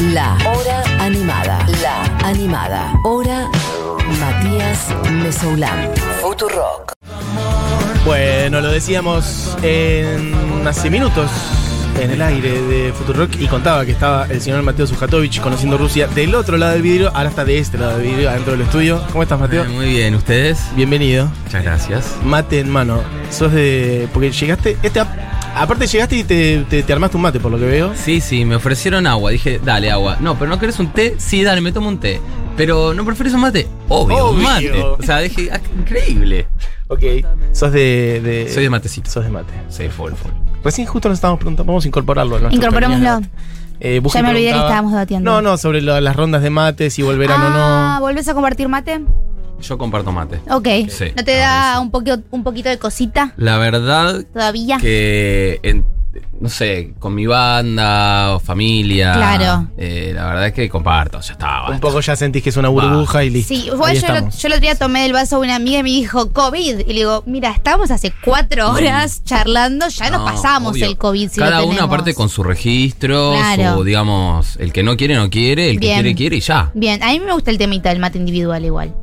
La 0.00 0.38
Hora 0.46 0.84
Animada. 1.00 1.66
La 1.82 2.04
Animada. 2.24 2.92
Hora 3.02 3.48
Matías 4.20 4.94
Mesoulán. 5.10 5.90
Futurock. 6.22 6.92
Bueno, 8.04 8.60
lo 8.60 8.70
decíamos 8.70 9.56
en 9.60 10.32
hace 10.68 10.88
minutos 10.88 11.28
en 12.00 12.12
el 12.12 12.22
aire 12.22 12.62
de 12.62 12.92
Futurock 12.92 13.40
y 13.40 13.48
contaba 13.48 13.84
que 13.84 13.90
estaba 13.90 14.26
el 14.26 14.40
señor 14.40 14.62
Mateo 14.62 14.86
Sujatovich 14.86 15.40
conociendo 15.40 15.76
Rusia 15.76 16.06
del 16.06 16.32
otro 16.36 16.56
lado 16.56 16.74
del 16.74 16.82
vidrio, 16.82 17.10
ahora 17.12 17.28
está 17.30 17.44
de 17.44 17.58
este 17.58 17.76
lado 17.76 17.98
del 17.98 18.06
vidrio, 18.06 18.30
adentro 18.30 18.52
del 18.52 18.62
estudio. 18.62 19.02
¿Cómo 19.10 19.24
estás, 19.24 19.40
Mateo? 19.40 19.64
Eh, 19.64 19.68
Muy 19.68 19.88
bien, 19.88 20.14
¿ustedes? 20.14 20.60
Bienvenido. 20.76 21.28
Muchas 21.46 21.64
gracias. 21.64 22.14
Mate 22.22 22.60
en 22.60 22.70
mano. 22.70 23.02
Sos 23.30 23.52
de. 23.52 24.08
Porque 24.12 24.30
llegaste. 24.30 24.78
Este, 24.80 25.02
aparte 25.62 25.86
llegaste 25.86 26.16
y 26.16 26.24
te, 26.24 26.64
te- 26.68 26.82
te 26.82 26.92
armaste 26.92 27.16
un 27.16 27.22
mate, 27.22 27.40
por 27.40 27.50
lo 27.52 27.58
que 27.58 27.64
veo. 27.66 27.92
Sí, 27.94 28.20
sí, 28.20 28.44
me 28.44 28.56
ofrecieron 28.56 29.06
agua. 29.06 29.30
Dije, 29.30 29.60
dale, 29.64 29.90
agua. 29.90 30.16
No, 30.20 30.38
pero 30.38 30.50
¿no 30.50 30.58
querés 30.58 30.78
un 30.78 30.88
té? 30.92 31.14
Sí, 31.18 31.42
dale, 31.42 31.60
me 31.60 31.72
tomo 31.72 31.88
un 31.88 31.98
té. 31.98 32.20
Pero 32.56 32.92
¿no 32.94 33.04
prefieres 33.04 33.32
un 33.34 33.40
mate? 33.40 33.68
Obvio, 33.88 34.30
un 34.30 34.36
Obvio. 34.36 34.42
mate. 34.48 34.82
O 34.82 35.02
sea, 35.02 35.18
dije, 35.20 35.48
ah, 35.52 35.60
increíble. 35.78 36.46
Ok. 36.88 37.02
Sos 37.52 37.72
de. 37.72 38.20
de- 38.22 38.52
Soy 38.52 38.62
de 38.64 38.70
matecito. 38.70 39.10
Sos 39.10 39.24
de 39.24 39.30
mate. 39.30 39.52
Sí, 39.68 39.88
full, 39.88 40.12
full. 40.12 40.30
Recién 40.64 40.86
justo 40.86 41.08
nos 41.08 41.18
estábamos 41.18 41.38
preguntando, 41.38 41.70
vamos 41.70 41.84
a 41.84 41.88
incorporarlo. 41.88 42.36
a 42.36 42.40
nuestro 42.40 42.56
Incorporémoslo. 42.56 43.20
Eh, 43.80 44.02
Ya 44.12 44.22
me 44.22 44.30
olvidé 44.30 44.50
que 44.52 44.58
estábamos 44.58 44.90
debatiendo. 44.90 45.30
No, 45.30 45.40
no, 45.40 45.56
sobre 45.56 45.80
lo- 45.82 46.00
las 46.00 46.16
rondas 46.16 46.42
de 46.42 46.50
mates, 46.50 46.94
si 46.94 47.02
volverán 47.02 47.40
ah, 47.40 47.94
o 47.96 48.00
no. 48.00 48.06
¿volvés 48.06 48.26
a 48.28 48.34
compartir 48.34 48.68
mate? 48.68 49.00
Yo 49.60 49.76
comparto 49.78 50.12
mate. 50.12 50.40
Ok. 50.50 50.68
Sí, 50.88 51.06
¿No 51.16 51.24
te 51.24 51.36
da 51.36 51.74
sí. 51.76 51.80
un, 51.82 51.90
poquito, 51.90 52.18
un 52.30 52.44
poquito 52.44 52.68
de 52.68 52.78
cosita 52.78 53.32
La 53.36 53.58
verdad 53.58 54.24
todavía? 54.32 54.78
que, 54.78 55.58
en- 55.62 55.84
no 56.40 56.48
sé, 56.48 56.94
con 57.00 57.14
mi 57.14 57.26
banda 57.26 58.34
o 58.34 58.40
familia. 58.40 59.12
Claro. 59.12 59.68
eh, 59.76 60.12
la 60.14 60.26
verdad 60.26 60.46
es 60.48 60.52
que 60.52 60.68
comparto, 60.68 61.20
ya 61.20 61.32
está. 61.32 61.68
Un 61.68 61.80
poco 61.80 62.00
ya 62.00 62.14
sentís 62.16 62.42
que 62.42 62.50
es 62.50 62.56
una 62.56 62.68
burbuja 62.68 63.24
y 63.24 63.30
listo. 63.30 63.54
Sí, 63.54 63.66
igual 63.66 63.96
yo, 64.00 64.06
lo, 64.08 64.20
yo 64.30 64.46
el 64.48 64.52
otro 64.52 64.60
día 64.60 64.74
tomé 64.76 65.02
del 65.02 65.12
vaso 65.12 65.36
de 65.38 65.42
una 65.46 65.56
amiga 65.56 65.80
y 65.80 65.82
me 65.82 65.90
dijo 65.90 66.32
COVID. 66.32 66.78
Y 66.80 66.84
le 66.84 66.94
digo, 66.94 67.22
mira, 67.26 67.50
estábamos 67.50 67.90
hace 67.90 68.12
cuatro 68.24 68.70
horas 68.70 69.22
charlando, 69.24 69.88
ya 69.88 70.10
nos 70.10 70.20
No, 70.20 70.26
pasamos 70.26 70.72
obvio. 70.72 70.86
el 70.86 70.96
COVID. 70.96 71.28
Si 71.28 71.40
Cada 71.40 71.62
uno 71.64 71.82
aparte 71.82 72.14
con 72.14 72.28
su 72.28 72.42
registro, 72.42 73.32
Claro. 73.34 73.76
su, 73.78 73.84
digamos, 73.84 74.56
el 74.58 74.72
que 74.72 74.82
no 74.82 74.96
quiere, 74.96 75.14
no 75.16 75.28
quiere, 75.30 75.70
el 75.70 75.80
que 75.80 75.88
quiere, 75.88 76.14
quiere 76.14 76.36
y 76.36 76.40
ya. 76.40 76.70
Bien, 76.74 77.02
a 77.02 77.08
mí 77.08 77.20
me 77.20 77.32
gusta 77.32 77.50
el 77.50 77.58
temita 77.58 77.90
del 77.90 77.98
mate 77.98 78.18
individual 78.18 78.64
igual. 78.64 78.94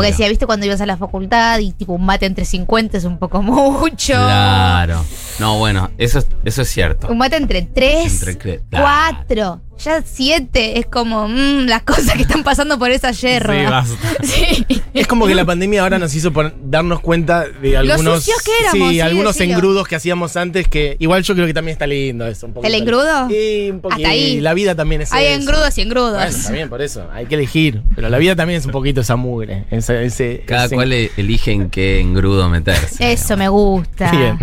Porque 0.00 0.10
decía, 0.12 0.28
viste, 0.28 0.46
cuando 0.46 0.66
ibas 0.66 0.80
a 0.80 0.86
la 0.86 0.96
facultad 0.96 1.58
y 1.60 1.72
tipo 1.72 1.92
un 1.92 2.04
mate 2.04 2.26
entre 2.26 2.44
50 2.44 2.98
es 2.98 3.04
un 3.04 3.18
poco 3.18 3.42
mucho. 3.42 4.14
Claro. 4.14 5.04
No, 5.38 5.58
bueno, 5.58 5.90
eso, 5.98 6.18
es- 6.20 6.26
eso 6.44 6.62
es 6.62 6.68
cierto. 6.68 7.08
Un 7.08 7.18
mate 7.18 7.36
entre 7.36 7.62
3, 7.62 8.12
Entre 8.28 8.38
cre- 8.38 8.62
4, 8.70 9.60
ya 9.84 10.02
7. 10.04 10.78
Es 10.78 10.86
como 10.86 11.28
mm, 11.28 11.66
las 11.66 11.82
cosas 11.82 12.14
que 12.14 12.22
están 12.22 12.42
pasando 12.42 12.78
por 12.78 12.90
esa 12.90 13.10
yerba. 13.12 13.54
Sí, 13.54 13.64
basta. 13.96 14.08
Sí. 14.22 14.66
Es 14.94 15.06
como 15.06 15.26
que 15.26 15.34
la 15.34 15.44
pandemia 15.44 15.82
ahora 15.82 15.98
nos 15.98 16.14
hizo 16.14 16.32
darnos 16.64 17.00
cuenta 17.00 17.46
de 17.48 17.76
algunos. 17.76 18.22
sucios 18.24 18.42
que 18.42 18.50
éramos, 18.60 18.88
Sí, 18.88 18.94
sí, 18.94 19.00
algunos 19.00 19.34
decilo. 19.36 19.54
engrudos 19.54 19.88
que 19.88 19.96
hacíamos 19.96 20.36
antes 20.36 20.68
que 20.68 20.96
igual 20.98 21.22
yo 21.22 21.34
creo 21.34 21.46
que 21.46 21.54
también 21.54 21.72
está 21.72 21.86
lindo 21.86 22.26
eso. 22.26 22.46
Un 22.46 22.52
poquito. 22.54 22.68
¿El 22.74 22.80
engrudo? 22.80 23.28
Sí, 23.28 23.68
un 23.70 23.80
poquito. 23.80 24.00
Hasta 24.02 24.10
ahí. 24.10 24.40
La 24.40 24.54
vida 24.54 24.74
también 24.74 25.02
es 25.02 25.12
Hay 25.12 25.26
eso. 25.26 25.40
engrudos 25.40 25.78
y 25.78 25.80
engrudos. 25.82 26.12
Bueno, 26.12 26.36
también 26.44 26.68
por 26.68 26.82
eso. 26.82 27.06
Hay 27.12 27.26
que 27.26 27.34
elegir. 27.36 27.82
Pero 27.94 28.08
la 28.08 28.18
vida 28.18 28.36
también 28.36 28.58
es 28.60 28.66
un 28.66 28.72
poquito 28.72 29.00
esa 29.00 29.16
mugre. 29.16 29.64
Ese, 29.70 30.04
ese- 30.04 30.42
Cada 30.46 30.66
ese- 30.66 30.74
cual 30.74 30.92
elige 30.92 31.52
en 31.52 31.70
qué 31.70 32.00
engrudo 32.00 32.48
meterse. 32.48 33.12
Eso 33.12 33.36
me 33.36 33.48
gusta. 33.48 34.10
Bien. 34.10 34.38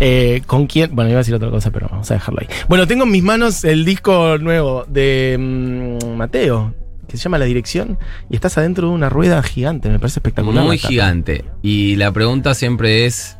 Eh, 0.00 0.42
¿Con 0.46 0.66
quién? 0.66 0.94
Bueno, 0.94 1.10
iba 1.10 1.18
a 1.18 1.22
decir 1.22 1.34
otra 1.34 1.50
cosa, 1.50 1.70
pero 1.70 1.88
vamos 1.90 2.10
a 2.10 2.14
dejarlo 2.14 2.40
ahí. 2.40 2.48
Bueno, 2.68 2.86
tengo 2.86 3.04
en 3.04 3.10
mis 3.10 3.22
manos 3.22 3.64
el 3.64 3.84
disco 3.84 4.38
nuevo 4.38 4.81
de 4.88 5.36
mm, 5.38 6.16
Mateo, 6.16 6.74
que 7.08 7.16
se 7.16 7.24
llama 7.24 7.38
La 7.38 7.44
Dirección, 7.44 7.98
y 8.30 8.34
estás 8.36 8.56
adentro 8.58 8.88
de 8.88 8.94
una 8.94 9.08
rueda 9.08 9.42
gigante, 9.42 9.88
me 9.90 9.98
parece 9.98 10.18
espectacular. 10.20 10.64
Muy 10.64 10.78
gigante. 10.78 11.44
Y 11.62 11.96
la 11.96 12.10
pregunta 12.12 12.54
siempre 12.54 13.06
es. 13.06 13.36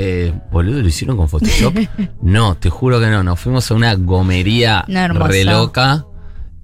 Eh, 0.00 0.32
boludo, 0.52 0.80
¿lo 0.80 0.86
hicieron 0.86 1.16
con 1.16 1.28
Photoshop? 1.28 1.74
no, 2.22 2.56
te 2.56 2.70
juro 2.70 3.00
que 3.00 3.06
no. 3.08 3.24
Nos 3.24 3.40
fuimos 3.40 3.68
a 3.70 3.74
una 3.74 3.94
gomería 3.96 4.84
re 4.86 5.44
loca. 5.44 6.06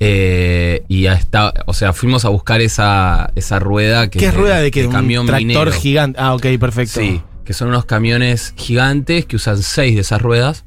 eh, 0.00 0.84
y 0.88 1.02
ya 1.02 1.14
está, 1.14 1.52
o 1.66 1.72
sea, 1.72 1.92
fuimos 1.92 2.24
a 2.24 2.28
buscar 2.28 2.60
esa, 2.60 3.30
esa 3.34 3.58
rueda 3.58 4.08
que 4.08 4.18
¿Qué 4.20 4.26
es 4.26 4.34
rueda 4.34 4.58
de 4.58 4.70
qué? 4.70 4.82
que 4.82 4.86
¿Un 4.86 4.92
camión 4.92 5.26
tractor 5.26 5.46
minero. 5.46 5.72
gigante? 5.72 6.18
Ah, 6.20 6.34
ok, 6.34 6.46
perfecto. 6.60 7.00
Sí, 7.00 7.22
que 7.44 7.52
son 7.52 7.68
unos 7.68 7.84
camiones 7.86 8.54
gigantes 8.56 9.26
que 9.26 9.36
usan 9.36 9.58
seis 9.62 9.94
de 9.96 10.02
esas 10.02 10.20
ruedas. 10.22 10.64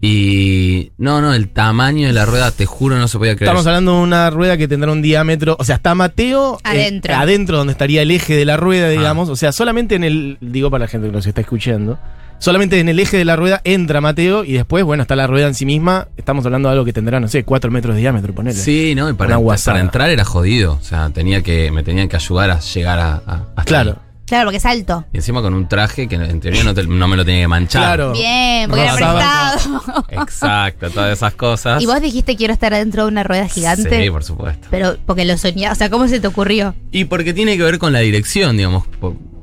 Y 0.00 0.92
no, 0.98 1.20
no, 1.20 1.32
el 1.34 1.48
tamaño 1.48 2.06
de 2.06 2.12
la 2.12 2.24
rueda, 2.26 2.50
te 2.50 2.66
juro, 2.66 2.96
no 2.98 3.08
se 3.08 3.18
podía 3.18 3.34
creer. 3.34 3.48
Estamos 3.48 3.66
hablando 3.66 3.94
de 3.96 4.02
una 4.02 4.30
rueda 4.30 4.56
que 4.56 4.68
tendrá 4.68 4.92
un 4.92 5.02
diámetro, 5.02 5.56
o 5.58 5.64
sea, 5.64 5.76
está 5.76 5.94
Mateo 5.94 6.58
eh, 6.58 6.68
Adentro. 6.68 7.14
adentro 7.14 7.56
donde 7.58 7.72
estaría 7.72 8.02
el 8.02 8.10
eje 8.10 8.36
de 8.36 8.44
la 8.44 8.54
Ah. 8.54 8.58
rueda, 8.58 8.88
digamos, 8.90 9.28
o 9.28 9.36
sea, 9.36 9.52
solamente 9.52 9.94
en 9.94 10.04
el, 10.04 10.38
digo 10.40 10.70
para 10.70 10.84
la 10.84 10.88
gente 10.88 11.06
que 11.08 11.12
nos 11.12 11.26
está 11.26 11.40
escuchando, 11.40 11.98
solamente 12.38 12.78
en 12.78 12.88
el 12.90 13.00
eje 13.00 13.16
de 13.16 13.24
la 13.24 13.36
rueda 13.36 13.60
entra 13.64 14.00
Mateo 14.02 14.44
y 14.44 14.52
después, 14.52 14.84
bueno, 14.84 15.02
está 15.02 15.16
la 15.16 15.26
rueda 15.26 15.46
en 15.48 15.54
sí 15.54 15.64
misma, 15.66 16.08
estamos 16.16 16.44
hablando 16.44 16.68
de 16.68 16.72
algo 16.74 16.84
que 16.84 16.92
tendrá, 16.92 17.18
no 17.18 17.28
sé, 17.28 17.44
4 17.44 17.70
metros 17.70 17.94
de 17.94 18.02
diámetro, 18.02 18.34
ponele. 18.34 18.56
Sí, 18.58 18.94
no, 18.94 19.08
y 19.08 19.14
para, 19.14 19.28
Una 19.30 19.36
entrar- 19.36 19.42
guasada. 19.44 19.74
para 19.76 19.84
entrar 19.84 20.10
era 20.10 20.24
jodido. 20.24 20.74
O 20.74 20.82
sea, 20.82 21.08
tenía 21.10 21.42
que, 21.42 21.70
me 21.70 21.82
tenían 21.82 22.08
que 22.08 22.16
ayudar 22.16 22.50
a 22.50 22.60
llegar 22.60 22.98
a, 22.98 23.14
a- 23.26 23.42
hasta 23.56 23.64
Claro, 23.64 23.90
ahí. 23.92 24.05
Claro, 24.26 24.46
porque 24.46 24.56
es 24.58 24.66
alto. 24.66 25.04
Y 25.12 25.18
encima 25.18 25.40
con 25.40 25.54
un 25.54 25.68
traje 25.68 26.08
que 26.08 26.16
en 26.16 26.40
teoría 26.40 26.64
no, 26.64 26.74
te- 26.74 26.84
no 26.86 27.06
me 27.08 27.16
lo 27.16 27.24
tenía 27.24 27.42
que 27.42 27.48
manchar. 27.48 27.82
claro. 27.96 28.12
Bien, 28.12 28.68
porque 28.68 28.82
era 28.84 28.94
prestado. 28.96 30.04
Exacto, 30.08 30.90
todas 30.90 31.12
esas 31.12 31.34
cosas. 31.34 31.80
y 31.82 31.86
vos 31.86 32.00
dijiste 32.00 32.36
quiero 32.36 32.52
estar 32.52 32.74
adentro 32.74 33.04
de 33.04 33.08
una 33.08 33.22
rueda 33.22 33.48
gigante. 33.48 34.02
Sí, 34.02 34.10
por 34.10 34.24
supuesto. 34.24 34.66
Pero 34.70 34.96
porque 35.06 35.24
lo 35.24 35.36
soñaba. 35.38 35.72
O 35.72 35.76
sea, 35.76 35.90
¿cómo 35.90 36.08
se 36.08 36.18
te 36.20 36.26
ocurrió? 36.26 36.74
Y 36.90 37.04
porque 37.04 37.32
tiene 37.34 37.56
que 37.56 37.62
ver 37.62 37.78
con 37.78 37.92
la 37.92 38.00
dirección, 38.00 38.56
digamos, 38.56 38.84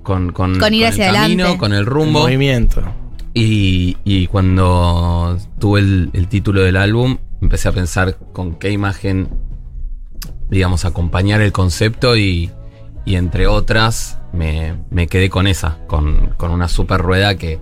con, 0.03 0.31
con, 0.33 0.59
Con 0.59 0.73
ir 0.73 0.85
hacia 0.87 1.09
el 1.09 1.15
camino, 1.15 1.43
adelante. 1.43 1.59
con 1.59 1.71
el 1.73 1.79
El 1.79 1.85
rumbo. 1.85 2.19
movimiento. 2.23 2.83
Y, 3.33 3.97
y 4.03 4.27
cuando 4.27 5.37
tuve 5.59 5.79
el, 5.79 6.09
el 6.13 6.27
título 6.27 6.61
del 6.61 6.75
álbum, 6.77 7.17
empecé 7.41 7.69
a 7.69 7.71
pensar 7.71 8.17
con 8.33 8.55
qué 8.55 8.69
imagen, 8.69 9.29
digamos, 10.49 10.85
acompañar 10.85 11.41
el 11.41 11.51
concepto 11.51 12.15
y, 12.17 12.51
y 13.05 13.15
entre 13.15 13.47
otras 13.47 14.19
me, 14.31 14.75
me 14.89 15.07
quedé 15.07 15.29
con 15.29 15.47
esa, 15.47 15.77
con, 15.87 16.33
con 16.37 16.51
una 16.51 16.67
super 16.67 17.01
rueda 17.01 17.35
que, 17.35 17.59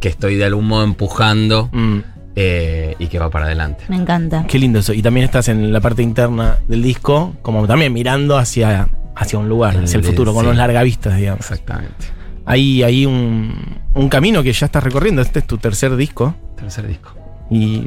que 0.00 0.08
estoy 0.08 0.36
de 0.36 0.44
algún 0.44 0.66
modo 0.66 0.84
empujando 0.84 1.68
Mm, 1.72 1.98
eh, 2.38 2.94
y 2.98 3.06
que 3.06 3.18
va 3.18 3.30
para 3.30 3.46
adelante. 3.46 3.84
Me 3.88 3.96
encanta. 3.96 4.44
qué 4.46 4.58
lindo 4.58 4.78
eso. 4.80 4.92
Y 4.92 5.00
también 5.00 5.24
estás 5.24 5.48
en 5.48 5.72
la 5.72 5.80
parte 5.80 6.02
interna 6.02 6.58
del 6.68 6.82
disco, 6.82 7.34
como 7.40 7.66
también 7.66 7.94
mirando 7.94 8.36
hacia, 8.36 8.90
hacia 9.14 9.38
un 9.38 9.48
lugar, 9.48 9.74
El 9.74 9.84
hacia 9.84 9.96
el 9.96 10.04
futuro, 10.04 10.34
con 10.34 10.42
sí. 10.42 10.48
los 10.48 10.56
largavistas, 10.56 11.16
digamos. 11.16 11.40
Exactamente. 11.40 12.06
Hay, 12.44 12.82
hay 12.82 13.06
un, 13.06 13.80
un 13.94 14.08
camino 14.10 14.42
que 14.42 14.52
ya 14.52 14.66
estás 14.66 14.84
recorriendo. 14.84 15.22
Este 15.22 15.38
es 15.38 15.46
tu 15.46 15.56
tercer 15.56 15.96
disco. 15.96 16.34
Tercer 16.56 16.86
disco. 16.86 17.14
Y 17.50 17.82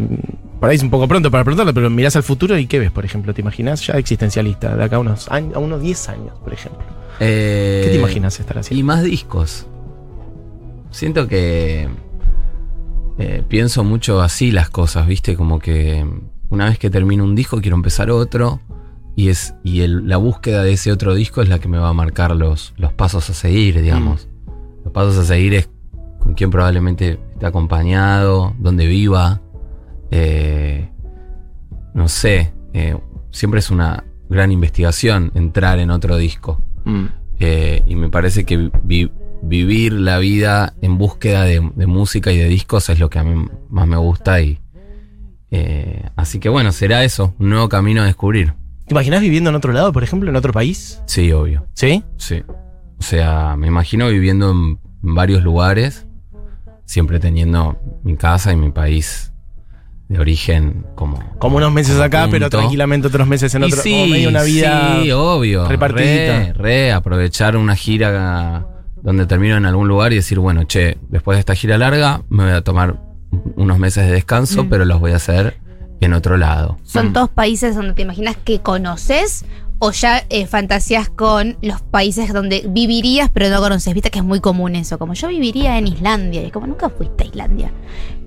por 0.59 0.69
ahí 0.69 0.75
es 0.75 0.83
un 0.83 0.89
poco 0.89 1.07
pronto 1.07 1.31
para 1.31 1.43
preguntarlo, 1.43 1.73
pero 1.73 1.89
mirás 1.89 2.15
al 2.15 2.23
futuro 2.23 2.57
y 2.57 2.67
¿qué 2.67 2.79
ves, 2.79 2.91
por 2.91 3.05
ejemplo? 3.05 3.33
¿Te 3.33 3.41
imaginas 3.41 3.85
ya 3.85 3.93
existencialista 3.93 4.75
de 4.75 4.83
acá 4.83 4.97
a 4.97 4.99
unos, 4.99 5.29
años, 5.31 5.55
a 5.55 5.59
unos 5.59 5.81
10 5.81 6.09
años, 6.09 6.33
por 6.43 6.53
ejemplo? 6.53 6.83
Eh, 7.19 7.81
¿Qué 7.85 7.89
te 7.91 7.97
imaginas 7.97 8.39
estar 8.39 8.57
Y 8.57 8.59
haciendo? 8.59 8.85
más 8.85 9.03
discos. 9.03 9.67
Siento 10.91 11.27
que 11.27 11.87
eh, 13.19 13.43
pienso 13.47 13.83
mucho 13.83 14.21
así 14.21 14.51
las 14.51 14.69
cosas, 14.69 15.05
¿viste? 15.07 15.35
Como 15.35 15.59
que 15.59 16.05
una 16.49 16.65
vez 16.65 16.79
que 16.79 16.89
termino 16.89 17.23
un 17.23 17.35
disco 17.35 17.61
quiero 17.61 17.75
empezar 17.75 18.09
otro 18.09 18.59
y 19.15 19.27
es 19.29 19.53
y 19.63 19.81
el- 19.81 20.07
la 20.07 20.17
búsqueda 20.17 20.63
de 20.63 20.73
ese 20.73 20.91
otro 20.91 21.13
disco 21.13 21.41
es 21.41 21.49
la 21.49 21.59
que 21.59 21.67
me 21.67 21.77
va 21.77 21.89
a 21.89 21.93
marcar 21.93 22.35
los, 22.35 22.73
los 22.77 22.93
pasos 22.93 23.29
a 23.29 23.33
seguir, 23.33 23.81
digamos. 23.81 24.27
Los 24.83 24.93
pasos 24.93 25.17
a 25.17 25.25
seguir 25.25 25.53
es 25.53 25.69
con 26.19 26.33
quién 26.33 26.49
probablemente 26.49 27.19
esté 27.33 27.45
acompañado, 27.45 28.55
dónde 28.57 28.87
viva. 28.87 29.41
Eh, 30.11 30.89
no 31.93 32.07
sé, 32.07 32.53
eh, 32.73 32.97
siempre 33.31 33.59
es 33.59 33.69
una 33.69 34.03
gran 34.29 34.51
investigación 34.51 35.31
entrar 35.35 35.79
en 35.79 35.91
otro 35.91 36.17
disco. 36.17 36.61
Mm. 36.85 37.05
Eh, 37.39 37.83
y 37.87 37.95
me 37.95 38.09
parece 38.09 38.45
que 38.45 38.69
vi- 38.83 39.11
vivir 39.41 39.93
la 39.93 40.17
vida 40.19 40.73
en 40.81 40.97
búsqueda 40.97 41.43
de, 41.43 41.71
de 41.75 41.87
música 41.87 42.31
y 42.31 42.37
de 42.37 42.47
discos 42.49 42.89
es 42.89 42.99
lo 42.99 43.09
que 43.09 43.19
a 43.19 43.23
mí 43.23 43.47
más 43.69 43.87
me 43.87 43.97
gusta. 43.97 44.41
Y, 44.41 44.59
así 46.15 46.39
que 46.39 46.49
bueno, 46.49 46.71
será 46.71 47.03
eso, 47.03 47.33
un 47.39 47.49
nuevo 47.49 47.69
camino 47.69 48.01
a 48.01 48.05
descubrir. 48.05 48.53
¿Te 48.85 48.93
imaginas 48.93 49.21
viviendo 49.21 49.49
en 49.49 49.55
otro 49.55 49.71
lado, 49.71 49.93
por 49.93 50.03
ejemplo, 50.03 50.29
en 50.29 50.35
otro 50.35 50.51
país? 50.51 51.01
Sí, 51.05 51.31
obvio. 51.31 51.65
¿Sí? 51.73 52.03
Sí. 52.17 52.43
O 52.97 53.01
sea, 53.03 53.55
me 53.55 53.67
imagino 53.67 54.07
viviendo 54.09 54.51
en 54.51 54.79
varios 55.01 55.43
lugares, 55.43 56.05
siempre 56.85 57.19
teniendo 57.19 57.79
mi 58.03 58.15
casa 58.17 58.51
y 58.51 58.57
mi 58.57 58.71
país 58.71 59.28
de 60.09 60.19
origen 60.19 60.85
como. 60.95 61.17
Como 61.39 61.57
unos 61.57 61.71
meses 61.71 61.93
como 61.93 62.03
acá, 62.03 62.27
pero 62.29 62.49
tranquilamente 62.49 63.07
otros 63.07 63.25
meses 63.27 63.53
en 63.55 63.63
Y 63.63 63.65
otro. 63.67 63.81
sí, 63.81 63.91
como 63.91 64.07
medio 64.07 64.29
una 64.29 64.43
vida. 64.43 64.99
sí, 65.01 65.11
obvio. 65.11 65.67
repartidita. 65.69 66.39
Re, 66.39 66.53
re, 66.53 66.91
aprovechar 66.91 67.55
una 67.55 67.75
gira 67.75 68.65
donde 69.01 69.25
termino 69.25 69.55
en 69.55 69.65
algún 69.65 69.87
lugar 69.87 70.11
y 70.11 70.17
decir, 70.17 70.39
bueno, 70.39 70.63
che, 70.65 70.97
después 71.09 71.37
de 71.37 71.39
esta 71.39 71.55
gira 71.55 71.77
larga 71.77 72.21
me 72.29 72.43
voy 72.43 72.53
a 72.53 72.61
tomar 72.61 72.99
unos 73.55 73.77
meses 73.79 74.05
de 74.07 74.11
descanso, 74.11 74.65
Mm. 74.65 74.69
pero 74.69 74.83
los 74.85 74.99
voy 74.99 75.11
a 75.13 75.15
hacer 75.17 75.57
en 76.01 76.13
otro 76.13 76.35
lado. 76.37 76.77
¿Son 76.83 77.09
Mm. 77.09 77.13
todos 77.13 77.29
países 77.29 77.75
donde 77.75 77.93
te 77.93 78.01
imaginas 78.01 78.35
que 78.35 78.59
conoces 78.59 79.45
o 79.81 79.91
ya 79.91 80.23
eh, 80.29 80.45
fantasías 80.45 81.09
con 81.09 81.57
los 81.61 81.81
países 81.81 82.33
donde 82.33 82.65
vivirías 82.67 83.29
pero 83.33 83.49
no 83.49 83.59
conoces? 83.61 83.93
Viste 83.93 84.09
que 84.11 84.19
es 84.19 84.25
muy 84.25 84.39
común 84.41 84.75
eso, 84.75 84.97
como 84.99 85.13
yo 85.13 85.27
viviría 85.29 85.77
en 85.77 85.87
Islandia, 85.87 86.41
y 86.41 86.47
es 86.47 86.51
como 86.51 86.67
nunca 86.67 86.89
fuiste 86.89 87.23
a 87.23 87.27
Islandia. 87.27 87.71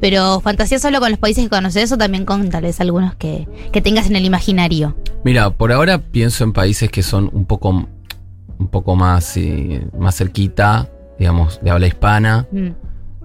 Pero 0.00 0.40
fantasías 0.40 0.82
solo 0.82 0.98
con 1.00 1.10
los 1.10 1.18
países 1.18 1.44
que 1.44 1.50
conoces 1.50 1.92
o 1.92 1.98
también 1.98 2.24
con 2.24 2.48
tal 2.50 2.62
vez 2.62 2.80
algunos 2.80 3.14
que, 3.16 3.46
que 3.72 3.80
tengas 3.80 4.06
en 4.06 4.16
el 4.16 4.24
imaginario. 4.24 4.96
Mira, 5.24 5.50
por 5.50 5.72
ahora 5.72 5.98
pienso 5.98 6.42
en 6.44 6.52
países 6.52 6.90
que 6.90 7.02
son 7.02 7.30
un 7.32 7.44
poco, 7.44 7.68
un 7.70 8.68
poco 8.68 8.96
más, 8.96 9.36
eh, 9.36 9.86
más 9.98 10.16
cerquita, 10.16 10.88
digamos, 11.18 11.60
de 11.62 11.70
habla 11.70 11.86
hispana. 11.86 12.48
Mm. 12.50 12.68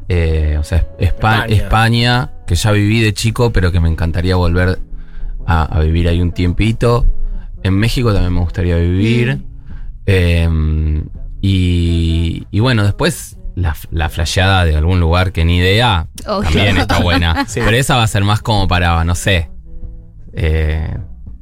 Eh, 0.10 0.58
o 0.60 0.64
sea, 0.64 0.86
Espa- 1.00 1.46
España. 1.46 1.46
España. 1.56 2.32
que 2.46 2.56
ya 2.56 2.72
viví 2.72 3.02
de 3.02 3.14
chico, 3.14 3.52
pero 3.52 3.72
que 3.72 3.80
me 3.80 3.90
encantaría 3.90 4.36
volver 4.36 4.80
a, 5.46 5.64
a 5.64 5.80
vivir 5.82 6.08
ahí 6.08 6.22
un 6.22 6.32
tiempito. 6.32 7.06
En 7.64 7.74
México 7.74 8.14
también 8.14 8.34
me 8.34 8.40
gustaría 8.42 8.76
vivir. 8.78 9.42
Eh, 10.06 10.48
y, 11.42 12.48
y 12.52 12.60
bueno, 12.60 12.84
después 12.84 13.38
la, 13.56 13.76
la 13.92 14.10
flasheada 14.10 14.66
de 14.66 14.76
algún 14.76 15.00
lugar 15.00 15.32
que 15.32 15.44
ni 15.46 15.58
idea 15.58 16.08
Obvio. 16.26 16.44
también 16.50 16.78
está 16.78 17.00
buena. 17.00 17.46
Sí. 17.48 17.60
Pero 17.64 17.76
esa 17.78 17.96
va 17.98 18.04
a 18.04 18.08
ser 18.08 18.24
más 18.24 18.42
como 18.42 18.68
para, 18.68 19.04
no 19.04 19.16
sé, 19.16 19.50
eh, 20.34 20.96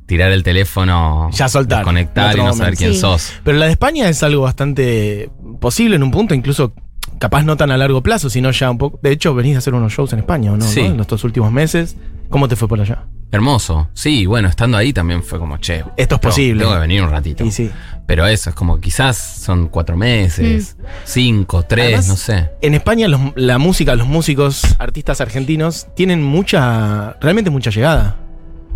tirar 0.06 0.32
el 0.32 0.44
teléfono, 0.44 1.30
Ya 1.32 1.50
soltar, 1.50 1.84
conectar 1.84 2.36
y 2.36 2.38
no 2.40 2.54
saber 2.54 2.58
momento. 2.58 2.78
quién 2.78 2.94
Sí. 2.94 3.00
sos. 3.00 3.34
Pero 3.44 3.58
la 3.58 3.66
de 3.66 3.72
España 3.72 4.08
es 4.10 4.22
algo 4.24 4.44
bastante 4.44 5.30
posible 5.60 5.96
en 5.96 6.04
un 6.04 6.12
punto, 6.12 6.34
incluso 6.34 6.74
capaz 7.20 7.44
no 7.44 7.58
tan 7.58 7.72
a 7.72 7.78
largo 7.78 8.02
plazo, 8.04 8.30
sino 8.30 8.52
ya 8.52 8.70
un 8.72 8.78
poco. 8.78 9.00
De 9.02 9.12
hecho, 9.12 9.34
venís 9.34 9.56
a 9.56 9.60
hacer 9.60 9.74
unos 9.74 9.94
shows 9.94 10.14
en 10.14 10.20
España, 10.20 10.52
¿o 10.54 10.58
no? 10.58 10.66
Sí. 10.66 10.82
¿no? 10.84 10.96
En 10.96 11.00
estos 11.02 11.24
últimos 11.24 11.52
meses. 11.52 11.96
¿Cómo 12.30 12.48
te 12.48 12.56
fue 12.56 12.68
por 12.68 12.82
allá? 12.82 13.04
Hermoso. 13.32 13.90
Sí, 13.94 14.26
bueno, 14.26 14.48
estando 14.48 14.78
ahí 14.78 14.92
también 14.94 15.22
fue 15.24 15.38
como, 15.40 15.58
che. 15.58 15.84
Esto 15.96 16.16
es 16.16 16.22
posible. 16.22 16.62
Tengo 16.62 16.74
que 16.74 16.80
venir 16.80 17.02
un 17.04 17.10
ratito. 17.12 17.44
Y 17.46 17.52
sí. 17.52 17.70
Pero 18.08 18.26
eso, 18.26 18.50
es 18.50 18.56
como 18.56 18.80
quizás 18.80 19.18
son 19.18 19.68
cuatro 19.68 19.96
meses, 19.98 20.78
cinco, 21.04 21.64
tres, 21.64 21.86
Además, 21.86 22.08
no 22.08 22.16
sé. 22.16 22.50
En 22.62 22.74
España 22.74 23.08
los- 23.08 23.20
la 23.36 23.58
música, 23.58 23.96
los 23.96 24.08
músicos, 24.08 24.64
artistas 24.80 25.22
argentinos 25.22 25.88
tienen 25.96 26.24
mucha, 26.24 27.18
realmente 27.22 27.50
mucha 27.50 27.70
llegada. 27.72 28.16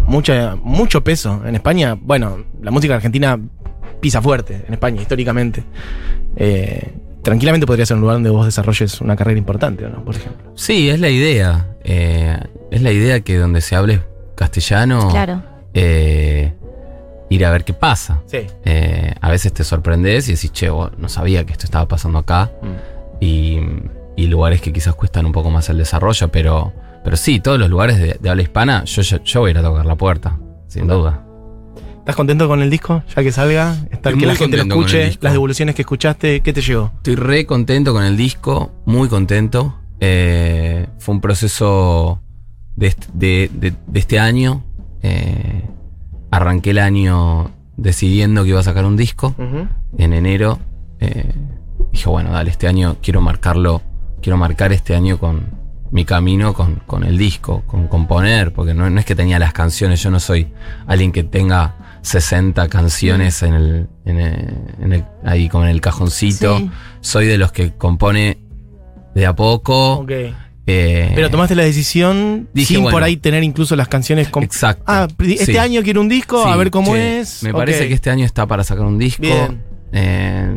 Mucha, 0.07 0.55
mucho 0.55 1.03
peso. 1.03 1.41
En 1.45 1.55
España, 1.55 1.95
bueno, 1.99 2.43
la 2.61 2.71
música 2.71 2.95
argentina 2.95 3.39
pisa 3.99 4.21
fuerte 4.21 4.63
en 4.67 4.73
España, 4.73 5.01
históricamente. 5.01 5.63
Eh, 6.35 6.93
tranquilamente 7.24 7.66
podría 7.68 7.86
ser 7.86 7.95
un 7.95 8.01
lugar 8.01 8.16
donde 8.16 8.30
vos 8.30 8.45
desarrolles 8.45 9.01
una 9.01 9.16
carrera 9.16 9.38
importante, 9.38 9.86
¿o 9.86 9.89
¿no? 9.89 10.04
Por 10.04 10.16
ejemplo. 10.16 10.51
Sí, 10.56 10.89
es 10.89 11.00
la 11.00 11.10
idea. 11.10 11.68
Eh, 11.83 12.38
es 12.71 12.81
la 12.81 12.92
idea 12.92 13.21
que 13.21 13.38
donde 13.38 13.62
se 13.62 13.75
hable 13.75 14.01
castellano, 14.36 15.10
Claro. 15.10 15.42
eh, 15.74 16.54
ir 17.30 17.45
a 17.45 17.51
ver 17.51 17.63
qué 17.63 17.74
pasa. 17.74 18.21
Sí. 18.25 18.48
Eh, 18.66 19.13
a 19.19 19.30
veces 19.30 19.54
te 19.54 19.63
sorprendes 19.63 20.27
y 20.30 20.33
decís, 20.33 20.51
che, 20.51 20.69
vos, 20.69 20.92
no 20.98 21.10
sabía 21.10 21.45
que 21.45 21.51
esto 21.54 21.66
estaba 21.66 21.88
pasando 21.88 22.19
acá. 22.19 22.51
Y, 23.19 23.60
y 24.15 24.27
lugares 24.27 24.62
que 24.62 24.72
quizás 24.74 24.95
cuestan 24.95 25.25
un 25.25 25.31
poco 25.31 25.50
más 25.50 25.69
el 25.69 25.77
desarrollo, 25.77 26.30
pero, 26.30 26.74
pero 27.04 27.18
sí, 27.18 27.39
todos 27.39 27.60
los 27.60 27.69
lugares 27.69 28.00
de, 28.00 28.18
de 28.19 28.30
habla 28.30 28.42
hispana, 28.42 28.83
yo, 28.86 29.01
yo, 29.01 29.18
yo 29.24 29.39
voy 29.42 29.50
a 29.50 29.51
ir 29.51 29.57
a 29.57 29.62
tocar 29.62 29.86
la 29.86 29.95
puerta, 29.95 30.38
sin 30.68 30.88
duda. 30.88 31.25
¿Estás 32.09 32.17
contento 32.17 32.47
con 32.47 32.59
el 32.63 32.71
disco? 32.71 33.03
Ya 33.15 33.21
que 33.21 33.31
salga, 33.31 33.75
estar 33.91 34.15
que 34.17 34.25
la 34.25 34.33
gente 34.33 34.57
lo 34.57 34.63
escuche, 34.63 35.15
las 35.21 35.31
devoluciones 35.31 35.75
que 35.75 35.83
escuchaste, 35.83 36.41
¿qué 36.41 36.53
te 36.53 36.61
llegó? 36.63 36.91
Estoy 36.97 37.13
re 37.13 37.45
contento 37.45 37.94
con 37.94 38.03
el 38.03 38.17
disco, 38.17 38.71
muy 38.88 39.07
contento. 39.09 39.77
Eh, 40.00 40.88
fue 40.97 41.13
un 41.13 41.21
proceso 41.21 42.19
de, 42.75 42.88
est- 42.88 43.09
de- 43.13 43.51
de- 43.53 43.73
de 43.85 44.00
este 44.00 44.17
año. 44.17 44.63
Eh, 45.03 45.65
arranqué 46.31 46.71
el 46.71 46.79
año 46.79 47.51
decidiendo 47.77 48.41
que 48.41 48.50
iba 48.50 48.59
a 48.59 48.63
sacar 48.63 48.85
un 48.85 48.97
disco. 48.97 49.35
En 49.95 50.13
enero 50.13 50.57
eh, 51.00 51.31
dije, 51.91 52.09
bueno, 52.09 52.31
dale, 52.31 52.50
este 52.50 52.67
año 52.67 52.97
quiero 53.03 53.21
marcarlo, 53.21 53.83
quiero 54.19 54.35
marcar 54.38 54.73
este 54.73 54.95
año 54.95 55.19
con 55.19 55.59
mi 55.91 56.05
camino 56.05 56.55
con, 56.55 56.77
con 56.88 57.03
el 57.03 57.19
disco, 57.19 57.62
con 57.67 57.88
componer, 57.88 58.51
porque 58.51 58.73
no, 58.73 58.89
no 58.89 59.00
es 59.00 59.05
que 59.05 59.13
tenía 59.15 59.38
las 59.38 59.53
canciones, 59.53 60.01
yo 60.01 60.09
no 60.09 60.19
soy 60.19 60.47
alguien 60.88 61.12
que 61.12 61.23
tenga 61.23 61.75
60 62.01 62.68
canciones 62.69 63.44
en 63.44 63.54
el, 63.54 63.88
en 64.06 64.19
el- 64.19 64.57
en 64.81 64.94
el- 64.94 65.06
ahí 65.25 65.50
como 65.50 65.63
en 65.66 65.72
el 65.72 65.81
cajoncito. 65.81 66.57
Sí. 66.57 66.72
Soy 67.01 67.25
de 67.28 67.38
los 67.38 67.51
que 67.51 67.74
compone 67.74 68.38
de 69.16 69.25
a 69.25 69.36
poco. 69.36 69.94
Ok. 70.00 70.12
eh, 70.72 71.12
Pero 71.16 71.31
tomaste 71.31 71.56
la 71.56 71.63
decisión 71.63 72.48
Dije, 72.54 72.75
sin 72.75 72.84
bueno. 72.84 72.96
por 72.96 73.01
ahí 73.04 73.18
tener 73.18 73.44
incluso 73.44 73.75
las 73.75 73.88
canciones. 73.88 74.30
Exacto. 74.42 74.84
Ah, 74.86 75.07
este 75.19 75.46
Sí. 75.54 75.57
año 75.57 75.81
quiero 75.81 76.00
un 76.00 76.10
disco, 76.10 76.44
a 76.46 76.56
ver 76.57 76.69
cómo 76.69 76.94
che, 76.94 77.22
es. 77.22 77.42
Me 77.42 77.51
parece 77.54 77.88
que 77.88 77.94
este 77.96 78.12
año 78.12 78.24
está 78.24 78.46
para 78.46 78.63
sacar 78.63 78.86
un 78.86 79.00
disco. 79.00 79.24
Bien. 79.24 79.63
Eh, 79.91 80.47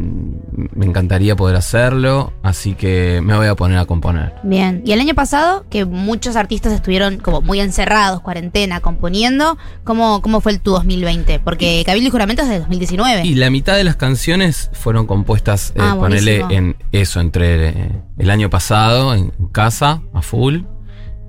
me 0.74 0.84
encantaría 0.86 1.34
poder 1.36 1.56
hacerlo, 1.56 2.32
así 2.42 2.74
que 2.74 3.20
me 3.22 3.34
voy 3.36 3.46
a 3.46 3.54
poner 3.54 3.78
a 3.78 3.86
componer. 3.86 4.34
Bien. 4.42 4.82
Y 4.84 4.92
el 4.92 5.00
año 5.00 5.14
pasado, 5.14 5.64
que 5.70 5.84
muchos 5.86 6.36
artistas 6.36 6.72
estuvieron 6.72 7.16
como 7.18 7.40
muy 7.40 7.60
encerrados, 7.60 8.20
cuarentena, 8.20 8.80
componiendo, 8.80 9.56
¿cómo, 9.84 10.20
cómo 10.20 10.40
fue 10.40 10.52
el 10.52 10.60
tu 10.60 10.72
2020? 10.72 11.40
Porque 11.40 11.82
Cabildo 11.86 12.08
y 12.08 12.10
Juramento 12.10 12.42
es 12.42 12.48
de 12.50 12.58
2019. 12.58 13.22
Y 13.24 13.34
la 13.34 13.48
mitad 13.50 13.74
de 13.76 13.84
las 13.84 13.96
canciones 13.96 14.68
fueron 14.74 15.06
compuestas, 15.06 15.70
eh, 15.76 15.80
Ah, 15.80 15.96
ponele 15.98 16.44
en 16.50 16.76
eso, 16.92 17.20
entre 17.20 17.68
eh, 17.70 18.02
el 18.18 18.30
año 18.30 18.50
pasado, 18.50 19.14
en 19.14 19.30
casa, 19.52 20.02
a 20.12 20.20
full, 20.20 20.60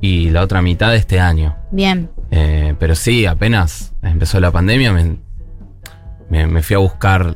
y 0.01 0.29
la 0.29 0.41
otra 0.41 0.61
mitad 0.61 0.91
de 0.91 0.97
este 0.97 1.21
año. 1.21 1.55
Bien. 1.71 2.09
Eh, 2.31 2.75
pero 2.79 2.95
sí, 2.95 3.25
apenas 3.25 3.94
empezó 4.01 4.39
la 4.41 4.51
pandemia, 4.51 4.91
me, 4.91 5.17
me- 6.29 6.47
me 6.47 6.61
fui 6.63 6.75
a 6.75 6.79
buscar 6.79 7.33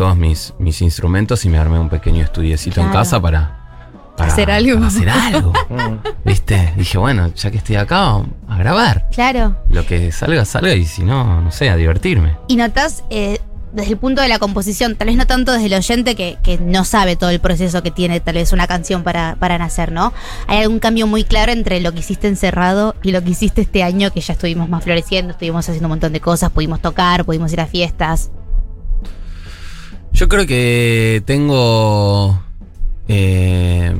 todos 0.00 0.16
mis, 0.16 0.54
mis 0.58 0.80
instrumentos 0.80 1.44
y 1.44 1.50
me 1.50 1.58
armé 1.58 1.78
un 1.78 1.90
pequeño 1.90 2.24
estudiecito 2.24 2.80
en 2.80 2.88
casa 2.88 3.20
para, 3.20 4.14
para 4.16 4.32
Hacer 4.32 4.50
algo. 4.50 4.76
para 4.76 4.86
hacer 4.86 5.10
algo. 5.10 5.52
¿Viste? 6.24 6.72
Dije, 6.74 6.96
bueno, 6.96 7.30
ya 7.34 7.50
que 7.50 7.58
estoy 7.58 7.76
acá, 7.76 8.14
a 8.48 8.56
grabar. 8.56 9.10
Claro. 9.12 9.56
Lo 9.68 9.84
que 9.84 10.10
salga, 10.10 10.46
salga, 10.46 10.72
y 10.72 10.86
si 10.86 11.02
no, 11.02 11.42
no 11.42 11.50
sé, 11.50 11.68
a 11.68 11.76
divertirme. 11.76 12.38
Y 12.48 12.56
notas 12.56 13.04
eh, 13.10 13.40
desde 13.74 13.92
el 13.92 13.98
punto 13.98 14.22
de 14.22 14.28
la 14.28 14.38
composición, 14.38 14.96
tal 14.96 15.08
vez 15.08 15.18
no 15.18 15.26
tanto 15.26 15.52
desde 15.52 15.66
el 15.66 15.74
oyente 15.74 16.14
que, 16.14 16.38
que 16.42 16.56
no 16.56 16.86
sabe 16.86 17.16
todo 17.16 17.28
el 17.28 17.40
proceso 17.40 17.82
que 17.82 17.90
tiene 17.90 18.20
tal 18.20 18.36
vez 18.36 18.54
una 18.54 18.66
canción 18.66 19.02
para, 19.02 19.36
para 19.38 19.58
nacer, 19.58 19.92
¿no? 19.92 20.14
Hay 20.46 20.62
algún 20.62 20.78
cambio 20.78 21.08
muy 21.08 21.24
claro 21.24 21.52
entre 21.52 21.78
lo 21.82 21.92
que 21.92 21.98
hiciste 21.98 22.26
encerrado 22.26 22.94
y 23.02 23.12
lo 23.12 23.22
que 23.22 23.32
hiciste 23.32 23.60
este 23.60 23.82
año, 23.82 24.10
que 24.12 24.22
ya 24.22 24.32
estuvimos 24.32 24.70
más 24.70 24.82
floreciendo, 24.82 25.32
estuvimos 25.32 25.68
haciendo 25.68 25.88
un 25.88 25.90
montón 25.90 26.14
de 26.14 26.20
cosas, 26.20 26.50
pudimos 26.50 26.80
tocar, 26.80 27.26
pudimos 27.26 27.52
ir 27.52 27.60
a 27.60 27.66
fiestas. 27.66 28.30
Yo 30.12 30.28
creo 30.28 30.46
que 30.46 31.22
tengo. 31.26 32.42
eh, 33.08 33.94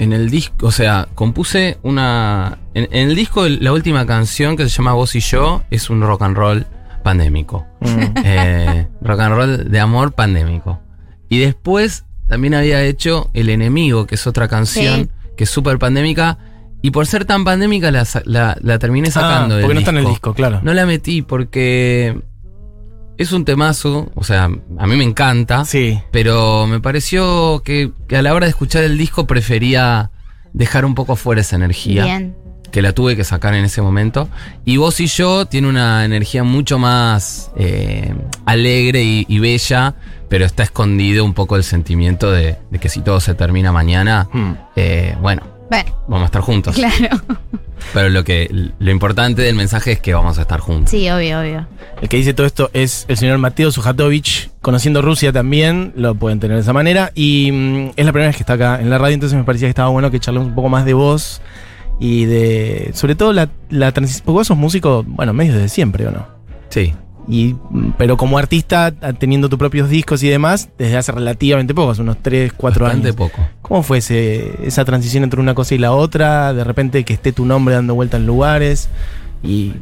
en 0.00 0.12
el 0.12 0.30
disco, 0.30 0.68
o 0.68 0.70
sea, 0.70 1.08
compuse 1.14 1.78
una. 1.82 2.58
En, 2.74 2.88
en 2.92 3.10
el 3.10 3.16
disco, 3.16 3.48
la 3.48 3.72
última 3.72 4.06
canción 4.06 4.56
que 4.56 4.62
se 4.64 4.68
llama 4.70 4.92
Vos 4.92 5.16
y 5.16 5.20
yo 5.20 5.62
es 5.70 5.90
un 5.90 6.00
rock 6.02 6.22
and 6.22 6.36
roll 6.36 6.66
pandémico. 7.02 7.66
Mm. 7.80 8.02
Eh, 8.24 8.86
rock 9.02 9.20
and 9.20 9.34
roll 9.34 9.70
de 9.70 9.80
amor 9.80 10.12
pandémico. 10.12 10.80
Y 11.28 11.38
después 11.40 12.04
también 12.28 12.54
había 12.54 12.82
hecho 12.84 13.30
El 13.34 13.48
Enemigo, 13.48 14.06
que 14.06 14.14
es 14.14 14.26
otra 14.26 14.46
canción 14.48 15.04
Sí. 15.04 15.10
que 15.36 15.44
es 15.44 15.50
súper 15.50 15.78
pandémica. 15.78 16.38
Y 16.80 16.92
por 16.92 17.06
ser 17.08 17.24
tan 17.24 17.42
pandémica 17.44 17.90
la, 17.90 18.06
la- 18.24 18.56
la 18.60 18.78
terminé 18.78 19.10
sacando. 19.10 19.54
Ah, 19.56 19.58
del 19.58 19.62
porque 19.66 19.74
no 19.74 19.80
está 19.80 19.90
en 19.90 19.96
el 19.98 20.06
disco, 20.06 20.32
claro. 20.32 20.60
No 20.62 20.72
la 20.74 20.86
metí 20.86 21.22
porque 21.22 22.20
es 23.18 23.32
un 23.32 23.44
temazo, 23.44 24.10
o 24.14 24.24
sea, 24.24 24.44
a 24.44 24.86
mí 24.86 24.96
me 24.96 25.04
encanta, 25.04 25.64
Sí. 25.64 26.00
pero 26.10 26.66
me 26.66 26.80
pareció 26.80 27.62
que, 27.64 27.90
que 28.08 28.16
a 28.16 28.22
la 28.22 28.32
hora 28.34 28.46
de 28.46 28.50
escuchar 28.50 28.84
el 28.84 28.96
disco 28.96 29.26
prefería 29.26 30.10
dejar 30.54 30.84
un 30.84 30.94
poco 30.94 31.14
fuera 31.16 31.40
esa 31.42 31.56
energía, 31.56 32.04
Bien. 32.04 32.34
que 32.72 32.80
la 32.80 32.92
tuve 32.92 33.16
que 33.16 33.24
sacar 33.24 33.54
en 33.54 33.64
ese 33.64 33.82
momento. 33.82 34.28
Y 34.64 34.76
vos 34.78 35.00
y 35.00 35.06
yo 35.06 35.46
tiene 35.46 35.68
una 35.68 36.04
energía 36.04 36.44
mucho 36.44 36.78
más 36.78 37.50
eh, 37.56 38.14
alegre 38.46 39.02
y, 39.02 39.26
y 39.28 39.38
bella, 39.40 39.94
pero 40.28 40.44
está 40.44 40.62
escondido 40.62 41.24
un 41.24 41.34
poco 41.34 41.56
el 41.56 41.64
sentimiento 41.64 42.30
de, 42.30 42.56
de 42.70 42.78
que 42.78 42.88
si 42.88 43.00
todo 43.00 43.20
se 43.20 43.34
termina 43.34 43.72
mañana, 43.72 44.28
Mm. 44.32 44.52
eh, 44.76 45.16
bueno, 45.20 45.42
Bueno, 45.70 45.90
vamos 46.08 46.22
a 46.22 46.26
estar 46.26 46.42
juntos. 46.42 46.74
claro. 46.76 47.20
Pero 47.94 48.08
lo 48.08 48.24
que 48.24 48.48
lo 48.78 48.90
importante 48.90 49.42
del 49.42 49.54
mensaje 49.54 49.92
es 49.92 50.00
que 50.00 50.14
vamos 50.14 50.38
a 50.38 50.42
estar 50.42 50.60
juntos. 50.60 50.90
Sí, 50.90 51.08
obvio, 51.10 51.40
obvio. 51.40 51.66
El 52.00 52.08
que 52.08 52.16
dice 52.16 52.34
todo 52.34 52.46
esto 52.46 52.70
es 52.72 53.04
el 53.08 53.16
señor 53.16 53.38
Mateo 53.38 53.70
Sujatovich, 53.70 54.50
conociendo 54.60 55.00
Rusia 55.02 55.32
también, 55.32 55.92
lo 55.96 56.14
pueden 56.14 56.40
tener 56.40 56.56
de 56.56 56.62
esa 56.62 56.72
manera. 56.72 57.12
Y 57.14 57.50
mm, 57.52 57.90
es 57.96 58.04
la 58.04 58.12
primera 58.12 58.28
vez 58.28 58.36
que 58.36 58.42
está 58.42 58.54
acá 58.54 58.80
en 58.80 58.90
la 58.90 58.98
radio, 58.98 59.14
entonces 59.14 59.38
me 59.38 59.44
parecía 59.44 59.66
que 59.66 59.70
estaba 59.70 59.88
bueno 59.88 60.10
que 60.10 60.20
charlemos 60.20 60.48
un 60.48 60.54
poco 60.54 60.68
más 60.68 60.84
de 60.84 60.94
voz 60.94 61.40
y 62.00 62.24
de. 62.24 62.90
Sobre 62.94 63.14
todo 63.14 63.32
la, 63.32 63.48
la 63.70 63.92
transición. 63.92 64.24
Porque 64.24 64.34
vos 64.38 64.46
sos 64.46 64.56
músico, 64.56 65.04
bueno, 65.06 65.32
medio 65.32 65.54
desde 65.54 65.68
siempre, 65.68 66.06
¿o 66.06 66.10
no? 66.10 66.26
Sí. 66.68 66.94
Y, 67.30 67.56
pero 67.98 68.16
como 68.16 68.38
artista, 68.38 68.86
a- 68.86 69.12
teniendo 69.12 69.48
tus 69.48 69.58
propios 69.58 69.90
discos 69.90 70.22
y 70.22 70.28
demás, 70.28 70.70
desde 70.78 70.96
hace 70.96 71.12
relativamente 71.12 71.74
poco, 71.74 71.90
hace 71.90 72.00
unos 72.02 72.16
3, 72.22 72.52
4 72.56 72.84
Bastante 72.84 73.08
años. 73.08 73.16
poco. 73.16 73.46
¿Cómo 73.60 73.82
fue 73.82 73.98
ese, 73.98 74.66
esa 74.66 74.84
transición 74.86 75.24
entre 75.24 75.38
una 75.40 75.54
cosa 75.54 75.74
y 75.74 75.78
la 75.78 75.92
otra? 75.92 76.54
De 76.54 76.64
repente 76.64 77.04
que 77.04 77.12
esté 77.12 77.32
tu 77.32 77.44
nombre 77.44 77.74
dando 77.74 77.94
vuelta 77.94 78.16
en 78.16 78.26
lugares. 78.26 78.88
Y 79.42 79.72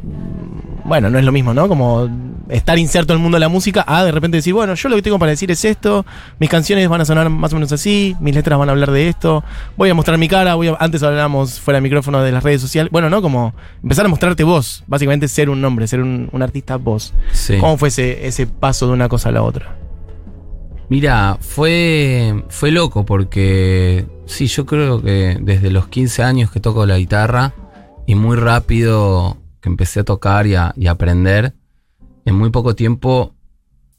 bueno, 0.85 1.09
no 1.09 1.17
es 1.17 1.25
lo 1.25 1.31
mismo, 1.31 1.53
¿no? 1.53 1.67
Como 1.67 2.07
estar 2.49 2.77
inserto 2.77 3.13
en 3.13 3.17
el 3.17 3.23
mundo 3.23 3.35
de 3.35 3.41
la 3.41 3.49
música 3.49 3.83
a 3.87 4.05
de 4.05 4.11
repente 4.11 4.37
decir, 4.37 4.53
bueno, 4.53 4.73
yo 4.75 4.89
lo 4.89 4.95
que 4.95 5.01
tengo 5.01 5.19
para 5.19 5.31
decir 5.31 5.51
es 5.51 5.65
esto, 5.65 6.05
mis 6.39 6.49
canciones 6.49 6.87
van 6.87 7.01
a 7.01 7.05
sonar 7.05 7.29
más 7.29 7.51
o 7.51 7.55
menos 7.55 7.71
así, 7.71 8.15
mis 8.19 8.35
letras 8.35 8.57
van 8.57 8.69
a 8.69 8.71
hablar 8.71 8.91
de 8.91 9.09
esto, 9.09 9.43
voy 9.75 9.89
a 9.89 9.93
mostrar 9.93 10.17
mi 10.17 10.27
cara, 10.27 10.55
voy 10.55 10.69
a, 10.69 10.77
antes 10.79 11.03
hablábamos 11.03 11.59
fuera 11.59 11.77
de 11.77 11.81
micrófono 11.81 12.21
de 12.21 12.31
las 12.31 12.43
redes 12.43 12.61
sociales, 12.61 12.91
bueno, 12.91 13.09
¿no? 13.09 13.21
Como 13.21 13.53
empezar 13.83 14.05
a 14.05 14.09
mostrarte 14.09 14.43
vos, 14.43 14.83
básicamente 14.87 15.27
ser 15.27 15.49
un 15.49 15.59
nombre, 15.59 15.87
ser 15.87 16.01
un, 16.01 16.29
un 16.31 16.41
artista 16.41 16.77
vos. 16.77 17.13
Sí. 17.31 17.57
¿Cómo 17.57 17.77
fue 17.77 17.89
ese, 17.89 18.27
ese 18.27 18.47
paso 18.47 18.87
de 18.87 18.93
una 18.93 19.09
cosa 19.09 19.29
a 19.29 19.31
la 19.33 19.43
otra? 19.43 19.75
Mira, 20.89 21.37
fue, 21.41 22.45
fue 22.47 22.71
loco 22.71 23.05
porque 23.05 24.05
sí, 24.25 24.47
yo 24.47 24.65
creo 24.65 25.01
que 25.01 25.37
desde 25.41 25.69
los 25.69 25.89
15 25.89 26.23
años 26.23 26.49
que 26.49 26.61
toco 26.61 26.85
la 26.85 26.97
guitarra 26.97 27.53
y 28.05 28.15
muy 28.15 28.37
rápido 28.37 29.37
que 29.67 29.71
empecé 29.71 29.99
a 29.99 30.03
tocar 30.03 30.47
y 30.47 30.55
a, 30.55 30.73
y 30.77 30.87
a 30.87 30.91
aprender, 30.91 31.53
en 32.25 32.35
muy 32.35 32.49
poco 32.49 32.75
tiempo 32.75 33.35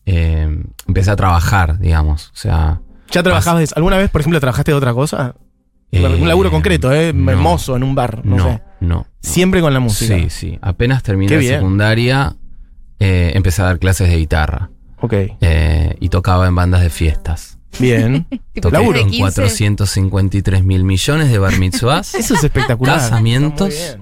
eh, 0.06 0.64
empecé 0.87 1.10
a 1.10 1.16
trabajar, 1.16 1.78
digamos. 1.78 2.28
O 2.28 2.37
sea, 2.37 2.80
¿Ya 3.10 3.22
trabajabas, 3.22 3.72
alguna 3.76 3.96
vez, 3.98 4.10
por 4.10 4.20
ejemplo, 4.22 4.40
trabajaste 4.40 4.72
de 4.72 4.76
otra 4.76 4.94
cosa? 4.94 5.34
eh, 5.92 6.04
un 6.20 6.28
laburo 6.28 6.50
concreto, 6.50 6.92
¿eh? 6.92 7.12
no. 7.14 7.37
Mozo 7.37 7.76
en 7.76 7.82
un 7.82 7.94
bar, 7.94 8.25
no, 8.25 8.37
no, 8.37 8.44
sé. 8.44 8.62
no. 8.80 9.06
Siempre 9.20 9.60
con 9.60 9.72
la 9.72 9.80
música. 9.80 10.14
Sí, 10.18 10.30
sí. 10.30 10.58
Apenas 10.60 11.02
terminé 11.02 11.34
la 11.37 11.42
secundaria, 11.42 12.37
eh, 12.98 13.32
empecé 13.34 13.62
a 13.62 13.66
dar 13.66 13.78
clases 13.78 14.08
de 14.10 14.16
guitarra 14.16 14.70
Ok, 15.00 15.12
eh, 15.40 15.96
y 16.00 16.08
tocaba 16.08 16.48
en 16.48 16.54
bandas 16.54 16.80
de 16.82 16.90
fiestas. 16.90 17.58
bien. 17.78 18.26
Tipo, 18.52 18.70
Toqué 18.70 18.78
Laburo. 18.78 18.98
en 18.98 19.06
15. 19.10 19.20
453 19.20 20.64
mil 20.64 20.84
millones 20.84 21.30
de 21.30 21.38
bar 21.38 21.58
mitzvahs. 21.58 22.14
Eso 22.16 22.34
es 22.34 22.42
espectacular. 22.44 22.96
Casamientos. 22.96 23.96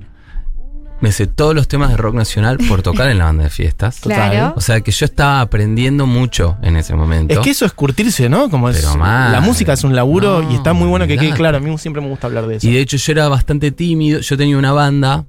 Me 1.00 1.12
sé 1.12 1.26
todos 1.26 1.54
los 1.54 1.68
temas 1.68 1.90
de 1.90 1.96
rock 1.98 2.14
nacional 2.14 2.56
por 2.68 2.80
tocar 2.82 3.10
en 3.10 3.18
la 3.18 3.24
banda 3.26 3.44
de 3.44 3.50
fiestas. 3.50 4.00
Claro. 4.00 4.54
O 4.56 4.60
sea 4.62 4.80
que 4.80 4.90
yo 4.92 5.04
estaba 5.04 5.42
aprendiendo 5.42 6.06
mucho 6.06 6.56
en 6.62 6.76
ese 6.76 6.94
momento. 6.94 7.34
Es 7.34 7.40
que 7.40 7.50
eso 7.50 7.66
es 7.66 7.72
curtirse, 7.72 8.28
¿no? 8.30 8.48
Como 8.48 8.70
es, 8.70 8.76
Pero 8.78 8.96
mal. 8.96 9.30
la 9.30 9.40
música 9.42 9.74
es 9.74 9.84
un 9.84 9.94
laburo 9.94 10.42
No, 10.42 10.50
y 10.50 10.54
está 10.54 10.72
muy 10.72 10.88
bueno 10.88 11.06
que 11.06 11.18
quede 11.18 11.32
claro. 11.34 11.58
A 11.58 11.60
mí 11.60 11.76
siempre 11.78 12.00
me 12.00 12.08
gusta 12.08 12.26
hablar 12.28 12.46
de 12.46 12.56
eso. 12.56 12.66
Y 12.66 12.72
de 12.72 12.80
hecho 12.80 12.96
yo 12.96 13.12
era 13.12 13.28
bastante 13.28 13.70
tímido. 13.72 14.20
Yo 14.20 14.36
tenía 14.38 14.56
una 14.56 14.72
banda 14.72 15.26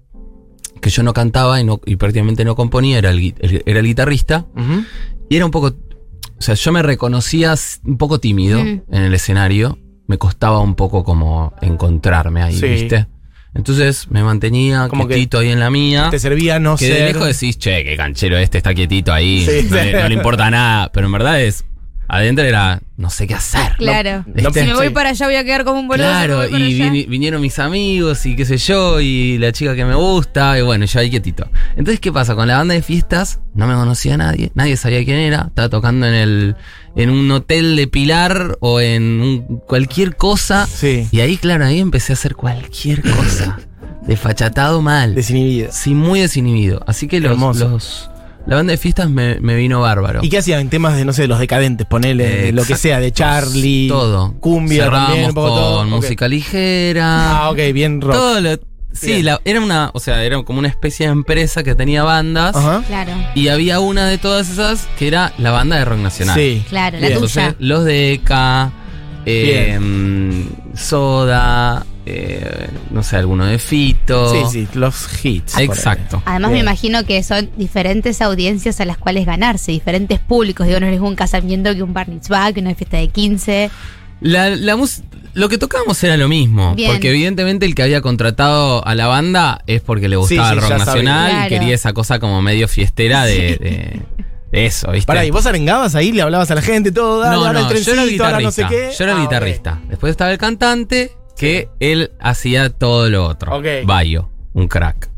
que 0.81 0.89
yo 0.89 1.03
no 1.03 1.11
cantaba 1.13 1.59
y, 1.59 1.63
no, 1.65 1.81
y 1.85 1.97
prácticamente 1.97 2.45
no 2.45 2.55
componía, 2.55 2.99
era 2.99 3.09
el, 3.09 3.35
era 3.65 3.79
el 3.79 3.85
guitarrista. 3.85 4.45
Y 5.29 5.35
era 5.35 5.43
un 5.45 5.51
poco. 5.51 5.67
O 6.39 6.41
sea, 6.41 6.55
yo 6.55 6.71
me 6.71 6.81
reconocía 6.81 7.55
un 7.83 7.97
poco 7.97 8.19
tímido 8.19 8.59
en 8.59 8.83
el 8.89 9.13
escenario. 9.13 9.77
Me 10.07 10.17
costaba 10.17 10.59
un 10.59 10.75
poco 10.75 11.03
como 11.03 11.53
encontrarme 11.61 12.41
ahí, 12.41 12.55
Sí. 12.57 12.67
¿viste? 12.67 13.07
Entonces 13.53 14.09
me 14.11 14.23
mantenía 14.23 14.87
Como 14.87 15.07
que 15.07 15.15
quietito 15.15 15.39
ahí 15.39 15.49
en 15.49 15.59
la 15.59 15.69
mía. 15.69 16.09
Te 16.11 16.19
servía 16.19 16.59
no 16.59 16.77
Que 16.77 16.89
de 16.89 17.13
lejos 17.13 17.27
decís, 17.27 17.57
che, 17.57 17.83
qué 17.83 17.97
canchero 17.97 18.37
este 18.37 18.57
está 18.57 18.73
quietito 18.73 19.13
ahí, 19.13 19.45
Sí, 19.45 19.67
no, 19.69 19.77
sí. 19.77 19.85
Le, 19.85 19.93
no 19.93 20.09
le 20.09 20.15
importa 20.15 20.49
nada. 20.51 20.91
Pero 20.91 21.07
en 21.07 21.11
verdad 21.11 21.41
es, 21.41 21.65
adentro 22.07 22.45
era, 22.45 22.81
no 22.97 23.09
sé 23.09 23.27
qué 23.27 23.35
hacer. 23.35 23.73
Claro. 23.77 24.23
No, 24.27 24.51
si 24.51 24.61
me 24.61 24.73
voy 24.73 24.89
para 24.89 25.09
allá 25.09 25.25
voy 25.25 25.35
a 25.35 25.43
quedar 25.43 25.63
como 25.65 25.79
un 25.79 25.87
boludo. 25.87 26.05
Claro, 26.05 26.47
y 26.57 27.05
vinieron 27.07 27.41
mis 27.41 27.59
amigos 27.59 28.25
y 28.25 28.35
qué 28.35 28.45
sé 28.45 28.57
yo, 28.57 28.99
y 29.01 29.37
la 29.37 29.51
chica 29.51 29.75
que 29.75 29.85
me 29.85 29.95
gusta, 29.95 30.57
y 30.57 30.61
bueno, 30.61 30.85
yo 30.85 30.99
ahí 30.99 31.09
quietito. 31.09 31.47
Entonces, 31.71 31.99
¿qué 31.99 32.11
pasa? 32.11 32.35
Con 32.35 32.47
la 32.47 32.57
banda 32.57 32.73
de 32.73 32.81
fiestas 32.81 33.39
no 33.53 33.67
me 33.67 33.73
conocía 33.75 34.13
a 34.15 34.17
nadie, 34.17 34.51
nadie 34.55 34.77
sabía 34.77 35.03
quién 35.05 35.17
era, 35.17 35.45
estaba 35.47 35.69
tocando 35.69 36.05
en 36.07 36.13
el 36.13 36.55
en 36.95 37.11
un 37.11 37.29
hotel 37.29 37.75
de 37.75 37.87
Pilar 37.87 38.57
o 38.59 38.81
en 38.81 39.03
un- 39.21 39.59
cualquier 39.67 40.15
cosa. 40.15 40.65
Sí. 40.65 41.07
Y 41.11 41.19
ahí, 41.19 41.37
claro, 41.37 41.63
ahí 41.65 41.79
empecé 41.79 42.13
a 42.13 42.15
hacer 42.15 42.35
cualquier 42.35 43.01
cosa. 43.03 43.59
Desfachatado 44.07 44.81
mal. 44.81 45.13
Desinhibido. 45.13 45.69
Sí, 45.71 45.93
muy 45.93 46.21
desinhibido. 46.21 46.83
Así 46.87 47.07
que 47.07 47.19
los, 47.19 47.37
los- 47.59 48.09
la 48.47 48.55
banda 48.55 48.71
de 48.71 48.77
fiestas 48.77 49.09
me, 49.09 49.39
me 49.41 49.55
vino 49.55 49.81
bárbaro. 49.81 50.21
¿Y 50.23 50.29
qué 50.29 50.37
hacían 50.39 50.61
en 50.61 50.69
temas 50.69 50.95
de, 50.95 51.05
no 51.05 51.13
sé, 51.13 51.27
los 51.27 51.37
decadentes? 51.39 51.85
Ponele 51.85 52.49
Eh, 52.49 52.51
lo 52.53 52.63
que 52.63 52.75
sea, 52.75 52.99
de 52.99 53.11
Charlie. 53.11 53.87
Todo. 53.89 54.33
Cumbia 54.39 54.85
Cerrábamos 54.85 55.07
también, 55.09 55.29
un 55.29 55.35
poco 55.35 55.49
con 55.49 55.55
todo. 55.59 55.85
Música 55.85 56.27
ligera. 56.27 57.37
Ah, 57.43 57.49
ok, 57.51 57.59
bien 57.73 58.01
rock. 58.01 58.13
Todo 58.13 58.39
lo- 58.41 58.55
sí, 58.93 59.07
Bien. 59.07 59.25
la- 59.25 59.41
era 59.45 59.59
una, 59.61 59.91
o 59.93 59.99
sea, 59.99 60.23
era 60.23 60.41
como 60.43 60.57
una 60.59 60.69
especie 60.69 61.05
de 61.07 61.11
empresa 61.11 61.61
que 61.63 61.75
tenía 61.75 62.03
bandas 62.03 62.55
Ajá. 62.55 62.81
Claro. 62.87 63.11
y 63.35 63.49
había 63.49 63.79
una 63.79 64.07
de 64.07 64.17
todas 64.17 64.49
esas 64.49 64.87
que 64.97 65.07
era 65.07 65.33
la 65.37 65.51
banda 65.51 65.75
de 65.77 65.85
rock 65.85 65.99
nacional. 65.99 66.35
Sí. 66.39 66.63
Claro, 66.69 66.97
la. 66.99 67.07
Entonces, 67.07 67.55
tuya. 67.55 67.55
los 67.59 67.83
de 67.85 68.13
ECA, 68.13 68.71
eh, 69.25 69.77
Soda, 70.73 71.85
eh, 72.09 72.69
no 72.91 73.03
sé, 73.03 73.17
alguno 73.17 73.45
de 73.45 73.59
Fito. 73.59 74.31
Sí, 74.31 74.65
sí, 74.65 74.67
los 74.73 75.07
hits. 75.25 75.57
Exacto. 75.57 76.21
Además 76.25 76.51
me 76.51 76.59
imagino 76.59 77.03
que 77.05 77.21
son 77.23 77.49
diferentes 77.57 78.21
audiencias 78.21 78.79
a 78.79 78.85
las 78.85 78.97
cuales 78.97 79.25
ganarse, 79.25 79.71
diferentes 79.73 80.19
públicos. 80.19 80.65
Digo, 80.67 80.79
no 80.79 80.87
es 80.87 80.99
un 80.99 81.15
casamiento 81.15 81.73
que 81.75 81.83
un 81.83 81.93
bar 81.93 82.07
mitzvah, 82.07 82.53
que 82.53 82.61
una 82.61 82.73
fiesta 82.75 82.97
de 82.97 83.09
15. 83.09 83.69
La, 84.21 84.49
la 84.49 84.75
mus- 84.75 85.01
lo 85.33 85.49
que 85.49 85.57
tocábamos 85.57 86.01
era 86.03 86.17
lo 86.17 86.27
mismo, 86.27 86.73
Bien. 86.75 86.91
porque 86.91 87.09
evidentemente 87.09 87.65
el 87.65 87.75
que 87.75 87.83
había 87.83 88.01
contratado 88.01 88.85
a 88.87 88.95
la 88.95 89.05
banda 89.07 89.61
es 89.67 89.81
porque 89.81 90.07
le 90.07 90.15
gustaba 90.15 90.49
Sí, 90.49 90.59
sí, 90.59 90.65
el 90.65 90.69
rock 90.69 90.79
nacional 90.79 91.29
Claro. 91.31 91.45
y 91.45 91.49
quería 91.49 91.75
esa 91.75 91.93
cosa 91.93 92.17
como 92.19 92.41
medio 92.41 92.67
fiestera 92.67 93.25
de, 93.25 93.35
de- 93.57 94.01
de 94.51 94.65
eso, 94.65 94.89
¿viste? 94.91 95.05
Pará, 95.05 95.25
¿y 95.25 95.29
vos 95.29 95.45
arengabas 95.45 95.93
ahí? 95.93 96.13
¿Le 96.13 96.21
hablabas 96.21 96.49
a 96.49 96.55
la 96.55 96.61
gente 96.61 96.91
todo? 96.91 97.19
Dale, 97.19 97.35
no, 97.35 97.41
no, 97.43 97.47
el 97.49 97.83
yo 97.83 97.91
era 97.91 98.01
el 98.01 98.07
trencito, 98.07 98.23
ahora 98.25 98.39
no 98.39 98.49
guitarrista. 98.49 98.69
sé 98.69 98.75
qué. 98.75 98.95
Yo 98.97 99.03
era 99.03 99.13
el 99.13 99.19
Ah, 99.19 99.21
guitarrista. 99.21 99.79
Después 99.89 100.11
estaba 100.11 100.31
el 100.31 100.37
cantante, 100.37 101.11
que 101.37 101.69
él 101.79 102.11
hacía 102.19 102.69
todo 102.69 103.09
lo 103.09 103.25
otro. 103.25 103.57
Ok. 103.57 103.65
Bayo, 103.85 104.29
un 104.53 104.67
crack. 104.67 105.09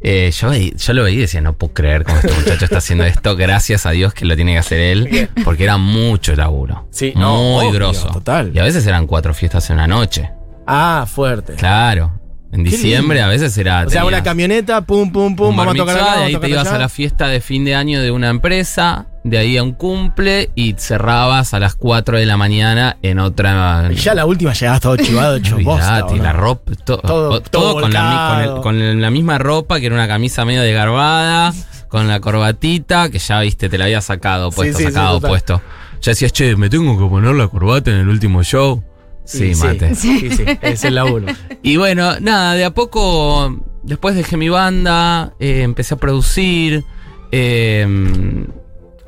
Eh, 0.00 0.30
yo, 0.30 0.52
yo 0.52 0.92
lo 0.92 1.04
veía 1.04 1.18
y 1.18 1.20
decía, 1.22 1.40
no 1.40 1.54
puedo 1.54 1.72
creer 1.72 2.04
cómo 2.04 2.18
este 2.18 2.32
muchacho 2.32 2.64
está 2.64 2.78
haciendo 2.78 3.04
esto. 3.04 3.34
Gracias 3.34 3.86
a 3.86 3.90
Dios 3.90 4.14
que 4.14 4.24
lo 4.24 4.36
tiene 4.36 4.52
que 4.52 4.58
hacer 4.58 4.78
él, 4.78 5.28
porque 5.44 5.64
era 5.64 5.78
mucho 5.78 6.34
laburo. 6.36 6.86
Sí, 6.90 7.12
no, 7.16 7.36
muy 7.36 7.66
obvio, 7.66 7.72
grosso. 7.72 8.08
total. 8.08 8.52
Y 8.54 8.58
a 8.58 8.62
veces 8.62 8.86
eran 8.86 9.06
cuatro 9.06 9.34
fiestas 9.34 9.68
en 9.70 9.76
una 9.76 9.86
noche. 9.86 10.30
Ah, 10.66 11.06
fuerte. 11.08 11.54
Claro. 11.54 12.20
En 12.52 12.62
diciembre 12.62 13.20
a 13.20 13.26
veces 13.26 13.56
era. 13.58 13.84
O 13.86 13.90
sea, 13.90 14.04
una 14.04 14.22
camioneta, 14.22 14.80
pum, 14.82 15.10
pum, 15.10 15.34
pum, 15.34 15.56
vamos 15.56 15.74
a 15.74 15.76
tocar 15.76 15.96
acá, 15.96 16.06
vamos 16.06 16.24
ahí 16.26 16.36
te 16.36 16.48
ibas 16.48 16.66
allá. 16.68 16.76
a 16.76 16.78
la 16.78 16.88
fiesta 16.88 17.28
de 17.28 17.40
fin 17.40 17.64
de 17.64 17.74
año 17.74 18.00
de 18.00 18.10
una 18.10 18.28
empresa, 18.28 19.08
de 19.28 19.38
ahí 19.38 19.56
a 19.56 19.62
un 19.64 19.72
cumple 19.72 20.50
y 20.54 20.74
cerrabas 20.78 21.52
a 21.52 21.58
las 21.58 21.74
4 21.74 22.16
de 22.18 22.26
la 22.26 22.36
mañana 22.36 22.96
en 23.02 23.18
otra. 23.18 23.88
Y 23.90 23.96
ya 23.96 24.14
la 24.14 24.24
última 24.24 24.52
llegabas 24.52 24.80
todo 24.80 24.96
chivado, 24.96 25.36
hecho 25.36 25.58
bosta, 25.62 26.06
la 26.16 26.32
ropa, 26.32 26.72
to- 26.84 26.98
Todo- 26.98 27.40
todo 27.40 27.40
todo, 27.40 27.80
con, 27.80 27.92
la, 27.92 28.02
mi- 28.02 28.16
con 28.16 28.38
el- 28.40 28.46
volcado. 28.50 28.62
con 28.62 29.00
la 29.02 29.10
misma 29.10 29.38
ropa, 29.38 29.80
que 29.80 29.86
era 29.86 29.94
una 29.96 30.06
camisa 30.06 30.44
medio 30.44 30.62
desgarbada, 30.62 31.52
con 31.88 32.06
la 32.06 32.20
corbatita, 32.20 33.08
que 33.10 33.18
ya 33.18 33.40
viste, 33.40 33.68
te 33.68 33.78
la 33.78 33.84
había 33.86 34.00
sacado, 34.00 34.50
puesto, 34.50 34.78
sí, 34.78 34.84
sí, 34.84 34.90
sacado, 34.92 35.20
puesto. 35.20 35.60
Ya 36.02 36.12
decías, 36.12 36.32
che, 36.32 36.54
me 36.56 36.68
tengo 36.70 36.96
que 36.96 37.08
poner 37.08 37.34
la 37.34 37.48
corbata 37.48 37.90
en 37.90 37.96
el 37.98 38.08
último 38.08 38.42
show. 38.44 38.84
Sí, 39.24 39.52
mate. 39.56 39.94
Sí, 39.96 40.30
sí, 40.30 40.44
es 40.62 40.84
el 40.84 40.94
laburo. 40.94 41.26
Y 41.62 41.78
bueno, 41.78 42.20
nada, 42.20 42.54
de 42.54 42.64
a 42.64 42.70
poco, 42.72 43.58
después 43.82 44.14
dejé 44.14 44.36
mi 44.36 44.48
banda, 44.48 45.32
eh, 45.40 45.62
empecé 45.62 45.94
a 45.94 45.96
producir, 45.96 46.84
eh, 47.32 48.46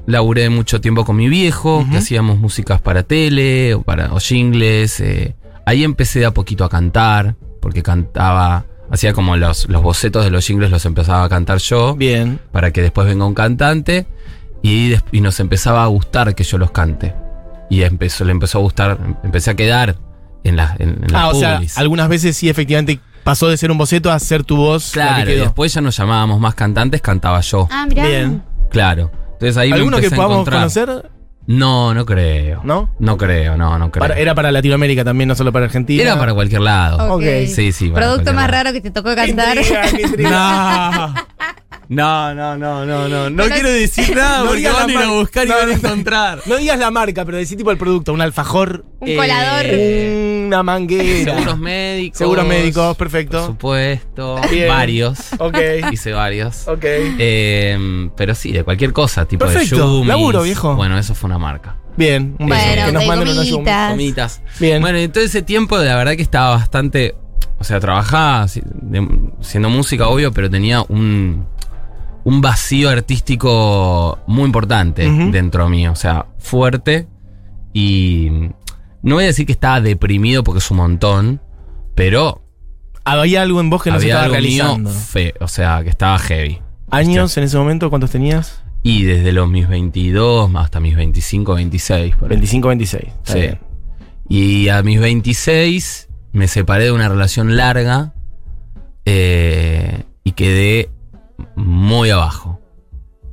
laburé 0.08 0.48
mucho 0.48 0.80
tiempo 0.80 1.04
con 1.04 1.16
mi 1.16 1.28
viejo, 1.28 1.86
que 1.90 1.98
hacíamos 1.98 2.38
músicas 2.38 2.80
para 2.80 3.02
tele 3.02 3.74
o, 3.74 3.82
para, 3.82 4.12
o 4.14 4.18
jingles. 4.18 5.00
eh. 5.00 5.36
Ahí 5.66 5.84
empecé 5.84 6.20
de 6.20 6.26
a 6.26 6.30
poquito 6.32 6.64
a 6.64 6.70
cantar, 6.70 7.36
porque 7.60 7.82
cantaba, 7.82 8.64
hacía 8.90 9.12
como 9.12 9.36
los, 9.36 9.68
los 9.68 9.82
bocetos 9.82 10.24
de 10.24 10.30
los 10.30 10.46
jingles 10.46 10.70
los 10.70 10.86
empezaba 10.86 11.24
a 11.24 11.28
cantar 11.28 11.58
yo, 11.58 11.94
Bien. 11.94 12.40
para 12.52 12.70
que 12.72 12.80
después 12.80 13.06
venga 13.06 13.26
un 13.26 13.34
cantante, 13.34 14.06
y, 14.62 14.94
y 15.12 15.20
nos 15.20 15.38
empezaba 15.40 15.84
a 15.84 15.86
gustar 15.88 16.34
que 16.34 16.42
yo 16.42 16.56
los 16.56 16.70
cante. 16.70 17.14
Y 17.68 17.82
empezó, 17.82 18.24
le 18.24 18.32
empezó 18.32 18.58
a 18.58 18.60
gustar, 18.62 18.98
empecé 19.22 19.50
a 19.50 19.54
quedar 19.56 19.96
en 20.42 20.56
las 20.56 20.80
en, 20.80 20.88
en 21.04 21.12
las 21.12 21.22
Ah, 21.22 21.28
o 21.28 21.34
sea, 21.34 21.56
publis. 21.56 21.76
algunas 21.76 22.08
veces 22.08 22.34
sí, 22.34 22.48
efectivamente, 22.48 22.98
pasó 23.24 23.46
de 23.48 23.58
ser 23.58 23.70
un 23.70 23.76
boceto 23.76 24.10
a 24.10 24.18
ser 24.18 24.42
tu 24.42 24.56
voz. 24.56 24.92
Claro, 24.92 25.30
y 25.30 25.34
después 25.34 25.74
ya 25.74 25.82
nos 25.82 25.98
llamábamos 25.98 26.40
más 26.40 26.54
cantantes, 26.54 27.02
cantaba 27.02 27.40
yo. 27.42 27.68
Ah, 27.70 27.84
mirá. 27.86 28.06
Bien. 28.06 28.42
Claro. 28.70 29.10
Entonces 29.38 29.56
ahí 29.56 29.70
¿Alguno 29.72 29.98
que 29.98 30.10
podamos 30.10 30.32
encontrar. 30.38 30.58
conocer? 30.60 31.10
No, 31.46 31.94
no 31.94 32.04
creo. 32.04 32.60
¿No? 32.64 32.90
No 32.98 33.16
creo, 33.16 33.56
no, 33.56 33.78
no 33.78 33.90
creo. 33.90 34.00
Para- 34.00 34.18
era 34.18 34.34
para 34.34 34.52
Latinoamérica 34.52 35.02
también, 35.04 35.28
no 35.28 35.34
solo 35.34 35.50
para 35.52 35.64
Argentina. 35.66 36.02
Era 36.02 36.18
para 36.18 36.34
cualquier 36.34 36.60
lado. 36.60 37.14
Ok. 37.14 37.22
Sí, 37.46 37.72
sí. 37.72 37.88
Producto 37.88 38.34
más 38.34 38.50
lado. 38.50 38.64
raro 38.64 38.72
que 38.72 38.80
te 38.82 38.90
tocó 38.90 39.10
Qué 39.10 39.16
cantar. 39.16 39.56
intriga, 39.56 39.82
qué 39.90 40.02
intriga. 40.02 40.30
No, 40.30 41.14
no, 41.88 42.34
no, 42.34 42.84
no, 42.84 43.08
no. 43.08 43.30
No 43.30 43.42
Pero- 43.44 43.54
quiero 43.54 43.70
decir 43.70 44.14
nada 44.16 44.40
No 44.40 44.46
porque 44.50 44.68
van 44.68 44.88
a 44.90 44.92
ir 44.92 44.98
a 44.98 45.10
buscar 45.10 45.46
y 45.46 45.48
No, 45.48 45.54
van 45.56 45.64
a 45.64 45.66
no. 45.66 45.72
encontrar. 45.72 46.42
No 46.46 46.56
digas 46.56 46.78
la 46.78 46.90
marca, 46.90 47.24
pero 47.24 47.38
decí 47.38 47.56
tipo 47.56 47.70
el 47.70 47.78
producto, 47.78 48.12
un 48.12 48.20
alfajor. 48.20 48.84
Un 49.00 49.16
colador. 49.16 49.66
Una 50.48 50.62
manguera. 50.62 51.32
Seguros 51.34 51.58
médicos. 51.58 52.18
Seguros 52.18 52.46
médicos, 52.46 52.86
Por 52.88 52.96
perfecto. 52.96 53.46
supuesto. 53.46 54.40
Bien. 54.50 54.68
Varios. 54.68 55.18
Ok. 55.38 55.56
Hice 55.92 56.12
varios. 56.12 56.66
Ok. 56.68 56.84
Eh, 56.84 58.10
pero 58.16 58.34
sí, 58.34 58.52
de 58.52 58.64
cualquier 58.64 58.92
cosa, 58.92 59.24
tipo 59.26 59.44
Perfecto. 59.46 59.76
de 59.76 59.82
Yumis. 59.82 60.08
Laburo, 60.08 60.42
viejo. 60.42 60.74
Bueno, 60.74 60.98
eso 60.98 61.14
fue 61.14 61.28
una 61.28 61.38
marca. 61.38 61.76
Bien, 61.96 62.36
un 62.38 62.48
beso. 62.48 62.64
Bueno, 62.64 62.86
que 62.86 62.92
nos 62.92 63.02
de 63.02 63.08
manden 63.08 63.28
unos 63.28 63.50
gomitas. 63.50 63.74
yumos. 63.74 63.90
Comitas. 63.90 64.42
Bien. 64.60 64.80
Bueno, 64.80 65.00
y 65.00 65.08
todo 65.08 65.24
ese 65.24 65.42
tiempo 65.42 65.76
la 65.78 65.96
verdad 65.96 66.16
que 66.16 66.22
estaba 66.22 66.50
bastante. 66.56 67.14
o 67.58 67.64
sea, 67.64 67.80
trabajaba 67.80 68.46
siendo 68.48 69.68
música, 69.68 70.08
obvio, 70.08 70.32
pero 70.32 70.48
tenía 70.48 70.82
un, 70.88 71.46
un 72.24 72.40
vacío 72.40 72.90
artístico 72.90 74.18
muy 74.26 74.44
importante 74.44 75.08
dentro 75.30 75.68
mío. 75.68 75.92
O 75.92 75.96
sea, 75.96 76.26
fuerte. 76.38 77.06
Y 77.72 78.28
no 79.02 79.14
voy 79.16 79.24
a 79.24 79.28
decir 79.28 79.46
que 79.46 79.52
estaba 79.52 79.80
deprimido 79.80 80.42
porque 80.44 80.58
es 80.58 80.70
un 80.70 80.78
montón, 80.78 81.40
pero 81.94 82.42
Había 83.04 83.42
algo 83.42 83.60
en 83.60 83.70
vos 83.70 83.82
que 83.82 83.90
no 83.90 83.98
se 83.98 84.04
había 84.12 84.14
estaba 84.14 84.24
algo 84.36 84.48
mío 84.48 84.62
realizando. 84.64 84.90
fe, 84.90 85.34
o 85.40 85.48
sea, 85.48 85.82
que 85.82 85.88
estaba 85.90 86.18
heavy. 86.18 86.60
¿Años 86.90 87.36
en 87.36 87.44
ese 87.44 87.56
momento? 87.56 87.88
¿Cuántos 87.90 88.10
tenías? 88.10 88.62
Y 88.82 89.04
desde 89.04 89.32
los 89.32 89.48
mis 89.48 89.68
22 89.68 90.50
hasta 90.56 90.80
mis 90.80 90.96
25, 90.96 91.54
26. 91.54 92.16
por 92.16 92.24
ahí. 92.30 92.36
25, 92.36 92.68
26. 92.68 93.04
Está 93.06 93.32
Sí. 93.32 93.38
bien. 93.40 93.58
Y 94.28 94.68
a 94.68 94.82
mis 94.82 95.00
26 95.00 96.08
me 96.32 96.48
separé 96.48 96.84
de 96.84 96.92
una 96.92 97.08
relación 97.08 97.56
larga 97.56 98.12
eh, 99.04 100.04
y 100.24 100.32
quedé 100.32 100.90
muy 101.58 102.10
abajo. 102.10 102.60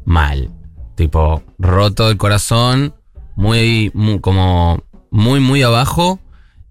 Mal. 0.05 0.51
Tipo, 0.95 1.43
roto 1.59 2.09
el 2.09 2.17
corazón, 2.17 2.93
muy, 3.35 3.91
mu- 3.93 4.21
como 4.21 4.83
muy, 5.11 5.39
muy 5.39 5.61
abajo. 5.63 6.19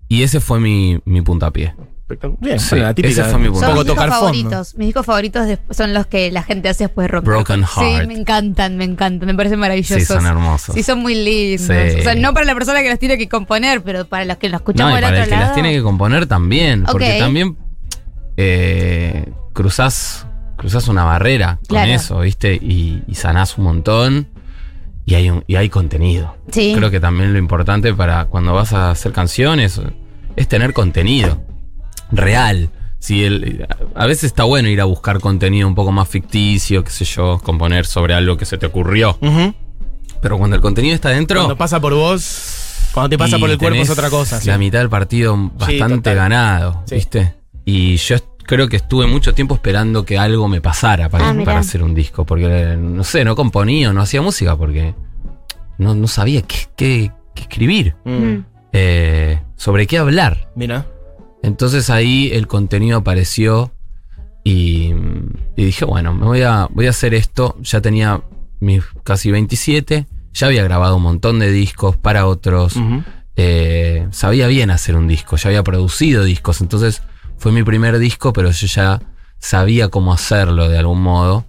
Y 0.09 0.23
ese 0.23 0.41
fue 0.41 0.61
mi, 0.61 0.99
mi 1.05 1.23
puntapié. 1.23 1.75
Espectacular. 2.03 2.39
Bien, 2.43 2.61
Sí, 2.61 2.67
bueno, 2.71 2.85
la 2.85 2.95
típica. 2.95 3.23
ese 3.23 3.25
fue 3.31 3.39
mi 3.41 3.47
un 3.49 3.53
punto. 3.55 3.67
Son 3.67 3.75
mis 3.77 3.85
discos 3.87 3.97
fondo. 4.05 4.15
favoritos. 4.21 4.75
Mis 4.77 4.87
discos 4.89 5.07
favoritos 5.07 5.47
son 5.71 5.95
los 5.95 6.07
que 6.07 6.31
la 6.31 6.43
gente 6.43 6.69
hace 6.69 6.85
después 6.85 7.07
de 7.07 7.09
rock. 7.09 7.25
Broken 7.25 7.65
Sí, 7.67 7.81
Heart. 7.81 8.07
me 8.07 8.15
encantan, 8.15 8.77
me 8.77 8.85
encantan. 8.85 9.27
Me 9.27 9.35
parecen 9.35 9.59
maravillosos. 9.59 9.99
Sí, 9.99 10.05
son 10.05 10.27
hermosos. 10.27 10.75
Sí, 10.75 10.83
son 10.83 11.01
muy 11.01 11.15
lindos. 11.15 11.67
Sí. 11.67 12.01
O 12.01 12.03
sea, 12.03 12.15
no 12.15 12.35
para 12.35 12.45
la 12.45 12.55
persona 12.55 12.83
que 12.83 12.91
los 12.91 12.99
tiene 12.99 13.17
que 13.17 13.29
componer, 13.29 13.83
pero 13.83 14.05
para 14.07 14.27
los 14.27 14.37
que 14.37 14.49
los 14.49 14.53
No, 14.53 14.57
escuchamos 14.59 14.93
y 14.93 14.95
del 14.97 15.03
para 15.05 15.15
otro 15.17 15.23
el 15.25 15.29
que 15.31 15.35
lado. 15.35 15.47
las 15.47 15.55
tiene 15.55 15.73
que 15.73 15.83
componer 15.83 16.27
también. 16.27 16.85
Porque 16.85 17.19
también 17.19 17.57
eh, 18.37 19.33
cruzás, 19.55 20.27
cruzás 20.65 20.89
una 20.89 21.05
barrera 21.05 21.59
con 21.69 21.77
Claro. 21.77 21.93
eso, 21.93 22.21
¿viste? 22.21 22.55
Y, 22.55 23.03
y 23.07 23.15
sanás 23.17 23.59
un 23.59 23.65
montón. 23.65 24.29
Y 25.05 25.15
hay, 25.15 25.29
un- 25.29 25.45
y 25.47 25.57
hay 25.57 25.69
contenido. 25.69 26.39
Sí. 26.51 26.73
Creo 26.75 26.91
que 26.91 27.01
también 27.01 27.35
lo 27.35 27.39
importante 27.39 27.93
para 27.93 28.25
cuando 28.25 28.55
vas 28.55 28.73
a 28.73 28.91
hacer 28.91 29.13
canciones 29.13 29.79
es 30.37 30.49
tener 30.49 30.73
contenido 30.73 31.43
real. 32.11 32.71
Si 33.01 33.23
el, 33.25 33.67
a 33.95 34.07
veces 34.07 34.25
está 34.25 34.45
bueno 34.45 34.71
ir 34.71 34.81
a 34.81 34.85
buscar 34.87 35.21
contenido 35.21 35.69
un 35.69 35.75
poco 35.75 35.93
más 35.93 36.09
ficticio, 36.09 36.83
qué 36.83 36.91
sé 36.91 37.05
yo, 37.05 37.39
componer 37.45 37.85
sobre 37.85 38.15
algo 38.15 38.39
que 38.39 38.47
se 38.47 38.57
te 38.57 38.65
ocurrió. 38.65 39.19
Pero 40.23 40.39
cuando 40.39 40.57
el 40.57 40.63
contenido 40.63 40.95
está 40.95 41.11
dentro. 41.11 41.41
Cuando 41.41 41.59
pasa 41.59 41.79
por 41.81 41.93
vos, 41.93 42.89
cuando 42.95 43.11
te 43.11 43.19
pasa 43.19 43.39
por 43.39 43.51
el 43.51 43.59
cuerpo 43.59 43.83
es 43.83 43.91
otra 43.91 44.09
cosa. 44.09 44.41
sí. 44.41 44.49
La 44.49 44.57
mitad 44.57 44.79
del 44.79 44.89
partido 44.89 45.37
bastante 45.59 46.15
ganado, 46.15 46.83
Sí. 46.87 46.95
¿viste? 46.95 47.35
Y 47.67 47.97
yo 47.99 48.17
creo 48.47 48.69
que 48.69 48.77
estuve 48.77 49.07
mucho 49.07 49.35
tiempo 49.35 49.55
esperando 49.55 50.05
que 50.05 50.19
algo 50.19 50.49
me 50.49 50.61
pasara 50.61 51.09
para, 51.09 51.31
Ah, 51.31 51.37
para 51.45 51.59
hacer 51.59 51.83
un 51.83 51.95
disco. 51.95 52.25
Porque, 52.25 52.77
no 52.79 53.05
sé, 53.05 53.25
no 53.25 53.35
componía, 53.37 53.93
no 53.93 54.01
hacía 54.01 54.23
música 54.23 54.57
porque 54.57 54.95
no, 55.79 55.95
no 55.95 56.07
sabía 56.07 56.43
qué, 56.43 56.57
qué- 56.77 57.13
qué 57.35 57.43
escribir, 57.43 57.97
Mm. 58.05 58.11
Mm. 58.11 58.45
eh, 58.73 59.41
sobre 59.57 59.87
qué 59.87 59.99
hablar. 59.99 60.49
Mira. 60.55 60.87
Entonces 61.43 61.91
ahí 61.91 62.31
el 62.33 62.47
contenido 62.47 62.99
apareció 62.99 63.73
y, 64.45 64.93
y 65.57 65.65
dije, 65.65 65.85
bueno, 65.85 66.15
me 66.15 66.25
voy 66.27 66.43
a, 66.43 66.69
voy 66.71 66.87
a 66.87 66.91
hacer 66.91 67.13
esto. 67.15 67.57
Ya 67.63 67.81
tenía 67.81 68.23
mis 68.61 68.83
casi 69.03 69.31
27, 69.31 70.07
ya 70.33 70.47
había 70.47 70.63
grabado 70.65 70.97
un 70.97 71.03
montón 71.03 71.39
de 71.39 71.51
discos 71.51 71.97
para 71.97 72.27
otros. 72.27 72.75
Eh, 73.37 74.07
sabía 74.11 74.47
bien 74.47 74.71
hacer 74.71 74.97
un 74.97 75.09
disco, 75.09 75.37
ya 75.37 75.49
había 75.49 75.63
producido 75.65 76.23
discos, 76.25 76.61
entonces 76.61 77.03
fue 77.39 77.53
mi 77.53 77.63
primer 77.63 77.99
disco, 77.99 78.33
pero 78.33 78.51
yo 78.51 78.67
ya 78.67 79.01
sabía 79.39 79.89
cómo 79.89 80.13
hacerlo 80.13 80.69
de 80.69 80.79
algún 80.79 81.03
modo. 81.03 81.45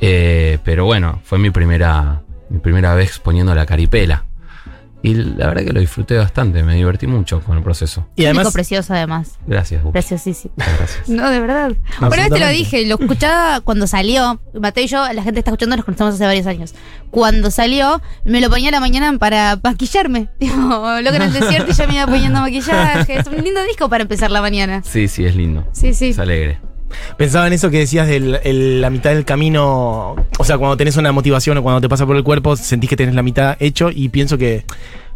Eh, 0.00 0.58
pero 0.64 0.84
bueno, 0.84 1.20
fue 1.24 1.38
mi 1.38 1.50
primera, 1.50 2.22
mi 2.50 2.58
primera 2.58 2.94
vez 2.94 3.18
poniendo 3.18 3.54
la 3.54 3.66
caripela. 3.66 4.25
Y 5.02 5.14
la 5.14 5.48
verdad 5.48 5.64
que 5.64 5.72
lo 5.72 5.80
disfruté 5.80 6.16
bastante, 6.16 6.62
me 6.62 6.74
divertí 6.74 7.06
mucho 7.06 7.40
con 7.40 7.56
el 7.56 7.62
proceso. 7.62 8.08
Y 8.16 8.22
Un 8.22 8.26
además, 8.28 8.44
disco 8.46 8.54
precioso, 8.54 8.94
además. 8.94 9.38
Gracias, 9.46 9.82
Gus. 9.82 9.92
Preciosísimo. 9.92 10.54
Gracias. 10.56 11.08
No, 11.08 11.30
de 11.30 11.40
verdad. 11.40 11.72
Una 12.00 12.08
vez 12.08 12.30
te 12.30 12.38
lo 12.40 12.48
dije, 12.48 12.84
lo 12.86 12.96
escuchaba 12.98 13.60
cuando 13.60 13.86
salió. 13.86 14.40
Mateo 14.58 14.84
y 14.84 14.88
yo, 14.88 15.12
la 15.12 15.22
gente 15.22 15.40
está 15.40 15.50
escuchando, 15.50 15.76
nos 15.76 15.84
conocemos 15.84 16.14
hace 16.14 16.24
varios 16.24 16.46
años. 16.46 16.74
Cuando 17.10 17.50
salió, 17.50 18.00
me 18.24 18.40
lo 18.40 18.50
ponía 18.50 18.70
a 18.70 18.72
la 18.72 18.80
mañana 18.80 19.16
para 19.18 19.60
maquillarme. 19.62 20.28
Tipo, 20.38 20.54
loco 20.56 21.16
en 21.16 21.22
el 21.22 21.32
desierto 21.32 21.70
y 21.70 21.74
ya 21.74 21.86
me 21.86 21.94
iba 21.94 22.06
poniendo 22.06 22.40
maquillaje. 22.40 23.18
Es 23.18 23.26
un 23.26 23.36
lindo 23.36 23.62
disco 23.64 23.88
para 23.88 24.02
empezar 24.02 24.30
la 24.30 24.40
mañana. 24.40 24.82
Sí, 24.84 25.08
sí, 25.08 25.24
es 25.24 25.36
lindo. 25.36 25.66
Sí, 25.72 25.94
sí. 25.94 26.08
Es 26.10 26.18
alegre. 26.18 26.58
Pensaba 27.16 27.46
en 27.46 27.52
eso 27.52 27.70
que 27.70 27.78
decías 27.78 28.08
de 28.08 28.20
la 28.20 28.90
mitad 28.90 29.10
del 29.10 29.24
camino. 29.24 30.16
O 30.38 30.44
sea, 30.44 30.58
cuando 30.58 30.76
tenés 30.76 30.96
una 30.96 31.12
motivación 31.12 31.58
o 31.58 31.62
cuando 31.62 31.80
te 31.80 31.88
pasa 31.88 32.06
por 32.06 32.16
el 32.16 32.24
cuerpo, 32.24 32.56
sentís 32.56 32.90
que 32.90 32.96
tenés 32.96 33.14
la 33.14 33.22
mitad 33.22 33.56
hecho. 33.60 33.90
Y 33.92 34.08
pienso 34.08 34.38
que 34.38 34.64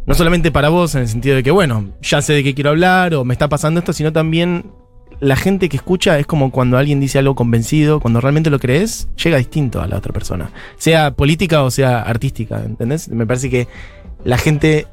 no 0.06 0.14
solamente 0.14 0.50
para 0.50 0.68
vos, 0.68 0.94
en 0.94 1.02
el 1.02 1.09
sentido 1.09 1.37
de 1.37 1.42
que, 1.42 1.50
bueno, 1.50 1.88
ya 2.02 2.22
sé 2.22 2.33
de 2.33 2.42
qué 2.42 2.54
quiero 2.54 2.70
hablar 2.70 3.14
o 3.14 3.24
me 3.24 3.35
está 3.35 3.48
pasando 3.48 3.80
esto, 3.80 3.92
sino 3.92 4.12
también 4.12 4.64
la 5.20 5.37
gente 5.37 5.68
que 5.68 5.76
escucha 5.76 6.18
es 6.18 6.26
como 6.26 6.50
cuando 6.50 6.78
alguien 6.78 6.98
dice 6.98 7.18
algo 7.18 7.35
convencido, 7.35 8.00
cuando 8.00 8.20
realmente 8.20 8.50
lo 8.50 8.59
crees, 8.59 9.09
llega 9.22 9.37
distinto 9.37 9.80
a 9.80 9.87
la 9.87 9.96
otra 9.96 10.12
persona. 10.12 10.50
Sea 10.76 11.12
política 11.12 11.62
o 11.62 11.70
sea 11.70 12.00
artística, 12.00 12.62
¿entendés? 12.64 13.09
Me 13.09 13.26
parece 13.26 13.50
que 13.50 13.68
la 14.24 14.38
gente 14.38 14.87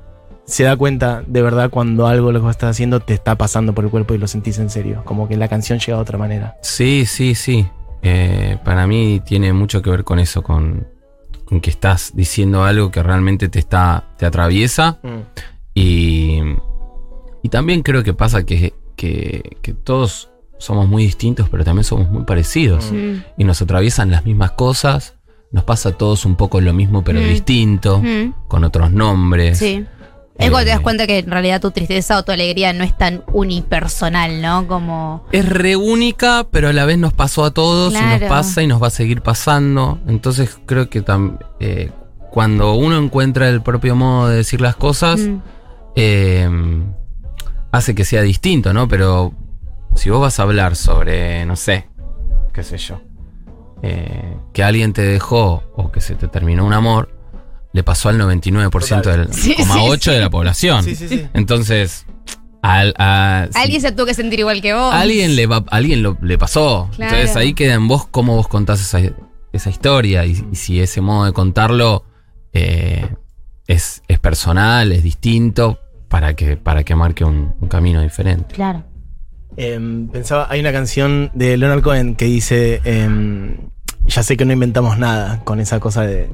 se 0.47 0.63
da 0.63 0.75
cuenta 0.75 1.23
de 1.27 1.41
verdad 1.41 1.69
cuando 1.69 2.07
algo 2.07 2.31
lo 2.31 2.41
que 2.41 2.49
estás 2.49 2.71
haciendo 2.71 3.01
te 3.01 3.13
está 3.13 3.35
pasando 3.37 3.73
por 3.73 3.83
el 3.83 3.91
cuerpo 3.91 4.13
y 4.13 4.17
lo 4.17 4.27
sentís 4.27 4.57
en 4.59 4.69
serio. 4.69 5.03
Como 5.05 5.27
que 5.27 5.37
la 5.37 5.47
canción 5.47 5.77
llega 5.77 5.97
de 5.97 6.01
otra 6.01 6.17
manera. 6.17 6.55
Sí, 6.63 7.05
sí, 7.05 7.35
sí. 7.35 7.67
Eh, 8.01 8.57
para 8.63 8.87
mí 8.87 9.21
tiene 9.25 9.51
mucho 9.53 9.81
que 9.81 9.89
ver 9.89 10.03
con 10.05 10.19
eso, 10.19 10.41
con, 10.43 10.87
con 11.45 11.59
que 11.59 11.69
estás 11.69 12.13
diciendo 12.15 12.63
algo 12.63 12.89
que 12.91 13.03
realmente 13.03 13.49
te 13.49 13.59
está, 13.59 14.05
te 14.17 14.25
atraviesa. 14.25 14.99
Y, 15.73 16.39
y 17.43 17.49
también 17.49 17.83
creo 17.83 18.03
que 18.03 18.13
pasa 18.13 18.45
que, 18.45 18.73
que, 18.95 19.57
que 19.61 19.73
todos 19.73 20.29
somos 20.57 20.87
muy 20.87 21.03
distintos, 21.03 21.49
pero 21.49 21.63
también 21.63 21.83
somos 21.83 22.09
muy 22.09 22.23
parecidos. 22.23 22.91
Mm. 22.91 23.15
Y 23.37 23.43
nos 23.43 23.61
atraviesan 23.61 24.09
las 24.11 24.25
mismas 24.25 24.51
cosas. 24.51 25.15
Nos 25.51 25.63
pasa 25.63 25.89
a 25.89 25.91
todos 25.93 26.25
un 26.25 26.35
poco 26.35 26.59
lo 26.61 26.73
mismo, 26.73 27.03
pero 27.03 27.19
Mm. 27.19 27.23
distinto, 27.23 28.01
Mm. 28.01 28.33
con 28.47 28.63
otros 28.63 28.91
nombres. 28.91 29.59
Sí. 29.59 29.85
Es 30.37 30.51
cuando 30.51 30.65
te 30.65 30.69
das 30.69 30.79
Eh, 30.79 30.83
cuenta 30.83 31.07
que 31.07 31.19
en 31.19 31.31
realidad 31.31 31.59
tu 31.61 31.71
tristeza 31.71 32.17
o 32.19 32.23
tu 32.23 32.31
alegría 32.31 32.71
no 32.73 32.83
es 32.83 32.95
tan 32.97 33.23
unipersonal, 33.33 34.41
¿no? 34.41 34.67
Como. 34.67 35.25
Es 35.31 35.47
re 35.49 35.75
única, 35.75 36.45
pero 36.51 36.69
a 36.69 36.73
la 36.73 36.85
vez 36.85 36.97
nos 36.97 37.13
pasó 37.13 37.43
a 37.43 37.51
todos 37.51 37.93
y 37.93 37.99
nos 38.01 38.21
pasa 38.29 38.61
y 38.61 38.67
nos 38.67 38.81
va 38.81 38.87
a 38.87 38.91
seguir 38.91 39.21
pasando. 39.21 39.99
Entonces 40.07 40.59
creo 40.65 40.89
que 40.89 41.03
eh, 41.59 41.91
cuando 42.31 42.73
uno 42.75 42.97
encuentra 42.97 43.49
el 43.49 43.61
propio 43.61 43.95
modo 43.95 44.29
de 44.29 44.37
decir 44.37 44.61
las 44.61 44.75
cosas, 44.75 45.19
Mm. 45.21 45.37
eh, 45.95 46.49
hace 47.71 47.95
que 47.95 48.05
sea 48.05 48.21
distinto, 48.21 48.73
¿no? 48.73 48.87
Pero 48.87 49.33
si 49.95 50.09
vos 50.11 50.21
vas 50.21 50.39
a 50.39 50.43
hablar 50.43 50.75
sobre, 50.75 51.45
no 51.45 51.55
sé, 51.55 51.87
qué 52.53 52.63
sé 52.63 52.77
yo, 52.77 53.01
eh, 53.81 54.37
que 54.53 54.63
alguien 54.63 54.93
te 54.93 55.01
dejó 55.01 55.63
o 55.75 55.91
que 55.91 56.01
se 56.01 56.15
te 56.15 56.27
terminó 56.27 56.63
un 56.65 56.73
amor, 56.73 57.16
le 57.77 57.83
pasó 57.83 58.09
al 58.09 58.19
99% 58.19 59.01
del 59.03 59.27
Sí, 59.33 59.53
sí, 59.55 59.63
0,8 59.63 59.91
de 59.91 59.99
sí. 60.15 60.19
la 60.19 60.29
población. 60.31 60.83
Sí, 60.83 60.95
sí, 60.95 61.07
sí. 61.07 61.27
Entonces, 61.33 62.05
al, 62.63 62.93
a- 62.97 63.47
Alguien 63.53 63.79
se 63.81 63.91
tuvo 63.91 64.07
que 64.07 64.15
sentir 64.15 64.39
igual 64.39 64.61
que 64.61 64.73
vos. 64.73 64.91
alguien 64.93 65.35
le 65.35 65.45
va, 65.45 65.63
alguien 65.69 66.01
lo, 66.03 66.17
le 66.21 66.37
pasó. 66.37 66.89
Claro. 66.95 67.15
Entonces 67.15 67.37
ahí 67.37 67.53
queda 67.53 67.75
en 67.75 67.87
vos 67.87 68.07
cómo 68.07 68.35
vos 68.35 68.47
contás 68.47 68.81
esa, 68.81 68.99
esa 69.53 69.69
historia 69.69 70.25
y, 70.25 70.43
y 70.51 70.55
si 70.55 70.79
ese 70.81 71.01
modo 71.01 71.25
de 71.25 71.33
contarlo 71.33 72.03
eh, 72.51 73.07
es, 73.67 74.01
es 74.07 74.19
personal, 74.19 74.91
es 74.91 75.03
distinto, 75.03 75.79
para 76.07 76.33
que, 76.35 76.57
para 76.57 76.83
que 76.83 76.95
marque 76.95 77.23
un, 77.23 77.53
un 77.61 77.67
camino 77.67 78.01
diferente. 78.01 78.55
Claro. 78.55 78.83
Em, 79.55 80.07
pensaba, 80.07 80.47
hay 80.49 80.59
una 80.61 80.71
canción 80.71 81.31
de 81.33 81.57
Leonard 81.57 81.81
Cohen 81.81 82.15
que 82.15 82.25
dice, 82.25 82.81
em, 82.85 83.57
ya 84.07 84.23
sé 84.23 84.37
que 84.37 84.45
no 84.45 84.53
inventamos 84.53 84.97
nada 84.97 85.41
con 85.43 85.59
esa 85.59 85.79
cosa 85.79 86.03
de, 86.03 86.29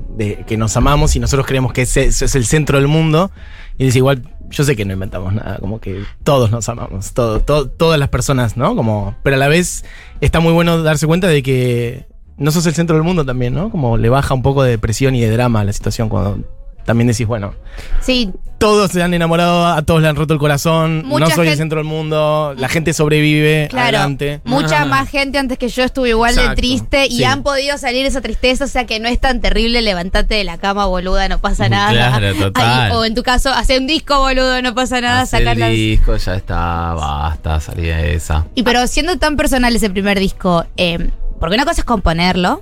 que 0.48 0.58
nos 0.58 0.78
amamos 0.78 1.16
y 1.16 1.20
nosotros 1.20 1.46
creemos 1.48 1.74
que 1.74 1.84
ese, 1.84 2.06
es 2.06 2.36
el 2.36 2.46
centro 2.46 2.78
del 2.78 2.88
mundo. 2.88 3.32
Y 3.78 3.86
dice 3.86 3.98
igual, 3.98 4.24
yo 4.50 4.64
sé 4.64 4.76
que 4.76 4.86
no 4.86 4.94
inventamos 4.94 5.34
nada, 5.34 5.58
como 5.58 5.80
que 5.80 6.04
todos 6.24 6.52
nos 6.52 6.70
amamos, 6.70 7.14
todas 7.14 8.00
las 8.00 8.10
personas, 8.10 8.56
¿no? 8.56 8.76
Como, 8.76 9.16
pero 9.24 9.36
a 9.36 9.40
la 9.40 9.48
vez 9.48 9.84
está 10.22 10.40
muy 10.40 10.54
bueno 10.54 10.84
darse 10.84 11.08
cuenta 11.08 11.28
de 11.28 11.42
que 11.42 12.06
no 12.38 12.52
sos 12.52 12.66
el 12.68 12.76
centro 12.76 12.96
del 12.96 13.04
mundo 13.04 13.26
también, 13.26 13.54
¿no? 13.54 13.72
Como 13.72 13.98
le 13.98 14.10
baja 14.10 14.34
un 14.36 14.44
poco 14.44 14.64
de 14.64 14.78
presión 14.78 15.16
y 15.16 15.22
de 15.22 15.32
drama 15.32 15.62
a 15.62 15.64
la 15.64 15.74
situación 15.74 16.10
cuando 16.10 16.40
también 16.86 17.08
decís, 17.08 17.26
bueno, 17.28 17.54
Sí, 18.02 18.30
todos 18.60 18.92
se 18.92 19.02
han 19.04 19.14
enamorado, 19.14 19.66
a 19.66 19.82
todos 19.82 20.02
le 20.02 20.08
han 20.08 20.16
roto 20.16 20.34
el 20.34 20.40
corazón, 20.40 21.04
Mucha 21.06 21.26
no 21.26 21.32
soy 21.32 21.48
el 21.50 21.58
centro 21.58 21.80
del 21.80 21.88
mundo, 21.88 22.54
la 22.58 22.70
gente 22.70 22.94
sobrevive, 22.94 23.68
claro. 23.70 23.98
adelante. 23.98 24.42
Mucha 24.46 24.84
Ah. 24.84 24.86
más 24.86 25.10
gente 25.10 25.38
antes 25.38 25.58
que 25.58 25.68
yo 25.70 25.84
estuvo 25.84 26.06
igual 26.06 26.36
de 26.36 26.56
triste 26.56 27.08
y 27.08 27.18
sí. 27.18 27.24
han 27.26 27.44
podido 27.44 27.78
salir 27.78 28.06
esa 28.06 28.22
tristeza, 28.22 28.64
o 28.66 28.68
sea 28.68 28.86
que 28.86 29.00
no 29.00 29.10
es 29.10 29.20
tan 29.20 29.42
terrible 29.42 29.82
levantate 29.82 30.36
de 30.36 30.44
la 30.46 30.58
cama, 30.58 30.86
boluda, 30.86 31.28
no 31.28 31.40
pasa 31.42 31.68
nada. 31.70 31.92
Claro, 31.92 32.36
total. 32.36 32.92
Ay, 32.92 32.92
o 32.96 33.04
en 33.06 33.16
tu 33.16 33.24
caso, 33.24 33.50
hacer 33.50 33.80
un 33.82 33.88
disco, 33.88 34.18
boludo, 34.20 34.62
no 34.62 34.74
pasa 34.76 35.02
nada, 35.02 35.26
sacar 35.26 35.54
el 35.56 35.60
las... 35.60 35.72
disco, 35.72 36.16
ya 36.16 36.36
está, 36.36 36.94
basta, 36.94 37.60
salí 37.60 37.84
de 37.84 38.14
esa. 38.16 38.46
Y 38.56 38.64
pero 38.64 38.86
siendo 38.88 39.18
tan 39.18 39.36
personal 39.36 39.76
ese 39.76 39.90
primer 39.90 40.20
disco, 40.20 40.66
eh, 40.78 41.10
porque 41.40 41.56
una 41.56 41.66
cosa 41.66 41.82
es 41.82 41.86
componerlo 41.86 42.62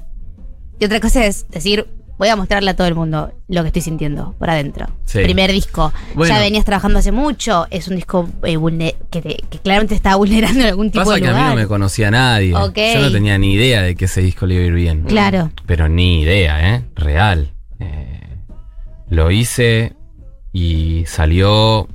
y 0.79 0.85
otra 0.85 0.99
cosa 0.99 1.25
es 1.25 1.47
decir, 1.49 1.85
voy 2.21 2.29
a 2.29 2.35
mostrarle 2.35 2.69
a 2.69 2.75
todo 2.75 2.85
el 2.85 2.93
mundo 2.93 3.33
lo 3.47 3.63
que 3.63 3.69
estoy 3.69 3.81
sintiendo 3.81 4.35
por 4.37 4.47
adentro. 4.47 4.85
Sí. 5.05 5.23
Primer 5.23 5.51
disco. 5.51 5.91
Bueno. 6.13 6.31
Ya 6.35 6.39
venías 6.39 6.63
trabajando 6.65 6.99
hace 6.99 7.11
mucho, 7.11 7.65
es 7.71 7.87
un 7.87 7.95
disco 7.95 8.29
eh, 8.43 8.59
que, 9.09 9.21
te- 9.23 9.43
que 9.49 9.57
claramente 9.57 9.95
está 9.95 10.15
vulnerando 10.17 10.59
en 10.61 10.67
algún 10.67 10.91
tipo 10.91 11.03
Pasa 11.03 11.15
de 11.15 11.21
que 11.21 11.27
a 11.27 11.31
lugar. 11.31 11.45
mí 11.45 11.49
no 11.49 11.55
me 11.55 11.65
conocía 11.65 12.11
nadie. 12.11 12.51
Yo 12.51 13.01
no 13.01 13.11
tenía 13.11 13.39
ni 13.39 13.53
idea 13.53 13.81
de 13.81 13.95
que 13.95 14.05
ese 14.05 14.21
disco 14.21 14.45
le 14.45 14.53
iba 14.53 14.63
a 14.63 14.67
ir 14.67 14.73
bien. 14.73 15.01
Claro. 15.05 15.49
Pero 15.65 15.89
ni 15.89 16.21
idea, 16.21 16.75
¿eh? 16.75 16.83
Real. 16.93 17.53
Eh, 17.79 18.19
lo 19.09 19.31
hice 19.31 19.93
y 20.53 21.03
salió 21.07 21.87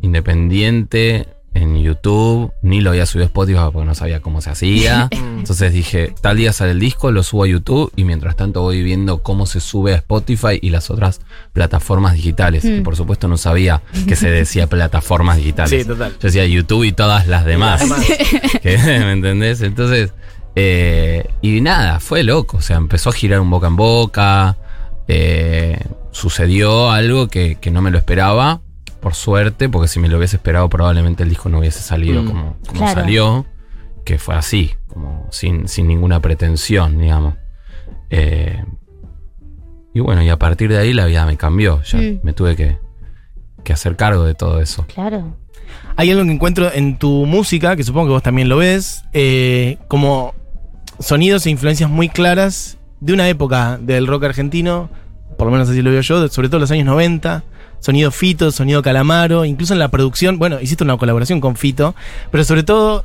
independiente 0.00 1.26
en 1.56 1.82
YouTube. 1.82 2.52
Ni 2.62 2.80
lo 2.80 2.90
había 2.90 3.06
subido 3.06 3.24
a 3.24 3.26
Spotify 3.26 3.60
porque 3.72 3.86
no 3.86 3.94
sabía 3.94 4.20
cómo 4.20 4.40
se 4.40 4.50
hacía. 4.50 5.08
Entonces 5.12 5.72
dije, 5.72 6.14
tal 6.20 6.36
día 6.36 6.52
sale 6.52 6.72
el 6.72 6.80
disco, 6.80 7.10
lo 7.12 7.22
subo 7.22 7.44
a 7.44 7.46
YouTube 7.46 7.92
y 7.96 8.04
mientras 8.04 8.36
tanto 8.36 8.62
voy 8.62 8.82
viendo 8.82 9.22
cómo 9.22 9.46
se 9.46 9.60
sube 9.60 9.92
a 9.92 9.96
Spotify 9.96 10.58
y 10.60 10.70
las 10.70 10.90
otras 10.90 11.20
plataformas 11.52 12.14
digitales. 12.14 12.64
Mm. 12.64 12.68
Que 12.68 12.80
por 12.82 12.96
supuesto 12.96 13.28
no 13.28 13.36
sabía 13.36 13.82
que 14.06 14.16
se 14.16 14.30
decía 14.30 14.66
plataformas 14.68 15.36
digitales. 15.38 15.82
Sí, 15.82 15.88
total. 15.88 16.12
Yo 16.12 16.18
decía 16.20 16.46
YouTube 16.46 16.84
y 16.84 16.92
todas 16.92 17.26
las 17.26 17.44
demás. 17.44 17.82
Que, 18.62 18.78
¿Me 18.78 19.12
entendés? 19.12 19.60
Entonces, 19.62 20.12
eh, 20.56 21.28
y 21.42 21.60
nada, 21.60 22.00
fue 22.00 22.22
loco. 22.24 22.56
O 22.56 22.60
sea, 22.60 22.76
empezó 22.76 23.10
a 23.10 23.12
girar 23.12 23.40
un 23.40 23.50
boca 23.50 23.66
en 23.66 23.76
boca. 23.76 24.56
eh, 25.08 25.78
sucedió 26.10 26.90
algo 26.90 27.28
que, 27.28 27.56
que 27.60 27.70
no 27.70 27.82
me 27.82 27.90
lo 27.90 27.98
esperaba, 27.98 28.62
por 29.06 29.14
suerte, 29.14 29.68
porque 29.68 29.86
si 29.86 30.00
me 30.00 30.08
lo 30.08 30.16
hubiese 30.18 30.34
esperado, 30.34 30.68
probablemente 30.68 31.22
el 31.22 31.28
disco 31.28 31.48
no 31.48 31.60
hubiese 31.60 31.78
salido 31.78 32.24
Mm. 32.24 32.26
como, 32.26 32.56
como 32.66 32.80
Claro. 32.80 33.00
salió. 33.02 33.46
Que 34.04 34.18
fue 34.18 34.34
así, 34.34 34.72
como 34.88 35.28
sin, 35.30 35.68
sin 35.68 35.86
ninguna 35.86 36.18
pretensión, 36.18 36.98
digamos. 36.98 37.34
Eh, 38.10 38.64
y 39.94 40.00
bueno, 40.00 40.24
y 40.24 40.28
a 40.28 40.36
partir 40.40 40.70
de 40.70 40.78
ahí 40.78 40.92
la 40.92 41.06
vida 41.06 41.24
me 41.24 41.36
cambió. 41.36 41.82
Ya 41.82 41.98
Mm. 42.00 42.18
me 42.24 42.32
tuve 42.32 42.56
que, 42.56 42.78
que 43.62 43.72
hacer 43.72 43.94
cargo 43.94 44.24
de 44.24 44.34
todo 44.34 44.60
eso. 44.60 44.84
Claro. 44.92 45.36
Hay 45.94 46.10
algo 46.10 46.24
que 46.24 46.32
encuentro 46.32 46.68
en 46.74 46.98
tu 46.98 47.26
música, 47.26 47.76
que 47.76 47.84
supongo 47.84 48.06
que 48.08 48.12
vos 48.14 48.22
también 48.24 48.48
lo 48.48 48.56
ves, 48.56 49.04
eh, 49.12 49.78
como 49.86 50.34
sonidos 50.98 51.46
e 51.46 51.50
influencias 51.50 51.88
muy 51.88 52.08
claras 52.08 52.76
de 52.98 53.12
una 53.12 53.28
época 53.28 53.78
del 53.80 54.08
rock 54.08 54.24
argentino, 54.24 54.90
por 55.38 55.46
lo 55.46 55.52
menos 55.52 55.68
así 55.68 55.80
lo 55.80 55.92
veo 55.92 56.00
yo, 56.00 56.26
sobre 56.26 56.48
todo 56.48 56.58
los 56.58 56.72
años 56.72 56.86
90. 56.86 57.44
Sonido 57.80 58.10
Fito, 58.10 58.50
sonido 58.50 58.82
Calamaro, 58.82 59.44
incluso 59.44 59.72
en 59.72 59.78
la 59.78 59.88
producción, 59.88 60.38
bueno, 60.38 60.60
hiciste 60.60 60.84
una 60.84 60.96
colaboración 60.96 61.40
con 61.40 61.56
Fito, 61.56 61.94
pero 62.30 62.44
sobre 62.44 62.62
todo, 62.62 63.04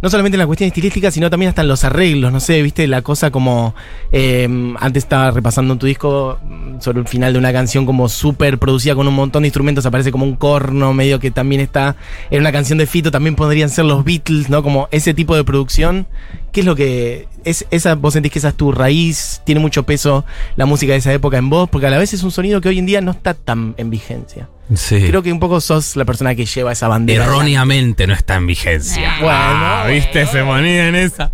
no 0.00 0.10
solamente 0.10 0.36
en 0.36 0.40
la 0.40 0.46
cuestión 0.46 0.68
estilística, 0.68 1.10
sino 1.10 1.30
también 1.30 1.50
hasta 1.50 1.62
en 1.62 1.68
los 1.68 1.84
arreglos, 1.84 2.32
no 2.32 2.40
sé, 2.40 2.62
viste, 2.62 2.86
la 2.86 3.02
cosa 3.02 3.30
como, 3.30 3.74
eh, 4.10 4.48
antes 4.80 5.04
estaba 5.04 5.30
repasando 5.30 5.74
en 5.74 5.78
tu 5.78 5.86
disco 5.86 6.38
mm, 6.42 6.80
sobre 6.80 7.00
el 7.00 7.08
final 7.08 7.32
de 7.32 7.38
una 7.38 7.52
canción 7.52 7.86
como 7.86 8.08
súper 8.08 8.58
producida 8.58 8.94
con 8.94 9.06
un 9.06 9.14
montón 9.14 9.42
de 9.42 9.48
instrumentos, 9.48 9.86
aparece 9.86 10.10
como 10.10 10.24
un 10.24 10.36
corno 10.36 10.92
medio 10.92 11.20
que 11.20 11.30
también 11.30 11.60
está 11.60 11.96
en 12.30 12.40
una 12.40 12.52
canción 12.52 12.78
de 12.78 12.86
Fito, 12.86 13.10
también 13.10 13.36
podrían 13.36 13.68
ser 13.68 13.84
los 13.84 14.04
Beatles, 14.04 14.48
¿no? 14.48 14.62
Como 14.62 14.88
ese 14.90 15.14
tipo 15.14 15.36
de 15.36 15.44
producción. 15.44 16.06
¿Qué 16.52 16.60
es 16.60 16.66
lo 16.66 16.76
que 16.76 17.28
es 17.44 17.66
esa 17.70 17.94
vos 17.94 18.12
sentís 18.14 18.32
que 18.32 18.38
esa 18.38 18.48
es 18.48 18.54
tu 18.56 18.72
raíz? 18.72 19.40
Tiene 19.44 19.60
mucho 19.60 19.84
peso 19.84 20.24
la 20.56 20.66
música 20.66 20.92
de 20.92 20.98
esa 20.98 21.12
época 21.12 21.38
en 21.38 21.50
vos, 21.50 21.68
porque 21.70 21.86
a 21.86 21.90
la 21.90 21.98
vez 21.98 22.12
es 22.14 22.22
un 22.22 22.30
sonido 22.30 22.60
que 22.60 22.68
hoy 22.68 22.78
en 22.78 22.86
día 22.86 23.00
no 23.00 23.10
está 23.12 23.34
tan 23.34 23.74
en 23.78 23.90
vigencia. 23.90 24.48
Sí. 24.74 25.04
Creo 25.06 25.22
que 25.22 25.32
un 25.32 25.40
poco 25.40 25.60
sos 25.60 25.96
la 25.96 26.04
persona 26.04 26.34
que 26.34 26.46
lleva 26.46 26.72
esa 26.72 26.88
bandera. 26.88 27.24
Erróneamente 27.24 28.06
no 28.06 28.14
está 28.14 28.36
en 28.36 28.46
vigencia. 28.46 29.16
Bueno, 29.20 29.34
Ah, 29.36 29.86
¿viste? 29.88 30.24
Se 30.26 30.42
ponía 30.44 30.88
en 30.88 30.94
esa. 30.94 31.32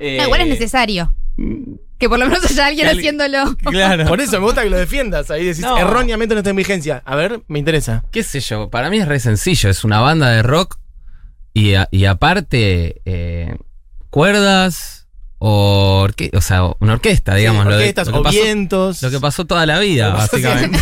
No, 0.00 0.22
igual 0.24 0.40
es 0.42 0.48
necesario. 0.48 1.12
Que 1.98 2.08
por 2.08 2.18
lo 2.18 2.26
menos 2.26 2.44
haya 2.44 2.66
alguien 2.66 2.88
haciéndolo. 2.88 3.56
Claro. 3.56 4.06
Por 4.06 4.20
eso 4.20 4.32
me 4.40 4.46
gusta 4.46 4.62
que 4.62 4.70
lo 4.70 4.76
defiendas. 4.78 5.30
Ahí 5.30 5.44
decís, 5.44 5.60
No. 5.62 5.76
erróneamente 5.78 6.34
no 6.34 6.38
está 6.40 6.50
en 6.50 6.56
vigencia. 6.56 7.02
A 7.04 7.14
ver, 7.16 7.42
me 7.48 7.58
interesa. 7.58 8.04
¿Qué 8.10 8.22
sé 8.22 8.40
yo? 8.40 8.70
Para 8.70 8.90
mí 8.90 8.98
es 8.98 9.06
re 9.08 9.20
sencillo. 9.20 9.68
Es 9.70 9.84
una 9.84 10.00
banda 10.00 10.30
de 10.30 10.42
rock 10.42 10.78
y, 11.54 11.74
a- 11.74 11.88
y 11.92 12.04
aparte 12.06 13.02
eh, 13.04 13.56
cuerdas 14.10 14.97
o, 15.38 16.02
orque- 16.06 16.30
o 16.36 16.40
sea, 16.40 16.64
una 16.80 16.94
orquesta, 16.94 17.34
digamos. 17.34 17.62
Sí, 17.64 17.68
lo, 17.70 17.76
de- 17.76 17.82
orquestas 17.82 18.06
lo 18.08 18.12
que 18.14 18.18
o 18.18 18.22
pasó, 18.22 18.42
vientos. 18.42 19.02
lo 19.02 19.10
que 19.10 19.20
pasó 19.20 19.44
toda 19.44 19.66
la 19.66 19.78
vida, 19.78 20.10
básicamente. 20.10 20.78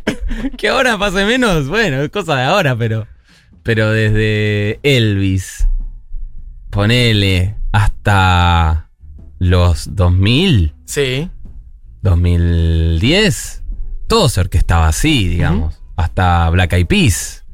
que 0.58 0.68
ahora 0.68 0.98
pase 0.98 1.24
menos, 1.24 1.68
bueno, 1.68 2.02
es 2.02 2.10
cosa 2.10 2.36
de 2.36 2.42
ahora, 2.44 2.76
pero, 2.76 3.06
pero 3.62 3.90
desde 3.90 4.78
Elvis, 4.82 5.66
ponele, 6.70 7.56
hasta 7.72 8.90
los 9.38 9.94
2000. 9.96 10.74
Sí. 10.84 11.30
2010, 12.02 13.62
todo 14.08 14.28
se 14.28 14.40
orquestaba 14.40 14.88
así, 14.88 15.28
digamos. 15.28 15.80
Hasta 15.96 16.50
Black 16.50 16.72
Eyed 16.74 16.86
Peas. 16.86 17.44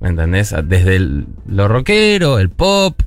¿Me 0.00 0.08
entendés? 0.10 0.54
Desde 0.64 0.96
el- 0.96 1.26
lo 1.46 1.68
rockero, 1.68 2.38
el 2.38 2.50
pop, 2.50 3.00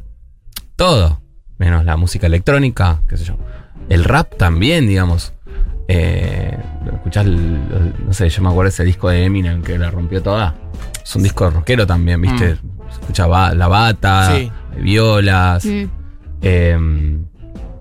todo. 0.76 1.22
Menos 1.58 1.86
la 1.86 1.98
música 1.98 2.28
electrónica, 2.28 3.02
qué 3.08 3.18
sé 3.18 3.26
yo. 3.26 3.38
El 3.90 4.04
rap 4.04 4.36
también, 4.38 4.88
digamos. 4.88 5.34
Eh, 5.88 6.58
escuchás, 6.94 7.26
el- 7.26 7.34
el- 7.36 7.94
no 8.06 8.14
sé, 8.14 8.30
yo 8.30 8.42
me 8.44 8.50
acuerdo 8.50 8.70
ese 8.70 8.84
disco 8.84 9.10
de 9.10 9.24
Eminem 9.24 9.62
que 9.64 9.78
la 9.78 9.90
rompió 9.90 10.22
toda. 10.22 10.56
Es 11.04 11.16
un 11.16 11.24
disco 11.24 11.50
rockero 11.50 11.88
también, 11.88 12.22
¿viste? 12.22 12.56
Se 12.56 13.02
escucha 13.02 13.26
ba- 13.28 13.54
la 13.56 13.68
bata, 13.68 14.28
Sí. 14.36 14.52
hay 14.76 14.82
violas. 14.82 15.66
Mm. 15.66 15.84
em, 16.42 17.26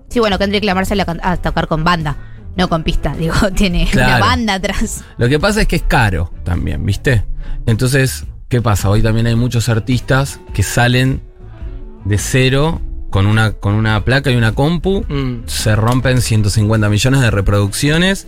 Sí, 0.09 0.19
bueno, 0.19 0.37
Kendrick 0.39 0.63
Lamar 0.63 0.85
sale 0.85 1.03
a, 1.21 1.35
tocar 1.37 1.67
con 1.67 1.83
banda, 1.83 2.15
no 2.55 2.69
con 2.69 2.83
pista. 2.83 3.13
Digo, 3.19 3.35
tiene 3.55 3.87
una 3.93 4.19
banda 4.19 4.53
atrás. 4.55 5.03
Lo 5.17 5.27
que 5.27 5.37
pasa 5.37 5.61
es 5.61 5.67
que 5.67 5.75
es 5.75 5.83
caro 5.83 6.31
también, 6.45 6.85
¿viste? 6.85 7.25
Entonces, 7.65 8.25
¿qué 8.47 8.61
pasa? 8.61 8.89
Hoy 8.89 9.01
también 9.03 9.27
hay 9.27 9.35
muchos 9.35 9.67
artistas 9.67 10.39
que 10.53 10.63
salen 10.63 11.21
de 12.05 12.17
cero 12.17 12.81
con 13.17 13.25
una, 13.25 13.53
con 13.53 13.73
una 13.73 14.03
placa 14.05 14.29
y 14.29 14.35
una 14.35 14.51
compu, 14.53 15.03
Mm. 15.09 15.47
se 15.47 15.75
rompen 15.75 16.21
150 16.21 16.87
millones 16.87 17.21
de 17.21 17.31
reproducciones 17.31 18.27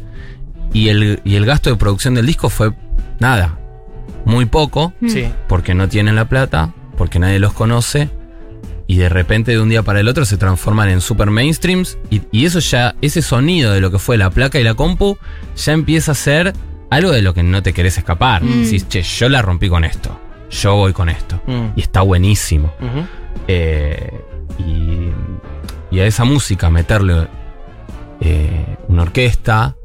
y 0.73 0.87
el, 0.89 1.21
y 1.23 1.35
el 1.35 1.45
gasto 1.45 1.69
de 1.69 1.75
producción 1.75 2.15
del 2.15 2.25
disco 2.25 2.49
fue 2.49 2.71
nada, 3.19 3.59
muy 4.25 4.45
poco, 4.45 4.93
Mm. 4.99 5.09
Sí. 5.09 5.31
porque 5.47 5.75
no 5.75 5.87
tienen 5.89 6.15
la 6.15 6.27
plata, 6.27 6.73
porque 6.97 7.19
nadie 7.19 7.37
los 7.37 7.53
conoce. 7.53 8.09
Y 8.87 8.95
de 8.97 9.09
repente 9.09 9.51
de 9.51 9.59
un 9.61 9.69
día 9.69 9.83
para 9.83 9.99
el 9.99 10.07
otro 10.07 10.25
se 10.25 10.37
transforman 10.37 10.89
en 10.89 11.01
super 11.01 11.29
mainstreams. 11.29 11.99
Y, 12.09 12.23
y 12.31 12.45
eso 12.47 12.57
ya, 12.57 12.95
ese 13.03 13.21
sonido 13.21 13.71
de 13.71 13.81
lo 13.81 13.91
que 13.91 13.99
fue 13.99 14.17
la 14.17 14.31
placa 14.31 14.59
y 14.59 14.63
la 14.63 14.73
compu, 14.73 15.19
ya 15.55 15.73
empieza 15.73 16.13
a 16.13 16.15
ser 16.15 16.53
algo 16.89 17.11
de 17.11 17.21
lo 17.21 17.35
que 17.35 17.43
no 17.43 17.61
te 17.61 17.73
querés 17.73 17.99
escapar. 17.99 18.43
Mm. 18.43 18.63
Decís, 18.63 18.87
che, 18.89 19.03
yo 19.03 19.29
la 19.29 19.43
rompí 19.43 19.69
con 19.69 19.83
esto. 19.83 20.19
Yo 20.49 20.75
voy 20.75 20.93
con 20.93 21.09
esto. 21.09 21.39
Mm. 21.45 21.65
Y 21.75 21.81
está 21.81 22.01
buenísimo. 22.01 22.73
Eh, 23.47 24.11
y, 24.59 25.11
y 25.95 25.99
a 25.99 26.05
esa 26.05 26.23
música 26.23 26.69
meterle 26.69 27.27
eh, 28.21 28.77
una 28.87 29.03
orquesta 29.03 29.75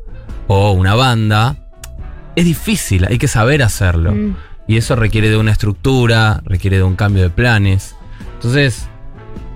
o 0.46 0.72
una 0.72 0.94
banda 0.94 1.56
es 2.36 2.44
difícil, 2.44 3.06
hay 3.06 3.18
que 3.18 3.28
saber 3.28 3.62
hacerlo. 3.62 4.12
Mm. 4.12 4.36
Y 4.66 4.76
eso 4.76 4.96
requiere 4.96 5.28
de 5.28 5.36
una 5.36 5.52
estructura, 5.52 6.42
requiere 6.44 6.78
de 6.78 6.82
un 6.82 6.96
cambio 6.96 7.22
de 7.22 7.30
planes. 7.30 7.94
Entonces, 8.34 8.88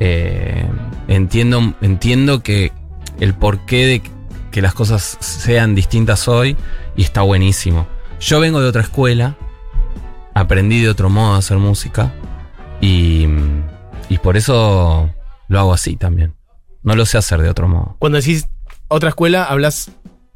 eh, 0.01 0.69
entiendo, 1.09 1.75
entiendo 1.81 2.43
que 2.43 2.73
el 3.19 3.35
porqué 3.35 3.87
de 3.87 4.03
que 4.51 4.63
las 4.63 4.75
cosas 4.75 5.17
sean 5.21 5.75
distintas 5.75 6.29
hoy 6.29 6.57
y 6.97 7.03
está 7.03 7.23
buenísimo. 7.23 7.87
Yo 8.21 8.39
vengo 8.41 8.61
de 8.61 8.69
otra 8.69 8.83
escuela, 8.83 9.37
aprendí 10.35 10.81
de 10.83 10.89
otro 10.89 11.09
modo 11.09 11.35
a 11.35 11.39
hacer 11.39 11.59
música 11.59 12.13
y, 12.81 13.27
y 14.09 14.19
por 14.19 14.37
eso 14.37 15.11
lo 15.49 15.59
hago 15.59 15.73
así 15.73 15.97
también. 15.97 16.35
No 16.83 16.95
lo 16.95 17.07
sé 17.07 17.19
hacer 17.19 17.41
de 17.43 17.51
otro 17.51 17.69
modo. 17.69 17.97
Cuando 17.99 18.19
decís 18.19 18.49
otra 18.89 19.11
escuela, 19.11 19.45
hablas 19.45 19.91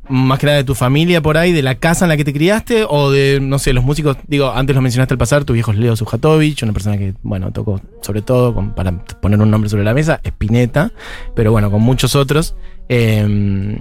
más 0.08 0.38
que 0.38 0.46
nada 0.46 0.58
de 0.58 0.64
tu 0.64 0.74
familia 0.74 1.22
por 1.22 1.38
ahí, 1.38 1.52
de 1.52 1.62
la 1.62 1.76
casa 1.76 2.04
en 2.04 2.08
la 2.10 2.16
que 2.16 2.24
te 2.24 2.32
criaste 2.32 2.84
o 2.88 3.10
de, 3.10 3.38
no 3.40 3.58
sé, 3.58 3.72
los 3.72 3.84
músicos. 3.84 4.16
Digo, 4.26 4.50
antes 4.50 4.74
lo 4.74 4.82
mencionaste 4.82 5.14
al 5.14 5.18
pasar, 5.18 5.44
tu 5.44 5.52
viejo 5.52 5.70
es 5.70 5.78
Leo 5.78 5.96
Sujatovich, 5.96 6.62
una 6.62 6.72
persona 6.72 6.98
que, 6.98 7.14
bueno, 7.22 7.52
tocó 7.52 7.80
sobre 8.00 8.20
todo, 8.20 8.74
para 8.74 9.04
poner 9.20 9.40
un 9.40 9.50
nombre 9.50 9.70
sobre 9.70 9.84
la 9.84 9.94
mesa, 9.94 10.20
Spinetta, 10.24 10.92
pero 11.34 11.52
bueno, 11.52 11.70
con 11.70 11.82
muchos 11.82 12.14
otros. 12.16 12.56
eh, 12.88 13.78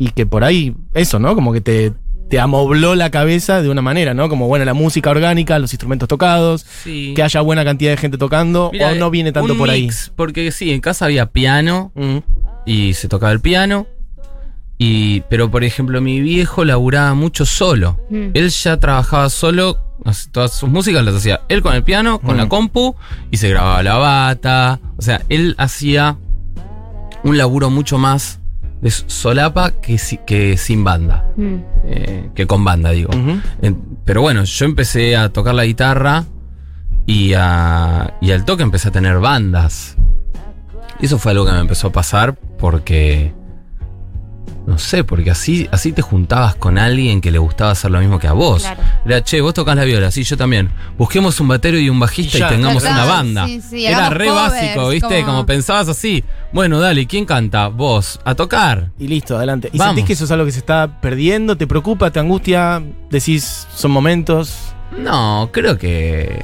y 0.00 0.12
que 0.12 0.24
por 0.24 0.44
ahí, 0.44 0.74
eso, 0.94 1.18
¿no? 1.18 1.34
Como 1.34 1.52
que 1.52 1.60
te, 1.60 1.92
te 2.30 2.38
amobló 2.40 2.94
la 2.94 3.10
cabeza 3.10 3.60
de 3.60 3.68
una 3.68 3.82
manera, 3.82 4.14
¿no? 4.14 4.28
Como, 4.28 4.46
bueno, 4.46 4.64
la 4.64 4.72
música 4.72 5.10
orgánica, 5.10 5.58
los 5.58 5.72
instrumentos 5.72 6.08
tocados, 6.08 6.64
Sí. 6.84 7.12
que 7.14 7.22
haya 7.22 7.40
buena 7.40 7.64
cantidad 7.64 7.90
de 7.90 7.96
gente 7.96 8.16
tocando, 8.18 8.70
o 8.70 8.94
no 8.94 9.10
viene 9.10 9.32
tanto 9.32 9.52
un 9.52 9.58
por 9.58 9.68
ahí. 9.68 9.90
Porque 10.16 10.52
sí, 10.52 10.70
en 10.72 10.80
casa 10.80 11.04
había 11.06 11.26
piano 11.26 11.92
Mm. 11.96 12.18
y 12.66 12.94
se 12.94 13.08
tocaba 13.08 13.32
el 13.32 13.40
piano. 13.40 13.86
Y, 14.78 15.20
pero 15.28 15.50
por 15.50 15.62
ejemplo, 15.64 16.00
mi 16.00 16.20
viejo 16.20 16.64
laburaba 16.64 17.12
mucho 17.14 17.44
solo. 17.44 17.98
Mm. 18.08 18.28
Él 18.32 18.48
ya 18.48 18.78
trabajaba 18.78 19.28
solo, 19.28 19.78
todas 20.32 20.56
sus 20.56 20.70
músicas 20.70 21.04
las 21.04 21.14
hacía 21.16 21.42
él 21.50 21.60
con 21.60 21.74
el 21.74 21.82
piano, 21.84 22.18
con 22.20 22.36
Mm. 22.36 22.38
la 22.38 22.48
compu, 22.48 22.94
y 23.30 23.36
se 23.36 23.50
grababa 23.50 23.82
la 23.82 23.96
bata. 23.96 24.80
O 24.96 25.02
sea, 25.02 25.20
él 25.28 25.54
hacía 25.58 26.16
un 27.24 27.36
laburo 27.36 27.68
mucho 27.68 27.98
más 27.98 28.39
de 28.80 28.90
solapa 28.90 29.72
que, 29.72 29.98
si- 29.98 30.18
que 30.18 30.56
sin 30.56 30.84
banda. 30.84 31.26
Mm. 31.36 31.54
eh, 31.84 32.30
que 32.34 32.46
con 32.46 32.64
banda, 32.64 32.90
digo. 32.90 33.10
Pero 34.04 34.22
bueno, 34.22 34.44
yo 34.44 34.64
empecé 34.66 35.16
a 35.16 35.28
tocar 35.30 35.54
la 35.54 35.64
guitarra 35.64 36.24
y, 37.06 37.34
a- 37.36 38.14
y 38.20 38.30
al 38.32 38.44
toque 38.44 38.62
empecé 38.62 38.88
a 38.88 38.92
tener 38.92 39.18
bandas. 39.18 39.96
Y 41.00 41.06
eso 41.06 41.18
fue 41.18 41.32
algo 41.32 41.46
que 41.46 41.52
me 41.52 41.60
empezó 41.60 41.88
a 41.88 41.92
pasar 41.92 42.34
porque. 42.58 43.32
No 44.70 44.78
sé, 44.78 45.02
porque 45.02 45.32
así, 45.32 45.68
así 45.72 45.90
te 45.90 46.00
juntabas 46.00 46.54
con 46.54 46.78
alguien 46.78 47.20
que 47.20 47.32
le 47.32 47.38
gustaba 47.38 47.72
hacer 47.72 47.90
lo 47.90 47.98
mismo 47.98 48.20
que 48.20 48.28
a 48.28 48.32
vos. 48.32 48.62
Claro. 48.62 48.80
Era, 49.04 49.24
che, 49.24 49.40
vos 49.40 49.52
tocas 49.52 49.74
la 49.74 49.82
viola, 49.82 50.12
sí, 50.12 50.22
yo 50.22 50.36
también. 50.36 50.70
Busquemos 50.96 51.40
un 51.40 51.48
batero 51.48 51.76
y 51.76 51.90
un 51.90 51.98
bajista 51.98 52.38
Y 52.38 52.42
tengamos 52.54 52.80
Claro, 52.84 53.02
una 53.02 53.12
banda. 53.12 53.46
sí, 53.46 53.60
sí, 53.60 53.84
Era 53.84 54.10
re 54.10 54.28
covers, 54.28 54.52
básico, 54.52 54.88
¿viste? 54.90 55.20
como- 55.22 55.26
Como... 55.38 55.46
pensabas 55.46 55.88
así. 55.88 56.22
Bueno, 56.52 56.78
dale, 56.78 57.06
¿quién 57.08 57.24
canta? 57.24 57.66
Vos, 57.66 58.20
a 58.24 58.36
tocar. 58.36 58.92
Y 58.96 59.08
listo, 59.08 59.36
adelante. 59.36 59.70
¿Y 59.72 59.78
Vamos. 59.78 59.96
sentís 59.96 60.06
que 60.06 60.12
eso 60.12 60.24
es 60.24 60.30
algo 60.30 60.44
que 60.44 60.52
se 60.52 60.60
está 60.60 61.00
perdiendo? 61.00 61.56
¿Te 61.56 61.66
preocupa? 61.66 62.12
¿Te 62.12 62.20
angustia? 62.20 62.80
¿Decís 63.10 63.66
son 63.74 63.90
momentos? 63.90 64.54
No, 64.96 65.50
creo 65.52 65.76
que. 65.78 66.38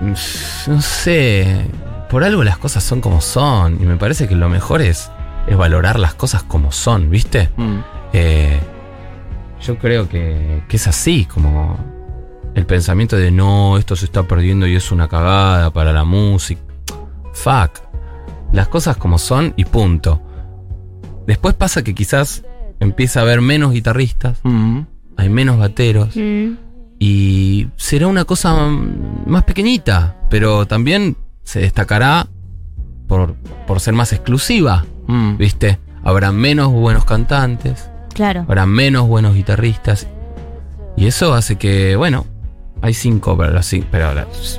mm, 0.00 0.12
No 0.70 0.80
sé. 0.80 1.66
Por 2.08 2.24
algo 2.24 2.42
las 2.42 2.56
cosas 2.58 2.82
son 2.82 3.00
como 3.02 3.20
son. 3.20 3.74
Y 3.82 3.84
me 3.84 3.96
parece 3.96 4.28
que 4.28 4.34
lo 4.34 4.48
mejor 4.48 4.80
es, 4.82 5.10
es 5.46 5.56
valorar 5.56 5.98
las 5.98 6.14
cosas 6.14 6.42
como 6.42 6.72
son, 6.72 7.10
¿viste? 7.10 7.50
Mm. 7.56 7.78
Eh, 8.12 8.60
yo 9.60 9.78
creo 9.78 10.08
que, 10.08 10.62
que 10.68 10.76
es 10.76 10.86
así, 10.86 11.24
como 11.24 11.78
el 12.54 12.66
pensamiento 12.66 13.16
de 13.16 13.30
no, 13.30 13.78
esto 13.78 13.96
se 13.96 14.04
está 14.04 14.22
perdiendo 14.24 14.66
y 14.66 14.76
es 14.76 14.92
una 14.92 15.08
cagada 15.08 15.70
para 15.72 15.92
la 15.92 16.04
música. 16.04 16.60
Fuck. 17.32 17.80
Las 18.52 18.68
cosas 18.68 18.96
como 18.96 19.18
son 19.18 19.54
y 19.56 19.64
punto. 19.64 20.20
Después 21.26 21.54
pasa 21.54 21.82
que 21.82 21.94
quizás 21.94 22.44
empieza 22.80 23.20
a 23.20 23.22
haber 23.22 23.40
menos 23.40 23.72
guitarristas, 23.72 24.38
Mm. 24.42 24.80
hay 25.16 25.28
menos 25.28 25.58
bateros. 25.58 26.16
Mm. 26.16 26.52
Y 26.98 27.68
será 27.76 28.06
una 28.06 28.24
cosa 28.24 28.54
más 29.26 29.44
pequeñita, 29.44 30.16
pero 30.30 30.66
también 30.66 31.16
se 31.42 31.60
destacará 31.60 32.28
por, 33.12 33.34
por 33.66 33.80
ser 33.80 33.92
más 33.92 34.12
exclusiva, 34.14 34.86
Mm. 35.06 35.36
¿viste? 35.36 35.78
Habrá 36.02 36.32
menos 36.32 36.70
buenos 36.72 37.04
cantantes, 37.04 37.90
Claro. 38.14 38.42
habrá 38.48 38.64
menos 38.64 39.06
buenos 39.06 39.34
guitarristas. 39.34 40.06
Y 40.96 41.06
eso 41.06 41.34
hace 41.34 41.56
que, 41.56 41.94
bueno, 41.96 42.24
hay 42.80 42.94
cinco, 42.94 43.36
pero, 43.36 43.62
sí, 43.62 43.84
pero 43.90 44.08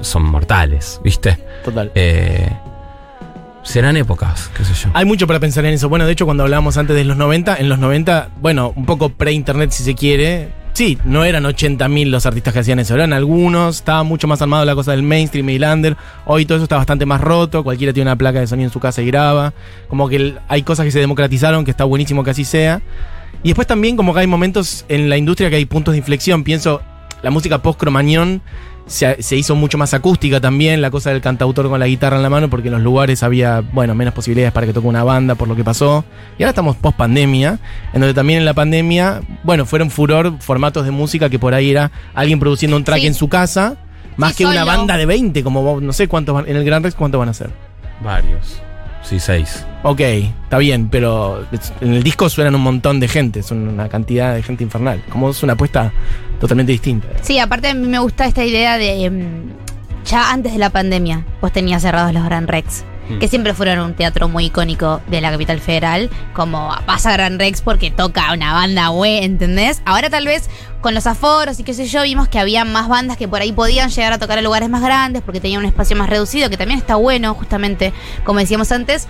son 0.02 0.24
mortales, 0.26 1.02
¿viste? 1.04 1.40
Total. 1.66 1.92
Eh, 1.96 2.48
serán 3.64 3.98
épocas, 3.98 4.52
qué 4.56 4.64
sé 4.66 4.74
yo. 4.76 4.90
Hay 4.94 5.06
mucho 5.06 5.26
para 5.26 5.40
pensar 5.40 5.66
en 5.66 5.74
eso. 5.74 5.90
Bueno, 5.90 6.06
de 6.06 6.12
hecho, 6.12 6.26
cuando 6.26 6.44
hablábamos 6.44 6.78
antes 6.78 6.96
de 6.96 7.04
los 7.06 7.18
90, 7.18 7.56
en 7.58 7.70
los 7.70 7.80
90, 7.80 8.30
bueno, 8.42 8.72
un 8.76 8.86
poco 8.86 9.10
pre-internet 9.10 9.72
si 9.72 9.84
se 9.84 9.96
quiere. 9.96 10.50
Sí, 10.74 10.98
no 11.06 11.24
eran 11.24 11.44
80.000 11.44 12.10
los 12.10 12.26
artistas 12.26 12.52
que 12.52 12.60
hacían 12.60 12.80
eso, 12.80 12.96
eran 12.96 13.14
algunos, 13.14 13.76
estaba 13.78 14.02
mucho 14.02 14.28
más 14.28 14.42
armado 14.42 14.66
la 14.66 14.74
cosa 14.74 14.92
del 14.92 15.04
mainstream 15.04 15.48
y 15.52 15.60
lander. 15.60 15.96
Hoy 16.26 16.46
todo 16.46 16.58
eso 16.58 16.64
está 16.64 16.78
bastante 16.78 17.06
más 17.06 17.22
roto, 17.22 17.64
cualquiera 17.64 17.94
tiene 17.94 18.10
una 18.10 18.16
placa 18.16 18.40
de 18.40 18.48
sonido 18.48 18.70
en 18.70 18.74
su 18.74 18.80
casa 18.80 19.04
y 19.04 19.06
graba. 19.06 19.54
Como 19.88 20.10
que 20.10 20.34
hay 20.48 20.64
cosas 20.64 20.86
que 20.86 20.92
se 20.92 21.00
democratizaron, 21.00 21.64
que 21.64 21.70
está 21.70 21.84
buenísimo 21.84 22.24
que 22.24 22.32
así 22.32 22.44
sea. 22.44 22.82
Y 23.44 23.50
después 23.50 23.68
también 23.68 23.96
como 23.96 24.16
que 24.16 24.22
hay 24.22 24.28
momentos 24.28 24.86
en 24.90 25.10
la 25.10 25.18
industria 25.18 25.52
que 25.52 25.58
hay 25.58 25.66
puntos 25.66 25.92
de 25.92 26.00
inflexión. 26.00 26.44
Pienso, 26.44 26.82
la 27.24 27.32
música 27.32 27.62
post-cromañón 27.64 28.42
se, 28.86 29.22
se 29.24 29.38
hizo 29.38 29.56
mucho 29.56 29.78
más 29.78 29.94
acústica 29.94 30.42
también, 30.42 30.82
la 30.82 30.92
cosa 30.92 31.10
del 31.10 31.22
cantautor 31.22 31.70
con 31.70 31.80
la 31.80 31.88
guitarra 31.88 32.18
en 32.18 32.24
la 32.24 32.30
mano, 32.30 32.50
porque 32.50 32.68
en 32.68 32.74
los 32.74 32.84
lugares 32.84 33.24
había, 33.24 33.62
bueno, 33.62 33.96
menos 33.96 34.14
posibilidades 34.14 34.52
para 34.54 34.68
que 34.68 34.74
toque 34.74 34.88
una 34.88 35.06
banda 35.06 35.36
por 35.36 35.48
lo 35.48 35.56
que 35.56 35.64
pasó. 35.64 36.04
Y 36.38 36.44
ahora 36.44 36.50
estamos 36.50 36.76
post 36.76 36.98
pandemia, 36.98 37.60
en 37.94 38.02
donde 38.02 38.14
también 38.14 38.40
en 38.40 38.46
la 38.46 38.54
pandemia, 38.54 39.22
bueno, 39.44 39.66
fueron 39.66 39.90
furor 39.90 40.34
formatos 40.42 40.84
de 40.84 40.92
música 40.92 41.30
que 41.30 41.40
por 41.40 41.54
ahí 41.54 41.72
era 41.72 41.92
alguien 42.14 42.40
produciendo 42.40 42.76
un 42.76 42.84
track 42.84 43.00
Sí. 43.00 43.08
en 43.08 43.14
su 43.14 43.30
casa, 43.30 43.78
más 44.18 44.32
Sí, 44.36 44.44
que 44.44 44.50
una 44.50 44.66
banda 44.66 44.98
de 44.98 45.06
20, 45.06 45.44
como 45.44 45.64
vos- 45.64 45.82
no 45.82 45.94
sé 45.94 46.10
cuántos 46.10 46.36
van, 46.36 46.48
en 46.50 46.58
el 46.58 46.66
Gran 46.66 46.84
Rex 46.84 46.94
cuántos 46.96 47.20
van 47.20 47.30
a 47.30 47.34
ser. 47.34 47.52
Varios. 48.04 48.62
Sí, 49.04 49.20
seis. 49.20 49.66
Ok, 49.84 50.00
está 50.00 50.58
bien, 50.58 50.90
pero 50.90 51.46
en 51.82 51.94
el 51.94 52.04
disco 52.04 52.30
suenan 52.30 52.56
un 52.56 52.62
montón 52.62 53.00
de 53.00 53.08
gente, 53.08 53.44
son 53.44 53.68
una 53.68 53.90
cantidad 53.90 54.34
de 54.34 54.42
gente 54.42 54.64
infernal. 54.64 55.04
Como 55.10 55.30
es 55.30 55.44
una 55.44 55.54
apuesta 55.54 55.92
totalmente 56.40 56.72
distinta. 56.72 57.08
Sí, 57.22 57.38
aparte 57.38 57.68
a 57.68 57.74
mí 57.74 57.88
me 57.88 58.00
gusta 58.00 58.26
esta 58.26 58.44
idea 58.46 58.78
de. 58.78 59.06
em, 59.06 59.50
ya 60.06 60.32
antes 60.32 60.54
de 60.54 60.60
la 60.60 60.70
pandemia, 60.70 61.26
vos 61.42 61.52
tenías 61.52 61.82
cerrados 61.82 62.14
los 62.14 62.24
Gran 62.24 62.48
Rex. 62.48 62.86
Mm. 63.10 63.20
Que 63.20 63.28
siempre 63.28 63.54
fueron 63.54 63.80
un 63.80 63.94
teatro 63.96 64.30
muy 64.30 64.46
icónico 64.46 65.02
de 65.08 65.20
la 65.20 65.32
capital 65.32 65.60
federal. 65.60 66.10
Como 66.34 66.74
pasa 66.86 67.12
Gran 67.12 67.38
Rex 67.38 67.62
porque 67.62 67.92
toca 67.92 68.34
una 68.34 68.54
banda 68.54 68.88
güey, 68.88 69.24
¿entendés? 69.24 69.82
Ahora 69.86 70.10
tal 70.10 70.26
vez 70.26 70.50
con 70.84 70.94
los 70.94 71.08
aforos 71.08 71.60
y 71.60 71.64
qué 71.64 71.74
sé 71.74 71.88
yo, 71.88 72.04
vimos 72.04 72.28
que 72.28 72.38
había 72.38 72.66
más 72.66 72.90
bandas 72.90 73.16
que 73.16 73.28
por 73.28 73.42
ahí 73.42 73.54
podían 73.54 73.90
llegar 73.90 74.12
a 74.12 74.20
tocar 74.20 74.38
a 74.38 74.42
lugares 74.42 74.70
más 74.70 74.82
grandes 74.82 75.24
porque 75.24 75.40
tenían 75.40 75.62
un 75.62 75.66
espacio 75.66 75.96
más 75.96 76.10
reducido, 76.10 76.50
que 76.50 76.58
también 76.58 76.78
está 76.78 76.98
bueno, 76.98 77.34
justamente, 77.34 77.94
como 78.26 78.40
decíamos 78.40 78.70
antes. 78.72 79.08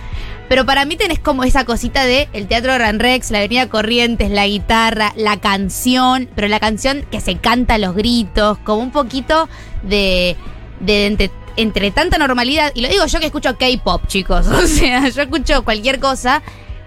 Pero 0.48 0.64
para 0.64 0.84
mí 0.84 0.96
tenés 0.96 1.18
como 1.18 1.42
esa 1.42 1.64
cosita 1.64 2.04
de 2.04 2.28
el 2.32 2.46
Teatro 2.46 2.72
Gran 2.74 3.00
Rex, 3.00 3.32
la 3.32 3.38
Avenida 3.38 3.68
Corrientes, 3.68 4.30
la 4.30 4.46
guitarra, 4.46 5.12
la 5.16 5.38
canción, 5.38 6.28
pero 6.36 6.46
la 6.46 6.60
canción 6.60 7.04
que 7.10 7.20
se 7.20 7.38
canta 7.38 7.74
a 7.74 7.78
los 7.78 7.96
gritos, 7.96 8.56
como 8.58 8.80
un 8.80 8.92
poquito 8.92 9.48
de, 9.82 10.36
de 10.78 11.06
entre, 11.06 11.32
entre 11.56 11.90
tanta 11.90 12.18
normalidad, 12.18 12.70
y 12.76 12.82
lo 12.82 12.88
digo 12.88 13.04
yo 13.06 13.18
que 13.18 13.26
escucho 13.26 13.58
K-pop, 13.58 14.06
chicos, 14.06 14.46
o 14.48 14.66
sea, 14.68 15.08
yo 15.08 15.22
escucho 15.22 15.64
cualquier 15.64 15.98
cosa, 15.98 16.40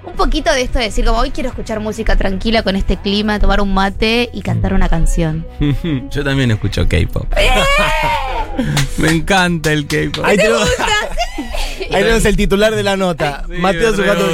un 0.07 0.13
poquito 0.13 0.51
de 0.51 0.61
esto 0.61 0.79
de 0.79 0.85
decir 0.85 1.05
como 1.05 1.19
hoy 1.19 1.31
quiero 1.31 1.49
escuchar 1.49 1.79
música 1.79 2.15
tranquila 2.15 2.63
con 2.63 2.75
este 2.75 2.97
clima, 2.97 3.39
tomar 3.39 3.61
un 3.61 3.73
mate 3.73 4.29
y 4.33 4.41
cantar 4.41 4.73
una 4.73 4.89
canción. 4.89 5.45
Yo 6.09 6.23
también 6.23 6.51
escucho 6.51 6.87
K-pop. 6.87 7.27
Me 8.97 9.09
encanta 9.09 9.71
el 9.71 9.85
K-pop. 9.85 10.25
Ahí 11.95 12.03
tenemos 12.03 12.25
el 12.25 12.37
titular 12.37 12.75
de 12.75 12.83
la 12.83 12.97
nota. 12.97 13.43
Sí, 13.47 13.53
Mateo 13.59 13.91
me 13.91 13.97
Zucato. 13.97 14.25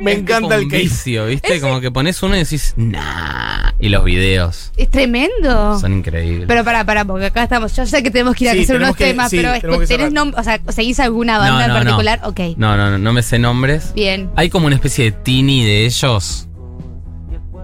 Me 0.00 0.12
encanta 0.12 0.56
el 0.56 0.62
K-pop. 0.68 0.72
vicio, 0.80 1.26
¿viste? 1.26 1.60
Como 1.60 1.80
que 1.80 1.90
pones 1.90 2.22
uno 2.22 2.34
y 2.36 2.40
decís, 2.40 2.74
nah. 2.76 3.70
Y 3.78 3.88
los 3.88 4.04
videos 4.04 4.70
Es 4.76 4.88
tremendo. 4.90 5.78
son 5.80 5.92
increíbles. 5.94 6.46
Pero 6.46 6.62
para, 6.64 6.84
para, 6.84 7.04
porque 7.04 7.26
acá 7.26 7.42
estamos. 7.42 7.74
Yo 7.74 7.84
sé 7.86 8.02
que 8.02 8.10
tenemos 8.12 8.34
que 8.36 8.44
ir 8.44 8.50
a 8.50 8.52
Sí, 8.54 8.62
hacer 8.62 8.76
unos 8.76 8.94
que- 8.96 9.06
temas, 9.06 9.30
sí, 9.30 9.38
pero 9.38 9.52
que 9.54 9.60
¿tenés 9.86 9.88
cerrar. 9.88 10.12
nom- 10.12 10.34
o 10.38 10.42
sea, 10.44 10.60
¿seguís 10.68 11.00
alguna 11.00 11.34
No, 11.34 11.40
banda 11.40 11.58
no, 11.58 11.62
en 11.64 11.68
no. 11.84 11.90
particular? 11.90 12.20
Ok. 12.24 12.40
No, 12.58 12.76
no, 12.76 12.90
no, 12.90 12.98
no 12.98 13.12
me 13.12 13.22
sé 13.22 13.38
nombres. 13.40 13.92
Bien. 13.94 14.30
Hay 14.36 14.50
como 14.50 14.66
una 14.66 14.76
especie 14.76 15.06
de 15.06 15.12
tini 15.12 15.64
de 15.64 15.86
ellos. 15.86 16.46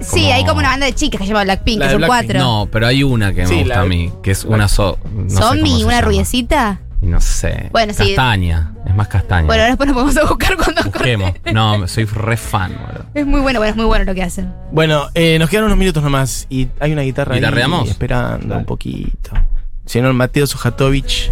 Sí, 0.00 0.26
hay 0.30 0.44
como 0.44 0.60
una 0.60 0.68
banda 0.70 0.86
de 0.86 0.94
chicas 0.94 1.20
que 1.20 1.26
se 1.26 1.32
llama 1.32 1.42
Blackpink, 1.44 1.80
La 1.80 1.86
que 1.86 1.92
son 1.92 2.02
cuatro. 2.02 2.38
No, 2.38 2.68
pero 2.70 2.86
hay 2.86 3.02
una 3.02 3.32
que 3.34 3.42
me 3.42 3.46
Sí, 3.48 3.54
gusta 3.60 3.74
la- 3.76 3.80
a 3.82 3.84
mí, 3.84 4.12
que 4.22 4.30
es 4.30 4.44
una 4.44 4.68
so, 4.68 4.96
no 5.12 5.28
¿Zombie? 5.30 5.82
¿Una 5.84 5.94
llama. 5.96 6.00
rubiecita? 6.02 6.80
No 7.00 7.20
sé. 7.20 7.68
Bueno, 7.72 7.92
sí. 7.92 8.14
Castaña. 8.14 8.72
Es 8.86 8.94
más 8.94 9.08
castaña. 9.08 9.46
Bueno, 9.46 9.62
ahora 9.62 9.68
después 9.76 9.86
nos 9.86 9.94
podemos 9.94 10.16
a 10.16 10.24
buscar 10.28 10.56
cuando 10.56 10.82
Busquemos. 10.82 11.30
corte. 11.32 11.52
No, 11.52 11.86
soy 11.88 12.04
re 12.06 12.36
fan, 12.36 12.72
boludo. 12.76 13.04
Es 13.14 13.24
muy 13.26 13.40
bueno, 13.40 13.60
bueno, 13.60 13.70
es 13.70 13.76
muy 13.76 13.84
bueno 13.84 14.04
lo 14.04 14.14
que 14.14 14.22
hacen. 14.22 14.52
Bueno, 14.72 15.08
eh, 15.14 15.38
nos 15.38 15.48
quedan 15.48 15.64
unos 15.66 15.78
minutos 15.78 16.02
nomás 16.02 16.46
y 16.50 16.68
hay 16.80 16.92
una 16.92 17.02
guitarra 17.02 17.34
ahí 17.34 17.40
¿Guitarreamos? 17.40 17.88
esperando 17.88 18.56
un 18.56 18.64
poquito. 18.64 19.30
Señor 19.86 20.12
Mateo 20.12 20.46
Sujatovich, 20.46 21.30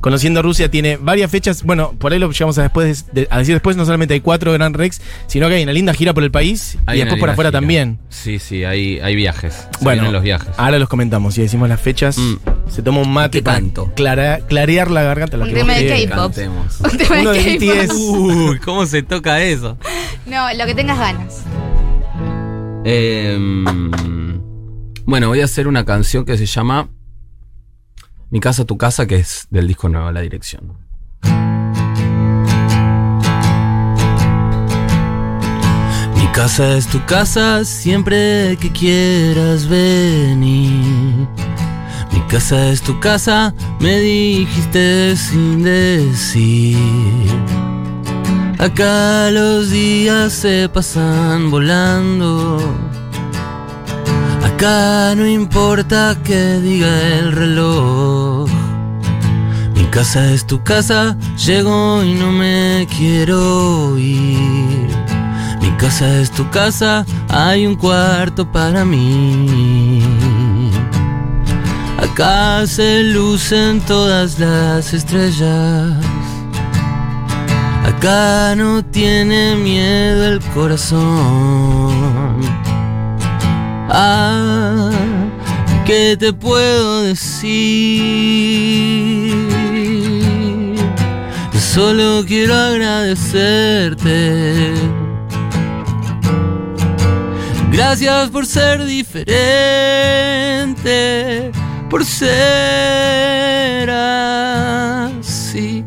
conociendo 0.00 0.42
Rusia, 0.42 0.70
tiene 0.70 0.96
varias 0.96 1.30
fechas. 1.30 1.62
Bueno, 1.62 1.92
por 1.98 2.12
ahí 2.12 2.18
lo 2.18 2.30
llegamos 2.30 2.58
a, 2.58 2.62
después, 2.62 3.06
de- 3.12 3.26
a 3.30 3.38
decir 3.38 3.54
después, 3.54 3.76
no 3.76 3.84
solamente 3.84 4.14
hay 4.14 4.20
cuatro 4.20 4.52
Gran 4.52 4.74
Rex, 4.74 5.00
sino 5.26 5.48
que 5.48 5.54
hay 5.56 5.62
una 5.62 5.72
linda 5.72 5.92
gira 5.94 6.14
por 6.14 6.22
el 6.24 6.30
país 6.30 6.78
Hay 6.86 6.98
y 6.98 7.00
después 7.00 7.20
por 7.20 7.30
afuera 7.30 7.50
gira. 7.50 7.60
también. 7.60 7.98
Sí, 8.08 8.38
sí, 8.38 8.64
hay, 8.64 8.98
hay 9.00 9.14
viajes. 9.16 9.54
Se 9.78 9.84
bueno, 9.84 10.10
los 10.12 10.22
viajes. 10.22 10.48
ahora 10.56 10.78
los 10.78 10.88
comentamos 10.88 11.36
y 11.38 11.42
decimos 11.42 11.68
las 11.68 11.80
fechas. 11.80 12.18
Mm. 12.18 12.34
Se 12.70 12.82
toma 12.82 13.00
un 13.00 13.10
mate 13.12 13.38
¿Qué 13.38 13.42
para 13.42 13.58
tanto? 13.58 13.92
clara- 13.94 14.40
clarear 14.46 14.90
la 14.90 15.02
garganta. 15.02 15.36
lo 15.38 15.44
Un 15.44 15.54
tema 15.54 15.72
de. 15.74 16.06
K-pop. 16.08 16.32
Un 16.92 16.98
tema 16.98 17.20
Uno 17.20 17.30
de 17.32 17.38
K-pop. 17.58 17.88
BTS. 17.88 17.94
Uy, 17.94 18.58
¿cómo 18.58 18.84
se 18.86 19.02
toca 19.02 19.42
eso? 19.42 19.78
No, 20.26 20.52
lo 20.54 20.66
que 20.66 20.74
tengas 20.74 20.98
ganas. 20.98 21.42
Em, 22.84 24.40
bueno, 25.04 25.28
voy 25.28 25.40
a 25.40 25.44
hacer 25.44 25.66
una 25.68 25.84
canción 25.84 26.24
que 26.24 26.36
se 26.38 26.46
llama 26.46 26.88
Mi 28.30 28.40
casa, 28.40 28.66
tu 28.66 28.76
casa, 28.76 29.06
que 29.06 29.16
es 29.16 29.46
del 29.48 29.66
disco 29.66 29.88
nuevo, 29.88 30.10
La 30.12 30.20
Dirección. 30.20 30.76
Mi 36.14 36.26
casa 36.34 36.76
es 36.76 36.86
tu 36.88 37.02
casa 37.06 37.64
siempre 37.64 38.58
que 38.60 38.70
quieras 38.70 39.66
venir. 39.66 41.26
Mi 42.12 42.20
casa 42.28 42.68
es 42.68 42.82
tu 42.82 43.00
casa, 43.00 43.54
me 43.80 43.98
dijiste 43.98 45.16
sin 45.16 45.62
decir. 45.62 46.76
Acá 48.58 49.30
los 49.30 49.70
días 49.70 50.34
se 50.34 50.68
pasan 50.68 51.50
volando. 51.50 52.58
Acá 54.58 55.14
no 55.14 55.24
importa 55.24 56.16
que 56.24 56.58
diga 56.58 56.90
el 57.18 57.30
reloj. 57.30 58.50
Mi 59.76 59.84
casa 59.84 60.32
es 60.32 60.48
tu 60.48 60.64
casa, 60.64 61.16
llego 61.36 62.02
y 62.02 62.14
no 62.14 62.32
me 62.32 62.84
quiero 62.90 63.96
ir. 63.96 64.88
Mi 65.60 65.70
casa 65.78 66.12
es 66.18 66.32
tu 66.32 66.50
casa, 66.50 67.06
hay 67.28 67.68
un 67.68 67.76
cuarto 67.76 68.50
para 68.50 68.84
mí. 68.84 70.02
Acá 72.02 72.66
se 72.66 73.04
lucen 73.04 73.80
todas 73.82 74.40
las 74.40 74.92
estrellas. 74.92 76.04
Acá 77.84 78.56
no 78.56 78.84
tiene 78.84 79.54
miedo 79.54 80.24
el 80.24 80.40
corazón. 80.52 82.57
Ah, 83.88 84.90
¿qué 85.86 86.16
te 86.18 86.32
puedo 86.32 87.02
decir? 87.02 88.48
Solo 91.58 92.24
quiero 92.26 92.54
agradecerte. 92.54 94.74
Gracias 97.70 98.30
por 98.30 98.44
ser 98.44 98.84
diferente, 98.84 99.22
por 101.88 102.04
ser 102.04 103.88
así. 103.88 105.84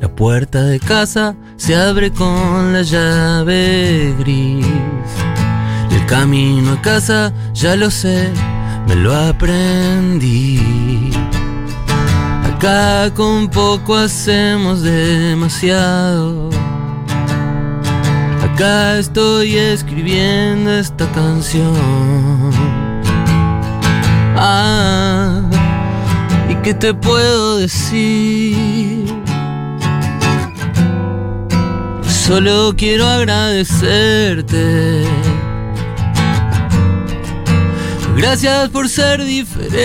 La 0.00 0.14
puerta 0.14 0.62
de 0.62 0.78
casa 0.78 1.34
se 1.56 1.74
abre 1.74 2.12
con 2.12 2.74
la 2.74 2.82
llave 2.82 4.14
gris. 4.18 4.66
Camino 6.06 6.72
a 6.72 6.82
casa, 6.82 7.32
ya 7.54 7.76
lo 7.76 7.90
sé, 7.90 8.30
me 8.86 8.94
lo 8.94 9.14
aprendí. 9.16 11.10
Acá 12.44 13.10
con 13.14 13.48
poco 13.48 13.96
hacemos 13.96 14.82
demasiado. 14.82 16.50
Acá 18.42 18.98
estoy 18.98 19.56
escribiendo 19.56 20.70
esta 20.72 21.10
canción. 21.12 21.74
Ah, 24.36 25.40
¿y 26.50 26.54
qué 26.56 26.74
te 26.74 26.92
puedo 26.92 27.56
decir? 27.58 29.06
Solo 32.06 32.74
quiero 32.76 33.06
agradecerte. 33.06 35.04
Gracias 38.16 38.70
por 38.70 38.88
ser 38.88 39.22
diferente, 39.24 39.84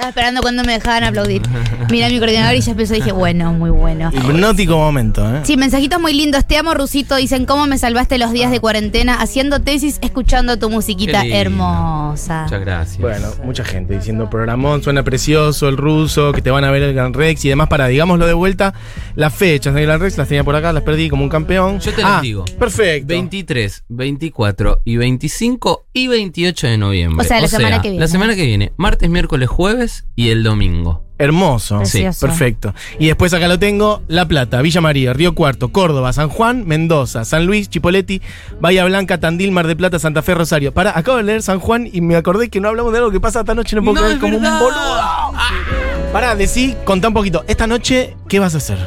Estaba 0.09 0.21
esperando 0.21 0.41
cuando 0.41 0.63
me 0.63 0.73
dejaban 0.73 1.03
aplaudir. 1.03 1.43
Mira 1.91 2.09
mi 2.09 2.17
coordinador 2.17 2.55
y 2.55 2.61
ya 2.61 2.71
empezó 2.71 2.93
y 2.95 2.97
dije, 2.97 3.11
bueno, 3.11 3.53
muy 3.53 3.69
bueno. 3.69 4.09
Hipnótico 4.11 4.75
momento, 4.75 5.23
¿eh? 5.35 5.41
Sí, 5.43 5.55
mensajitos 5.55 6.01
muy 6.01 6.13
lindos. 6.13 6.45
Te 6.47 6.57
amo, 6.57 6.73
Rusito. 6.73 7.15
Dicen, 7.15 7.45
¿cómo 7.45 7.67
me 7.67 7.77
salvaste 7.77 8.17
los 8.17 8.31
días 8.31 8.49
de 8.49 8.59
cuarentena 8.59 9.21
haciendo 9.21 9.59
tesis, 9.61 9.99
escuchando 10.01 10.57
tu 10.57 10.71
musiquita 10.71 11.23
hermosa? 11.25 12.43
Muchas 12.43 12.61
gracias. 12.61 12.97
Bueno, 12.99 13.27
mucha 13.43 13.63
gente 13.63 13.93
diciendo 13.93 14.29
programón, 14.31 14.81
suena 14.81 15.03
precioso, 15.03 15.69
el 15.69 15.77
ruso, 15.77 16.31
que 16.31 16.41
te 16.41 16.49
van 16.49 16.63
a 16.63 16.71
ver 16.71 16.81
el 16.81 16.93
Gran 16.95 17.13
Rex 17.13 17.45
y 17.45 17.49
demás. 17.49 17.67
Para, 17.69 17.87
digámoslo 17.87 18.25
de 18.25 18.33
vuelta, 18.33 18.73
las 19.15 19.33
fechas 19.33 19.75
del 19.75 19.85
Gran 19.85 19.99
Rex 19.99 20.17
las 20.17 20.27
tenía 20.27 20.43
por 20.43 20.55
acá, 20.55 20.73
las 20.73 20.81
perdí 20.83 21.09
como 21.09 21.23
un 21.23 21.29
campeón. 21.29 21.79
Yo 21.79 21.93
te 21.93 22.01
las 22.01 22.11
Ah, 22.17 22.21
digo. 22.21 22.45
Perfecto. 22.57 23.07
23, 23.07 23.83
24 23.89 24.81
y 24.85 24.97
25 24.97 25.85
y 25.93 26.07
28 26.07 26.67
de 26.67 26.77
noviembre. 26.79 27.23
O 27.23 27.27
sea, 27.27 27.39
la 27.41 27.47
semana 27.47 27.81
que 27.81 27.89
viene. 27.89 28.01
La 28.01 28.07
semana 28.07 28.35
que 28.35 28.45
viene. 28.45 28.73
Martes, 28.77 29.07
miércoles, 29.09 29.47
jueves 29.49 29.98
y 30.15 30.29
el 30.29 30.43
domingo. 30.43 31.03
Hermoso. 31.17 31.83
Sí. 31.83 32.05
Perfecto. 32.21 32.73
Y 32.97 33.07
después 33.07 33.33
acá 33.33 33.49
lo 33.49 33.59
tengo: 33.59 34.01
La 34.07 34.25
Plata, 34.25 34.61
Villa 34.61 34.79
María, 34.79 35.11
Río 35.11 35.35
Cuarto, 35.35 35.67
Córdoba, 35.69 36.13
San 36.13 36.29
Juan, 36.29 36.65
Mendoza, 36.65 37.25
San 37.25 37.45
Luis, 37.45 37.69
Chipoleti, 37.69 38.21
Bahía 38.61 38.85
Blanca, 38.85 39.19
Tandil, 39.19 39.51
Mar 39.51 39.67
de 39.67 39.75
Plata, 39.75 39.99
Santa 39.99 40.21
Fe, 40.21 40.33
Rosario. 40.35 40.73
Para, 40.73 40.97
acabo 40.97 41.17
de 41.17 41.23
leer 41.23 41.41
San 41.41 41.59
Juan 41.59 41.89
y 41.91 41.99
me 41.99 42.15
acordé 42.15 42.49
que 42.49 42.61
no 42.61 42.69
hablamos 42.69 42.93
de 42.93 42.99
algo 42.99 43.11
que 43.11 43.19
pasa 43.19 43.41
esta 43.41 43.53
noche, 43.53 43.75
no 43.75 43.83
puedo 43.83 43.95
No, 43.95 44.01
creer 44.01 44.15
es 44.15 44.21
como 44.21 44.39
verdad. 44.39 44.53
un 44.53 44.59
boludo. 44.65 46.13
Pará, 46.13 46.35
decí, 46.35 46.75
contá 46.85 47.09
un 47.09 47.13
poquito. 47.13 47.43
Esta 47.49 47.67
noche, 47.67 48.15
¿qué 48.29 48.39
vas 48.39 48.55
a 48.55 48.59
hacer? 48.59 48.77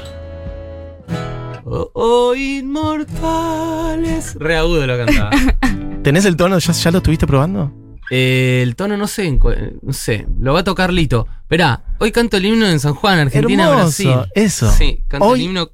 Oh, 1.65 1.91
oh, 1.95 2.35
inmortales. 2.35 4.35
Re 4.39 4.57
agudo 4.57 4.87
lo 4.87 4.97
cantaba. 4.97 5.31
¿Tenés 6.03 6.25
el 6.25 6.37
tono? 6.37 6.59
¿Ya, 6.59 6.73
ya 6.73 6.91
lo 6.91 6.99
estuviste 6.99 7.27
probando? 7.27 7.73
Eh, 8.15 8.61
el 8.63 8.77
tono 8.77 8.99
no 8.99 9.07
sé, 9.07 9.39
no 9.81 9.93
sé, 9.95 10.27
lo 10.39 10.53
va 10.53 10.61
a 10.61 10.65
tocar 10.65 10.93
Lito. 10.93 11.27
Esperá, 11.45 11.83
hoy 11.99 12.13
canto 12.13 12.37
el 12.37 12.45
himno 12.45 12.67
en 12.69 12.79
San 12.79 12.93
Juan, 12.95 13.19
Argentina, 13.21 13.65
Hermoso, 13.65 14.05
Brasil. 14.05 14.31
eso. 14.35 14.71
Sí, 14.71 15.03
canto 15.09 15.27
Hoy- 15.29 15.41
el 15.41 15.47
himno. 15.47 15.71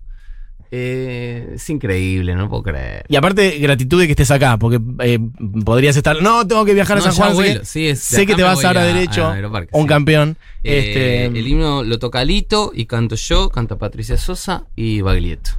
eh, 0.70 1.52
es 1.54 1.68
increíble, 1.70 2.34
no 2.36 2.48
puedo 2.48 2.62
creer. 2.62 3.04
Y 3.08 3.16
aparte, 3.16 3.58
gratitud 3.58 3.98
de 4.00 4.06
que 4.06 4.12
estés 4.12 4.30
acá, 4.30 4.56
porque 4.58 4.78
eh, 5.00 5.18
podrías 5.64 5.96
estar. 5.96 6.20
No, 6.22 6.46
tengo 6.46 6.64
que 6.64 6.74
viajar 6.74 6.98
a 6.98 7.00
San 7.00 7.14
Juan. 7.14 7.30
sé 7.30 7.34
vuelo, 7.34 7.60
que- 7.60 7.66
sí, 7.66 7.88
es- 7.88 8.00
sé 8.00 8.24
que 8.26 8.34
te 8.36 8.42
vas 8.42 8.64
ahora 8.64 8.82
a- 8.82 8.84
derecho, 8.84 9.26
a 9.26 9.34
un 9.72 9.82
sí. 9.84 9.88
campeón. 9.88 10.36
Eh, 10.62 10.78
este, 10.78 11.24
el 11.26 11.46
himno 11.46 11.82
lo 11.82 11.98
toca 11.98 12.22
Lito 12.24 12.70
y 12.74 12.86
canto 12.86 13.16
yo, 13.16 13.48
canta 13.48 13.78
Patricia 13.78 14.16
Sosa 14.16 14.64
y 14.76 15.00
Baglietto. 15.00 15.50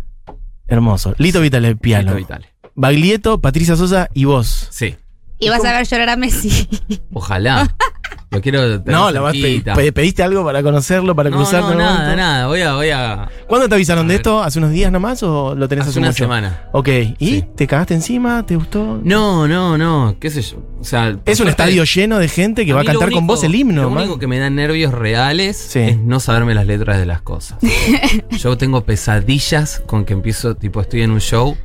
hermoso. 0.68 1.16
Lito 1.18 1.42
Vitale, 1.42 1.76
piano. 1.76 2.12
Lito 2.12 2.18
Vitale. 2.18 2.46
Baglietto, 2.76 3.42
Patricia 3.42 3.76
Sosa 3.76 4.10
y 4.14 4.26
vos. 4.26 4.68
Sí, 4.70 4.96
Y 5.40 5.50
vas 5.50 5.64
a 5.64 5.72
ver 5.72 5.88
llorar 5.88 6.10
a 6.10 6.16
Messi. 6.18 6.68
ojalá. 7.14 7.74
lo 8.32 8.42
quiero 8.42 8.82
tener 8.84 9.00
No, 9.00 9.10
la 9.10 9.22
vas 9.22 9.34
cerquita. 9.34 9.74
pe- 9.74 9.92
¿Pediste 9.94 10.22
algo 10.22 10.44
para 10.44 10.62
conocerlo, 10.62 11.16
para 11.16 11.30
No, 11.30 11.38
cruzarte? 11.38 11.62
no, 11.62 11.72
en 11.74 11.80
algún 11.82 11.86
nada, 11.86 12.00
momento? 12.02 12.16
nada. 12.18 12.48
Voy 12.48 12.62
a, 12.62 12.74
voy 12.76 12.90
a. 12.90 13.30
¿Cuándo 13.48 13.70
te 13.70 13.76
avisaron 13.76 14.08
de 14.10 14.16
esto? 14.16 14.44
¿Hace 14.44 14.60
unos 14.60 14.72
días 14.72 14.92
nomás 14.92 15.24
o 15.24 15.56
lo 15.56 15.68
tenés 15.70 15.84
hace, 15.84 15.92
Hace 15.92 16.00
una 16.00 16.08
mucho? 16.10 16.24
semana. 16.26 16.64
Ok. 16.74 16.90
¿Y 17.20 17.26
Sí. 17.28 17.46
te 17.56 17.66
cagaste 17.68 17.94
encima? 17.94 18.46
¿Te 18.46 18.56
gustó? 18.58 19.00
No, 19.04 19.48
no, 19.48 19.78
no. 19.78 20.18
¿Qué 20.20 20.30
sé 20.30 20.42
yo? 20.42 20.58
O 20.80 20.84
sea, 20.84 21.04
por 21.12 21.22
Es 21.26 21.40
un 21.40 21.46
suerte, 21.48 21.52
estadio 21.52 21.84
lleno 21.86 22.20
de 22.20 22.28
gente 22.28 22.66
que 22.66 22.74
va 22.74 22.82
a 22.82 22.84
mí 22.84 22.88
lo 22.88 22.94
cantar 22.94 23.10
con 23.10 23.20
único- 23.20 23.34
vos 23.34 23.44
el 23.46 23.56
himno. 23.56 23.82
Lo 23.84 23.90
man. 23.90 24.04
único 24.04 24.20
que 24.20 24.28
me 24.28 24.40
da 24.40 24.50
nervios 24.50 24.94
reales 24.94 25.56
Sí. 25.58 25.80
es 25.80 25.98
no 25.98 26.20
saberme 26.20 26.54
las 26.54 26.68
letras 26.68 26.98
de 27.00 27.06
las 27.06 27.22
cosas. 27.22 27.58
yo 28.32 28.58
tengo 28.58 28.84
pesadillas 28.84 29.82
con 29.88 30.04
que 30.06 30.14
empiezo, 30.14 30.56
tipo, 30.56 30.82
estoy 30.82 31.02
en 31.02 31.12
un 31.12 31.22
show 31.22 31.58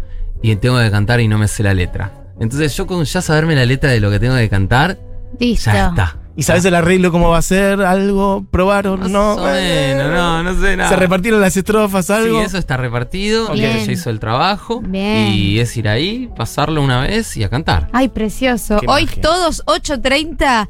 y 0.42 0.54
tengo 0.56 0.78
que 0.78 0.90
cantar 0.90 1.20
y 1.20 1.28
no 1.28 1.38
me 1.38 1.48
sé 1.48 1.62
la 1.64 1.74
letra. 1.74 2.12
Entonces, 2.40 2.77
yo 2.77 2.87
con 2.87 3.05
ya 3.05 3.20
saberme 3.23 3.55
la 3.55 3.64
letra 3.64 3.90
de 3.90 4.01
lo 4.01 4.11
que 4.11 4.19
tengo 4.19 4.37
que 4.37 4.48
cantar, 4.48 4.98
Listo. 5.38 5.71
ya 5.73 5.88
está. 5.88 6.17
¿Y 6.37 6.42
sabes 6.42 6.65
el 6.65 6.75
arreglo 6.75 7.13
cómo 7.13 7.29
va 7.31 7.38
a 7.38 7.42
ser? 7.42 7.81
¿Algo? 7.83 8.44
¿Probaron? 8.50 8.98
Más 8.98 9.08
No. 9.11 9.35
o 9.35 9.44
menos, 9.44 10.11
no, 10.13 10.42
no 10.42 10.61
sé 10.61 10.77
nada. 10.77 10.88
¿Se 10.88 10.96
repartieron 10.96 11.40
las 11.40 11.56
estrofas? 11.56 12.11
¿Algo? 12.11 12.40
Sí, 12.40 12.46
eso 12.46 12.58
está 12.58 12.77
repartido. 12.77 13.46
Ok. 13.46 13.54
Ella 13.54 13.77
ya 13.79 13.92
hizo 13.92 14.11
el 14.11 14.19
trabajo. 14.19 14.81
Bien. 14.81 15.29
Y 15.33 15.61
es 15.61 15.77
ir 15.77 15.87
ahí, 15.88 16.29
pasarlo 16.37 16.83
una 16.83 17.02
vez 17.02 17.37
y 17.37 17.44
a 17.44 17.48
cantar. 17.50 17.88
Ay, 17.92 18.08
precioso. 18.08 18.79
Qué 18.81 18.87
Hoy 18.88 19.04
magia. 19.06 19.23
todos 19.23 19.63
8.30 19.67 20.69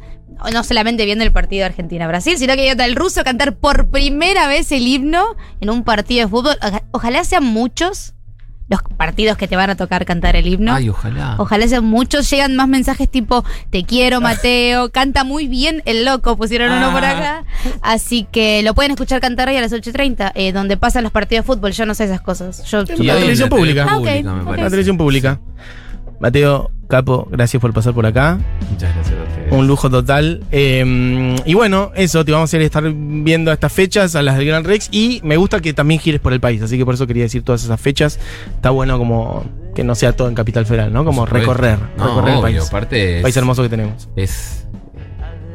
no 0.53 0.65
solamente 0.65 1.07
viendo 1.07 1.25
el 1.25 1.33
partido 1.33 1.65
Argentina-Brasil, 1.65 2.37
sino 2.37 2.55
que 2.57 2.63
viendo 2.63 2.85
al 2.85 2.95
ruso 2.97 3.25
cantar 3.25 3.57
por 3.57 3.89
primera 3.89 4.47
vez 4.49 4.71
el 4.73 4.87
himno 4.87 5.25
en 5.63 5.71
un 5.71 5.83
partido 5.85 6.27
de 6.27 6.31
fútbol. 6.31 6.57
Oja- 6.61 6.83
Ojalá 6.91 7.25
sean 7.25 7.45
muchos 7.45 8.13
los 8.69 8.81
partidos 8.97 9.37
que 9.37 9.47
te 9.47 9.57
van 9.57 9.71
a 9.71 9.77
tocar 9.77 10.05
cantar 10.07 10.37
el 10.37 10.47
himno. 10.47 10.75
Ay, 10.75 10.89
ojalá. 10.89 11.37
Ojalá 11.39 11.69
sean 11.69 11.85
muchos, 11.85 12.29
llegan 12.31 12.57
más 12.57 12.69
mensajes 12.69 13.11
tipo 13.11 13.45
Te 13.71 13.85
quiero, 13.85 14.21
Mateo, 14.21 14.91
canta 14.91 15.25
muy 15.25 15.49
bien 15.49 15.83
el 15.85 16.05
loco, 16.05 16.37
pusieron 16.37 16.73
uno 16.73 16.93
por 16.93 17.05
acá. 17.05 17.45
Así 17.83 18.27
que 18.31 18.63
lo 18.63 18.75
pueden 18.75 18.93
escuchar 18.93 19.21
cantar 19.21 19.49
hoy 19.49 19.57
a 19.57 19.61
las 19.61 19.73
8.30, 19.73 20.33
eh, 20.35 20.53
donde 20.53 20.77
pasan 20.77 21.03
los 21.03 21.13
partidos 21.13 21.45
de 21.45 21.55
fútbol. 21.55 21.73
Yo 21.73 21.87
no 21.87 21.95
sé 21.95 22.05
esas 22.05 22.21
cosas. 22.21 22.65
Yo 22.65 22.83
Y 22.99 23.05
la 23.05 23.15
televisión 23.17 23.49
pública. 23.49 23.87
Ah, 23.89 23.99
ok, 23.99 24.05
me 24.05 24.43
ok. 24.43 24.57
La 24.57 24.65
televisión 24.65 24.97
pública. 24.97 25.41
Mateo, 26.21 26.71
Capo, 26.89 27.29
gracias 27.31 27.61
por 27.61 27.73
pasar 27.73 27.93
por 27.93 28.07
acá. 28.07 28.39
Muchas 28.71 28.95
gracias. 28.95 29.19
Un 29.55 29.67
lujo 29.67 29.89
total. 29.91 30.43
Eh, 30.51 31.37
y 31.45 31.55
bueno, 31.55 31.93
eso, 31.95 32.25
te 32.25 32.33
vamos 32.33 32.53
a 32.53 32.57
ir 32.57 32.63
a 32.63 32.67
estar 32.67 32.85
viendo 32.93 33.53
estas 33.53 33.73
fechas, 33.73 34.15
a 34.17 34.23
las 34.23 34.37
del 34.37 34.47
Gran 34.47 34.65
Rex. 34.65 34.89
Y 34.91 35.21
me 35.25 35.37
gusta 35.37 35.61
que 35.61 35.73
también 35.73 36.01
gires 36.01 36.21
por 36.21 36.33
el 36.33 36.41
país, 36.41 36.63
así 36.63 36.77
que 36.77 36.85
por 36.85 36.95
eso 36.95 37.07
quería 37.07 37.25
decir 37.25 37.43
todas 37.43 37.65
esas 37.65 37.81
fechas. 37.81 38.19
Está 38.55 38.71
bueno 38.71 38.99
como 38.99 39.45
que 39.75 39.85
no 39.85 39.95
sea 39.95 40.13
todo 40.13 40.29
en 40.29 40.35
Capital 40.35 40.67
Federal, 40.67 40.93
¿no? 40.93 41.05
Como 41.05 41.27
recorrer, 41.27 41.79
No, 41.97 42.07
recorrer 42.09 42.35
el 42.35 42.41
país. 42.41 42.69
Aparte 42.69 43.17
es, 43.17 43.23
país 43.23 43.37
hermoso 43.37 43.63
que 43.63 43.69
tenemos. 43.69 44.09
es 44.17 44.67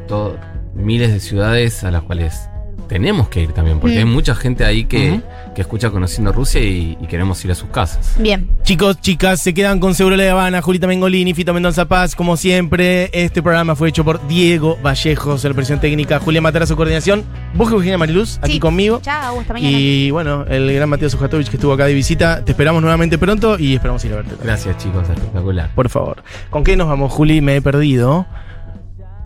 todo, 0.06 0.36
miles 0.74 1.12
de 1.12 1.20
ciudades 1.20 1.84
a 1.84 1.90
las 1.90 2.02
cuales 2.02 2.49
tenemos 2.90 3.28
que 3.28 3.40
ir 3.40 3.52
también, 3.52 3.78
porque 3.78 3.94
Mm. 3.94 3.98
hay 4.00 4.04
mucha 4.04 4.34
gente 4.34 4.64
ahí 4.64 4.84
que, 4.84 5.20
que 5.54 5.60
escucha 5.62 5.90
Conociendo 5.90 6.32
Rusia 6.32 6.60
y, 6.60 6.98
y 7.00 7.06
queremos 7.06 7.42
ir 7.44 7.52
a 7.52 7.54
sus 7.54 7.70
casas. 7.70 8.16
Bien. 8.18 8.50
Chicos, 8.64 9.00
chicas, 9.00 9.40
se 9.40 9.54
quedan 9.54 9.78
con 9.78 9.94
Seguro 9.94 10.16
La 10.16 10.28
Habana, 10.32 10.60
Julita 10.60 10.88
Mengolini, 10.88 11.32
Fito 11.32 11.54
Mendoza 11.54 11.84
Paz, 11.86 12.16
como 12.16 12.36
siempre. 12.36 13.08
Este 13.12 13.42
programa 13.44 13.76
fue 13.76 13.88
hecho 13.90 14.04
por 14.04 14.26
Diego 14.26 14.76
Vallejos, 14.82 15.44
la 15.44 15.54
presión 15.54 15.80
técnica, 15.80 16.18
Julia 16.18 16.40
Matarazo, 16.40 16.74
coordinación, 16.76 17.22
vos, 17.54 17.70
Eugenia 17.70 17.96
Mariluz, 17.96 18.38
aquí 18.42 18.54
Sí. 18.54 18.58
conmigo. 18.58 18.98
Chao, 19.02 19.38
hasta 19.40 19.52
mañana. 19.52 19.70
Y 19.78 20.10
bueno, 20.10 20.44
el 20.48 20.74
gran 20.74 20.88
Mateo 20.88 21.08
Sujatovich 21.08 21.48
que 21.48 21.56
estuvo 21.58 21.72
acá 21.72 21.86
de 21.86 21.94
visita. 21.94 22.44
Te 22.44 22.50
esperamos 22.50 22.82
nuevamente 22.82 23.16
pronto 23.18 23.56
y 23.56 23.76
esperamos 23.76 24.04
ir 24.04 24.12
a 24.14 24.16
verte. 24.16 24.30
también. 24.30 24.46
Gracias 24.48 24.76
chicos, 24.78 25.08
espectacular. 25.08 25.70
Por 25.76 25.88
favor. 25.88 26.24
¿Con 26.50 26.64
qué 26.64 26.76
nos 26.76 26.88
vamos, 26.88 27.12
Juli? 27.12 27.40
Me 27.40 27.54
he 27.56 27.62
perdido. 27.62 28.26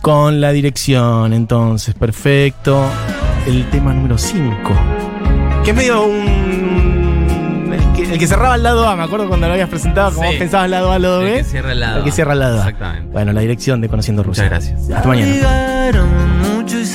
Con 0.03 0.39
la 0.39 0.51
dirección, 0.51 1.33
entonces, 1.33 1.95
perfecto. 1.95 2.87
El 3.45 3.69
tema 3.69 3.93
número 3.93 4.17
5. 4.17 4.71
Que 5.63 5.71
es 5.71 5.75
medio 5.75 6.05
un. 6.05 7.71
El 7.71 7.93
que, 7.93 8.13
el 8.13 8.19
que 8.19 8.27
cerraba 8.27 8.53
al 8.55 8.63
lado 8.63 8.87
A, 8.87 8.95
me 8.95 9.03
acuerdo 9.03 9.27
cuando 9.27 9.47
lo 9.47 9.53
habías 9.53 9.69
presentado, 9.69 10.11
como 10.11 10.23
Sí. 10.23 10.27
vos 10.29 10.35
pensabas 10.39 10.65
al 10.65 10.71
lado 10.71 10.91
A, 10.91 10.95
al 10.95 11.01
lado 11.01 11.21
El 11.21 11.31
B. 11.31 11.37
que 11.37 11.43
cierra 11.43 11.71
el 11.71 11.79
lado. 11.79 11.97
El 11.99 12.03
que 12.03 12.11
cierra 12.11 12.31
al 12.33 12.39
lado 12.39 12.55
A. 12.57 12.59
Exactamente. 12.61 13.11
Bueno, 13.11 13.33
la 13.33 13.41
dirección 13.41 13.81
de 13.81 13.89
Conociendo 13.89 14.23
Rusia. 14.23 14.43
Muchas 14.45 14.69
gracias. 14.71 14.89
Hasta 14.97 15.07
mañana. 15.07 15.31
Llegaron 15.31 16.07
mucho 16.55 16.79
y 16.79 16.85